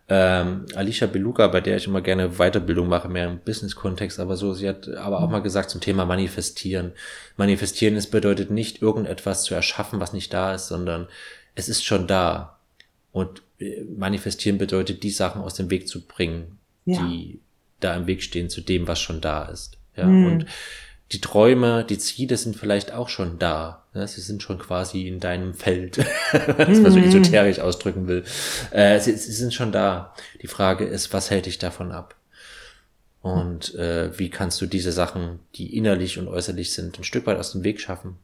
Ähm, 0.08 0.66
Alicia 0.74 1.06
Beluga, 1.06 1.46
bei 1.46 1.60
der 1.60 1.76
ich 1.76 1.86
immer 1.86 2.02
gerne 2.02 2.32
Weiterbildung 2.32 2.88
mache, 2.88 3.08
mehr 3.08 3.28
im 3.28 3.38
Business-Kontext, 3.38 4.18
aber 4.18 4.36
so, 4.36 4.52
sie 4.52 4.68
hat 4.68 4.88
aber 4.88 5.20
auch 5.20 5.26
mhm. 5.26 5.32
mal 5.32 5.42
gesagt 5.42 5.70
zum 5.70 5.80
Thema 5.80 6.04
Manifestieren. 6.04 6.92
Manifestieren 7.36 7.96
ist 7.96 8.10
bedeutet 8.10 8.50
nicht 8.50 8.82
irgendetwas 8.82 9.44
zu 9.44 9.54
erschaffen, 9.54 10.00
was 10.00 10.12
nicht 10.12 10.34
da 10.34 10.54
ist, 10.54 10.68
sondern 10.68 11.06
es 11.54 11.68
ist 11.68 11.84
schon 11.84 12.06
da. 12.06 12.58
Und 13.12 13.42
manifestieren 13.96 14.58
bedeutet, 14.58 15.02
die 15.02 15.10
Sachen 15.10 15.42
aus 15.42 15.54
dem 15.54 15.70
Weg 15.70 15.88
zu 15.88 16.06
bringen, 16.06 16.58
ja. 16.84 17.06
die 17.06 17.40
da 17.80 17.96
im 17.96 18.06
Weg 18.06 18.22
stehen 18.22 18.48
zu 18.48 18.60
dem, 18.60 18.86
was 18.86 19.00
schon 19.00 19.20
da 19.20 19.44
ist. 19.44 19.78
Ja, 19.96 20.06
mhm. 20.06 20.26
und 20.26 20.46
die 21.12 21.20
Träume, 21.20 21.84
die 21.84 21.98
Ziele 21.98 22.36
sind 22.36 22.56
vielleicht 22.56 22.92
auch 22.92 23.08
schon 23.08 23.38
da. 23.38 23.84
Ja, 23.94 24.06
sie 24.06 24.22
sind 24.22 24.42
schon 24.42 24.58
quasi 24.58 25.06
in 25.06 25.20
deinem 25.20 25.52
Feld, 25.52 25.98
was 26.56 26.78
man 26.78 26.90
so 26.90 26.98
mhm. 26.98 27.04
esoterisch 27.04 27.58
ausdrücken 27.58 28.08
will. 28.08 28.24
Äh, 28.70 28.98
sie, 29.00 29.14
sie, 29.16 29.32
sind 29.32 29.52
schon 29.52 29.72
da. 29.72 30.14
Die 30.40 30.46
Frage 30.46 30.84
ist, 30.84 31.12
was 31.12 31.30
hält 31.30 31.44
dich 31.44 31.58
davon 31.58 31.92
ab? 31.92 32.14
Und 33.20 33.74
äh, 33.74 34.18
wie 34.18 34.30
kannst 34.30 34.60
du 34.60 34.66
diese 34.66 34.90
Sachen, 34.90 35.38
die 35.54 35.76
innerlich 35.76 36.18
und 36.18 36.28
äußerlich 36.28 36.72
sind, 36.72 36.98
ein 36.98 37.04
Stück 37.04 37.26
weit 37.26 37.38
aus 37.38 37.52
dem 37.52 37.62
Weg 37.62 37.80
schaffen, 37.80 38.16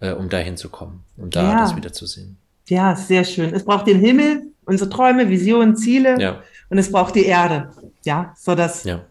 äh, 0.00 0.12
um 0.12 0.28
dahin 0.28 0.56
zu 0.56 0.68
kommen 0.68 1.04
und 1.16 1.34
da 1.34 1.42
ja. 1.42 1.60
das 1.62 1.74
wieder 1.74 1.92
zu 1.92 2.06
sehen. 2.06 2.36
Ja, 2.68 2.94
sehr 2.96 3.24
schön. 3.24 3.54
Es 3.54 3.64
braucht 3.64 3.86
den 3.86 3.98
Himmel, 3.98 4.52
unsere 4.64 4.90
Träume, 4.90 5.28
Visionen, 5.28 5.76
Ziele 5.76 6.20
ja. 6.20 6.42
und 6.68 6.78
es 6.78 6.92
braucht 6.92 7.14
die 7.14 7.24
Erde. 7.24 7.70
Ja, 8.04 8.34
so 8.36 8.54
das 8.54 8.84
ja. 8.84 9.04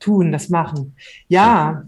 Tun, 0.00 0.32
das 0.32 0.48
Machen. 0.48 0.96
Ja, 1.28 1.84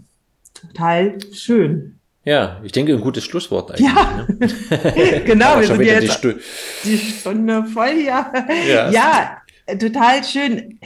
total 0.53 1.17
schön. 1.33 1.99
Ja, 2.23 2.59
ich 2.63 2.71
denke, 2.73 2.93
ein 2.93 3.01
gutes 3.01 3.23
Schlusswort 3.23 3.71
eigentlich. 3.71 3.87
Ja, 3.87 4.27
ne? 4.27 5.23
genau, 5.25 5.59
wir 5.59 5.67
sind 5.67 5.81
jetzt 5.81 6.23
die, 6.23 6.35
die, 6.83 6.97
Stunde 6.97 7.63
voll 7.65 7.93
hier. 7.93 8.25
Ja. 8.67 8.89
ja, 8.91 9.37
total 9.77 10.23
schön. 10.23 10.79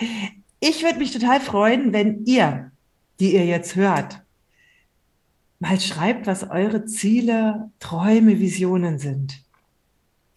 Ich 0.59 0.83
würde 0.83 0.99
mich 0.99 1.11
total 1.11 1.39
freuen, 1.39 1.93
wenn 1.93 2.25
ihr, 2.25 2.71
die 3.19 3.33
ihr 3.33 3.45
jetzt 3.45 3.75
hört, 3.75 4.21
mal 5.57 5.79
schreibt, 5.79 6.27
was 6.27 6.47
eure 6.47 6.85
Ziele, 6.85 7.71
Träume, 7.79 8.39
Visionen 8.39 8.99
sind. 8.99 9.41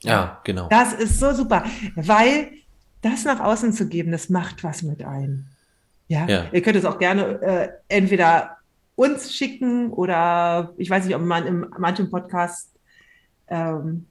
Ja, 0.04 0.40
genau. 0.44 0.68
Das 0.68 0.92
ist 0.92 1.18
so 1.18 1.32
super, 1.32 1.64
weil 1.94 2.52
das 3.02 3.24
nach 3.24 3.40
außen 3.40 3.72
zu 3.72 3.88
geben, 3.88 4.12
das 4.12 4.28
macht 4.28 4.64
was 4.64 4.82
mit 4.82 5.04
ein. 5.04 5.46
Ja, 6.08 6.26
ja. 6.26 6.46
ihr 6.52 6.62
könnt 6.62 6.76
es 6.76 6.84
auch 6.84 6.98
gerne 6.98 7.40
äh, 7.42 7.68
entweder 7.88 8.58
uns 8.96 9.34
schicken 9.34 9.90
oder 9.90 10.72
ich 10.76 10.90
weiß 10.90 11.04
nicht, 11.06 11.16
ob 11.16 11.22
man 11.22 11.46
in 11.46 11.66
manchem 11.78 12.10
Podcast 12.10 12.70
ähm, 13.48 14.06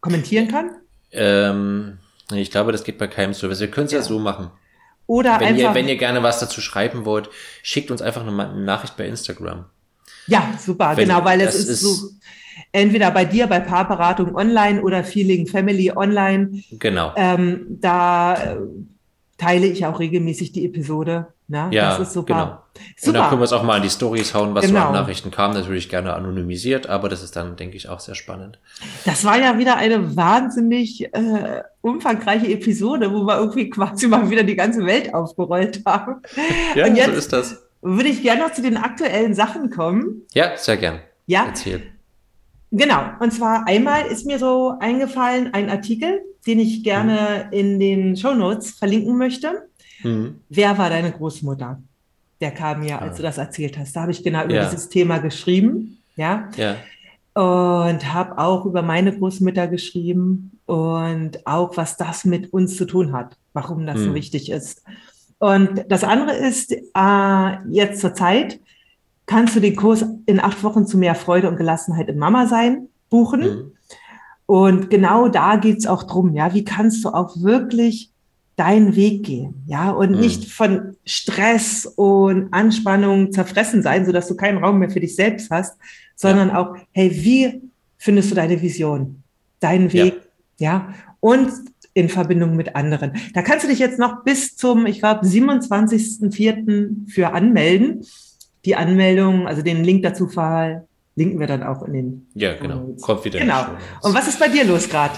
kommentieren 0.00 0.48
kann. 0.48 0.70
Ähm, 1.12 1.98
ich 2.32 2.50
glaube, 2.50 2.72
das 2.72 2.84
geht 2.84 2.98
bei 2.98 3.06
keinem 3.06 3.34
Service. 3.34 3.60
Wir 3.60 3.70
können 3.70 3.86
es 3.86 3.92
ja. 3.92 3.98
ja. 3.98 4.04
so 4.04 4.18
machen. 4.18 4.50
Oder 5.06 5.40
wenn 5.40 5.48
einfach, 5.48 5.70
ihr, 5.70 5.74
wenn 5.74 5.88
ihr 5.88 5.96
gerne 5.96 6.22
was 6.22 6.38
dazu 6.38 6.60
schreiben 6.60 7.04
wollt, 7.06 7.30
schickt 7.62 7.90
uns 7.90 8.02
einfach 8.02 8.26
eine, 8.26 8.30
eine 8.30 8.60
Nachricht 8.60 8.96
bei 8.96 9.06
Instagram. 9.06 9.64
Ja, 10.26 10.52
super, 10.58 10.96
wenn, 10.96 11.08
genau, 11.08 11.24
weil 11.24 11.40
es 11.40 11.54
ist, 11.54 11.68
ist 11.68 11.80
so 11.80 12.10
entweder 12.72 13.10
bei 13.10 13.24
dir 13.24 13.46
bei 13.46 13.60
Paarberatung 13.60 14.34
online 14.34 14.82
oder 14.82 15.04
Feeling 15.04 15.46
Family 15.46 15.92
online. 15.94 16.62
Genau. 16.72 17.12
Ähm, 17.16 17.78
da 17.80 18.34
äh, 18.34 18.56
teile 19.38 19.66
ich 19.66 19.86
auch 19.86 20.00
regelmäßig 20.00 20.52
die 20.52 20.66
Episode. 20.66 21.28
Na, 21.50 21.70
ja, 21.72 21.90
das 21.90 22.08
ist 22.08 22.12
super. 22.12 22.34
Genau. 22.34 22.84
Super. 22.96 23.08
Und 23.08 23.14
dann 23.14 23.28
können 23.30 23.40
wir 23.40 23.44
es 23.46 23.52
auch 23.54 23.62
mal 23.62 23.76
in 23.78 23.82
die 23.82 23.88
Stories 23.88 24.34
hauen, 24.34 24.54
was 24.54 24.66
genau. 24.66 24.82
so 24.82 24.86
an 24.88 24.92
Nachrichten 24.92 25.30
kam. 25.30 25.54
Natürlich 25.54 25.88
gerne 25.88 26.12
anonymisiert, 26.12 26.88
aber 26.88 27.08
das 27.08 27.22
ist 27.22 27.36
dann, 27.36 27.56
denke 27.56 27.76
ich, 27.76 27.88
auch 27.88 28.00
sehr 28.00 28.14
spannend. 28.14 28.58
Das 29.06 29.24
war 29.24 29.38
ja 29.38 29.58
wieder 29.58 29.76
eine 29.76 30.14
wahnsinnig 30.14 31.12
äh, 31.14 31.62
umfangreiche 31.80 32.48
Episode, 32.48 33.10
wo 33.12 33.24
wir 33.24 33.38
irgendwie 33.38 33.70
quasi 33.70 34.08
mal 34.08 34.28
wieder 34.28 34.42
die 34.42 34.56
ganze 34.56 34.84
Welt 34.84 35.14
aufgerollt 35.14 35.82
haben. 35.86 36.16
Ja, 36.74 36.86
Und 36.86 36.96
jetzt 36.96 37.12
so 37.12 37.16
ist 37.16 37.32
das. 37.32 37.62
Würde 37.80 38.10
ich 38.10 38.22
gerne 38.22 38.42
noch 38.42 38.52
zu 38.52 38.60
den 38.60 38.76
aktuellen 38.76 39.34
Sachen 39.34 39.70
kommen. 39.70 40.22
Ja, 40.34 40.56
sehr 40.56 40.76
gern. 40.76 41.00
Ja. 41.26 41.46
Erzähl. 41.46 41.82
Genau. 42.70 43.02
Und 43.20 43.32
zwar 43.32 43.66
einmal 43.66 44.06
ist 44.06 44.26
mir 44.26 44.38
so 44.38 44.74
eingefallen 44.78 45.54
ein 45.54 45.70
Artikel, 45.70 46.20
den 46.46 46.60
ich 46.60 46.82
gerne 46.82 47.46
mhm. 47.46 47.52
in 47.52 47.80
den 47.80 48.16
Show 48.16 48.34
Notes 48.34 48.72
verlinken 48.72 49.16
möchte. 49.16 49.68
Mhm. 50.02 50.40
Wer 50.48 50.76
war 50.78 50.90
deine 50.90 51.12
Großmutter? 51.12 51.80
Der 52.40 52.50
kam 52.52 52.80
mir, 52.80 53.00
als 53.00 53.14
ah. 53.14 53.16
du 53.16 53.22
das 53.22 53.38
erzählt 53.38 53.78
hast. 53.78 53.96
Da 53.96 54.02
habe 54.02 54.12
ich 54.12 54.22
genau 54.22 54.44
über 54.44 54.54
ja. 54.54 54.64
dieses 54.64 54.88
Thema 54.88 55.18
geschrieben. 55.18 55.98
Ja. 56.16 56.48
ja. 56.56 56.76
Und 57.34 58.12
habe 58.12 58.38
auch 58.38 58.64
über 58.64 58.82
meine 58.82 59.16
Großmutter 59.16 59.68
geschrieben 59.68 60.58
und 60.66 61.46
auch, 61.46 61.76
was 61.76 61.96
das 61.96 62.24
mit 62.24 62.52
uns 62.52 62.76
zu 62.76 62.84
tun 62.84 63.12
hat, 63.12 63.36
warum 63.52 63.86
das 63.86 63.98
mhm. 63.98 64.04
so 64.04 64.14
wichtig 64.14 64.50
ist. 64.50 64.82
Und 65.38 65.84
das 65.88 66.04
andere 66.04 66.34
ist 66.34 66.72
äh, 66.72 67.56
jetzt 67.70 68.00
zur 68.00 68.14
Zeit, 68.14 68.60
kannst 69.28 69.54
du 69.54 69.60
den 69.60 69.76
Kurs 69.76 70.04
in 70.26 70.40
acht 70.40 70.64
Wochen 70.64 70.86
zu 70.86 70.98
mehr 70.98 71.14
Freude 71.14 71.48
und 71.48 71.56
Gelassenheit 71.56 72.08
im 72.08 72.18
Mama 72.18 72.48
sein 72.48 72.88
buchen. 73.10 73.40
Mhm. 73.40 73.72
Und 74.46 74.90
genau 74.90 75.28
da 75.28 75.56
geht's 75.56 75.86
auch 75.86 76.02
drum, 76.02 76.34
ja, 76.34 76.54
wie 76.54 76.64
kannst 76.64 77.04
du 77.04 77.10
auch 77.10 77.40
wirklich 77.42 78.10
deinen 78.56 78.96
Weg 78.96 79.24
gehen, 79.24 79.62
ja, 79.66 79.90
und 79.90 80.12
mhm. 80.12 80.20
nicht 80.20 80.50
von 80.50 80.96
Stress 81.04 81.86
und 81.86 82.52
Anspannung 82.52 83.30
zerfressen 83.30 83.82
sein, 83.84 84.04
sodass 84.04 84.26
du 84.26 84.34
keinen 84.34 84.58
Raum 84.58 84.80
mehr 84.80 84.90
für 84.90 84.98
dich 84.98 85.14
selbst 85.14 85.50
hast, 85.50 85.78
sondern 86.16 86.48
ja. 86.48 86.58
auch, 86.58 86.76
hey, 86.90 87.10
wie 87.12 87.60
findest 87.98 88.32
du 88.32 88.34
deine 88.34 88.60
Vision, 88.60 89.22
deinen 89.60 89.92
Weg, 89.92 90.22
ja, 90.58 90.72
ja? 90.72 90.94
und 91.20 91.52
in 91.94 92.08
Verbindung 92.08 92.56
mit 92.56 92.74
anderen. 92.74 93.12
Da 93.34 93.42
kannst 93.42 93.64
du 93.64 93.68
dich 93.68 93.78
jetzt 93.78 93.98
noch 93.98 94.24
bis 94.24 94.56
zum, 94.56 94.86
ich 94.86 95.00
glaube, 95.00 95.24
27.04. 95.24 97.10
für 97.10 97.32
anmelden 97.32 98.04
die 98.64 98.76
Anmeldung, 98.76 99.46
also 99.46 99.62
den 99.62 99.84
Link 99.84 100.02
dazu 100.02 100.28
verlinken 100.28 101.40
wir 101.40 101.46
dann 101.46 101.62
auch 101.62 101.82
in 101.82 101.92
den. 101.92 102.26
Ja, 102.34 102.54
genau. 102.54 102.94
Kommt 103.00 103.24
wieder. 103.24 103.38
Genau. 103.38 103.66
Und 104.02 104.14
was 104.14 104.28
ist 104.28 104.38
bei 104.38 104.48
dir 104.48 104.64
los 104.64 104.88
gerade? 104.88 105.14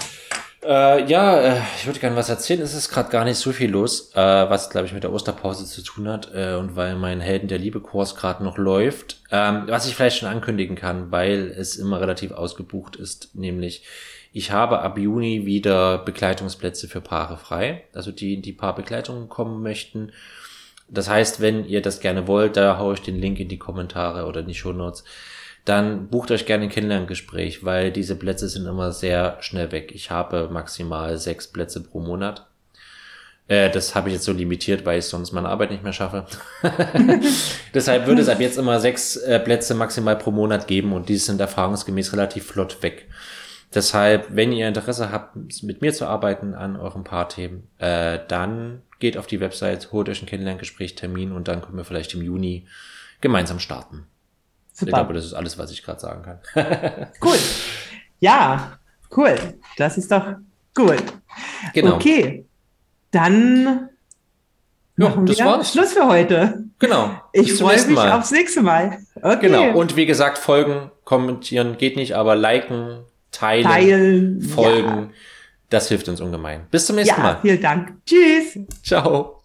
Äh, 0.63 1.09
ja, 1.09 1.41
äh, 1.41 1.61
ich 1.75 1.87
würde 1.87 1.99
gerne 1.99 2.15
was 2.15 2.29
erzählen. 2.29 2.61
Es 2.61 2.75
ist 2.75 2.89
gerade 2.89 3.09
gar 3.09 3.25
nicht 3.25 3.37
so 3.37 3.51
viel 3.51 3.71
los, 3.71 4.11
äh, 4.13 4.19
was 4.19 4.69
glaube 4.69 4.85
ich 4.85 4.93
mit 4.93 5.03
der 5.03 5.11
Osterpause 5.11 5.65
zu 5.65 5.81
tun 5.81 6.07
hat 6.07 6.31
äh, 6.35 6.53
und 6.53 6.75
weil 6.75 6.95
mein 6.95 7.19
Helden 7.19 7.47
der 7.47 7.57
Liebe 7.57 7.79
Kurs 7.79 8.15
gerade 8.15 8.43
noch 8.43 8.59
läuft. 8.59 9.21
Ähm, 9.31 9.63
was 9.67 9.87
ich 9.87 9.95
vielleicht 9.95 10.17
schon 10.17 10.29
ankündigen 10.29 10.75
kann, 10.75 11.11
weil 11.11 11.51
es 11.57 11.77
immer 11.77 11.99
relativ 11.99 12.31
ausgebucht 12.31 12.95
ist, 12.95 13.33
nämlich 13.33 13.83
ich 14.33 14.51
habe 14.51 14.79
ab 14.79 14.97
Juni 14.97 15.45
wieder 15.45 15.97
Begleitungsplätze 15.97 16.87
für 16.87 17.01
Paare 17.01 17.37
frei, 17.37 17.83
also 17.93 18.11
die 18.11 18.35
in 18.35 18.41
die 18.41 18.53
Paarbegleitung 18.53 19.29
kommen 19.29 19.61
möchten 19.63 20.11
das 20.91 21.09
heißt, 21.09 21.39
wenn 21.39 21.65
ihr 21.65 21.81
das 21.81 22.01
gerne 22.01 22.27
wollt, 22.27 22.57
da 22.57 22.77
haue 22.77 22.93
ich 22.93 23.01
den 23.01 23.19
Link 23.19 23.39
in 23.39 23.47
die 23.47 23.57
Kommentare 23.57 24.25
oder 24.25 24.41
in 24.41 24.47
die 24.47 24.55
Show 24.55 24.73
Notes. 24.73 25.03
Dann 25.63 26.07
bucht 26.07 26.31
euch 26.31 26.45
gerne 26.45 26.65
ein 26.65 26.69
Kennenlerngespräch, 26.69 27.63
weil 27.63 27.91
diese 27.91 28.15
Plätze 28.15 28.49
sind 28.49 28.65
immer 28.65 28.91
sehr 28.91 29.37
schnell 29.41 29.71
weg. 29.71 29.91
Ich 29.93 30.11
habe 30.11 30.49
maximal 30.51 31.17
sechs 31.17 31.47
Plätze 31.47 31.81
pro 31.81 31.99
Monat. 31.99 32.47
Äh, 33.47 33.69
das 33.69 33.95
habe 33.95 34.09
ich 34.09 34.15
jetzt 34.15 34.25
so 34.25 34.33
limitiert, 34.33 34.85
weil 34.85 34.99
ich 34.99 35.05
sonst 35.05 35.31
meine 35.31 35.49
Arbeit 35.49 35.71
nicht 35.71 35.83
mehr 35.83 35.93
schaffe. 35.93 36.25
Deshalb 37.73 38.07
würde 38.07 38.21
es 38.21 38.29
ab 38.29 38.41
jetzt 38.41 38.57
immer 38.57 38.79
sechs 38.79 39.15
äh, 39.17 39.39
Plätze 39.39 39.75
maximal 39.75 40.17
pro 40.17 40.31
Monat 40.31 40.67
geben 40.67 40.93
und 40.93 41.07
die 41.09 41.17
sind 41.17 41.39
erfahrungsgemäß 41.39 42.11
relativ 42.11 42.47
flott 42.47 42.81
weg. 42.81 43.07
Deshalb, 43.73 44.27
wenn 44.35 44.51
ihr 44.51 44.67
Interesse 44.67 45.11
habt, 45.11 45.35
mit 45.63 45.81
mir 45.81 45.93
zu 45.93 46.05
arbeiten 46.05 46.53
an 46.53 46.75
euren 46.75 47.03
Paarthemen, 47.03 47.67
äh, 47.77 48.19
dann 48.27 48.81
geht 48.99 49.17
auf 49.17 49.27
die 49.27 49.39
Website, 49.39 49.91
holt 49.91 50.09
euch 50.09 50.21
ein 50.21 50.25
Kennenlerngespräch, 50.25 50.95
Termin 50.95 51.31
und 51.31 51.47
dann 51.47 51.61
können 51.61 51.77
wir 51.77 51.85
vielleicht 51.85 52.13
im 52.13 52.21
Juni 52.21 52.67
gemeinsam 53.21 53.59
starten. 53.59 54.07
Super. 54.73 54.89
Ich 54.89 54.93
glaube, 54.93 55.13
das 55.13 55.25
ist 55.25 55.33
alles, 55.33 55.57
was 55.57 55.71
ich 55.71 55.83
gerade 55.83 55.99
sagen 55.99 56.23
kann. 56.23 56.39
cool. 57.23 57.37
Ja, 58.19 58.77
cool. 59.15 59.35
Das 59.77 59.97
ist 59.97 60.11
doch 60.11 60.35
gut. 60.75 61.03
Genau. 61.73 61.95
Okay, 61.95 62.45
dann 63.11 63.89
ja, 64.97 65.09
machen 65.09 65.25
das 65.25 65.37
wir 65.37 65.45
war's. 65.45 65.71
Schluss 65.71 65.93
für 65.93 66.07
heute. 66.07 66.65
Genau. 66.79 67.11
Ich 67.31 67.53
freue 67.53 67.85
mich 67.85 67.95
Mal. 67.95 68.11
aufs 68.11 68.31
nächste 68.31 68.61
Mal. 68.61 68.99
Okay. 69.15 69.47
Genau. 69.47 69.77
Und 69.77 69.95
wie 69.95 70.05
gesagt, 70.05 70.37
folgen, 70.37 70.91
kommentieren 71.03 71.77
geht 71.77 71.95
nicht, 71.95 72.15
aber 72.15 72.35
liken, 72.35 73.05
teilen, 73.31 73.63
teilen 73.63 74.41
folgen. 74.41 74.87
Ja. 74.87 75.09
Das 75.69 75.87
hilft 75.87 76.09
uns 76.09 76.19
ungemein. 76.19 76.67
Bis 76.69 76.85
zum 76.85 76.97
nächsten 76.97 77.15
ja, 77.15 77.23
Mal. 77.23 77.39
Vielen 77.41 77.61
Dank. 77.61 77.93
Tschüss. 78.05 78.59
Ciao. 78.83 79.40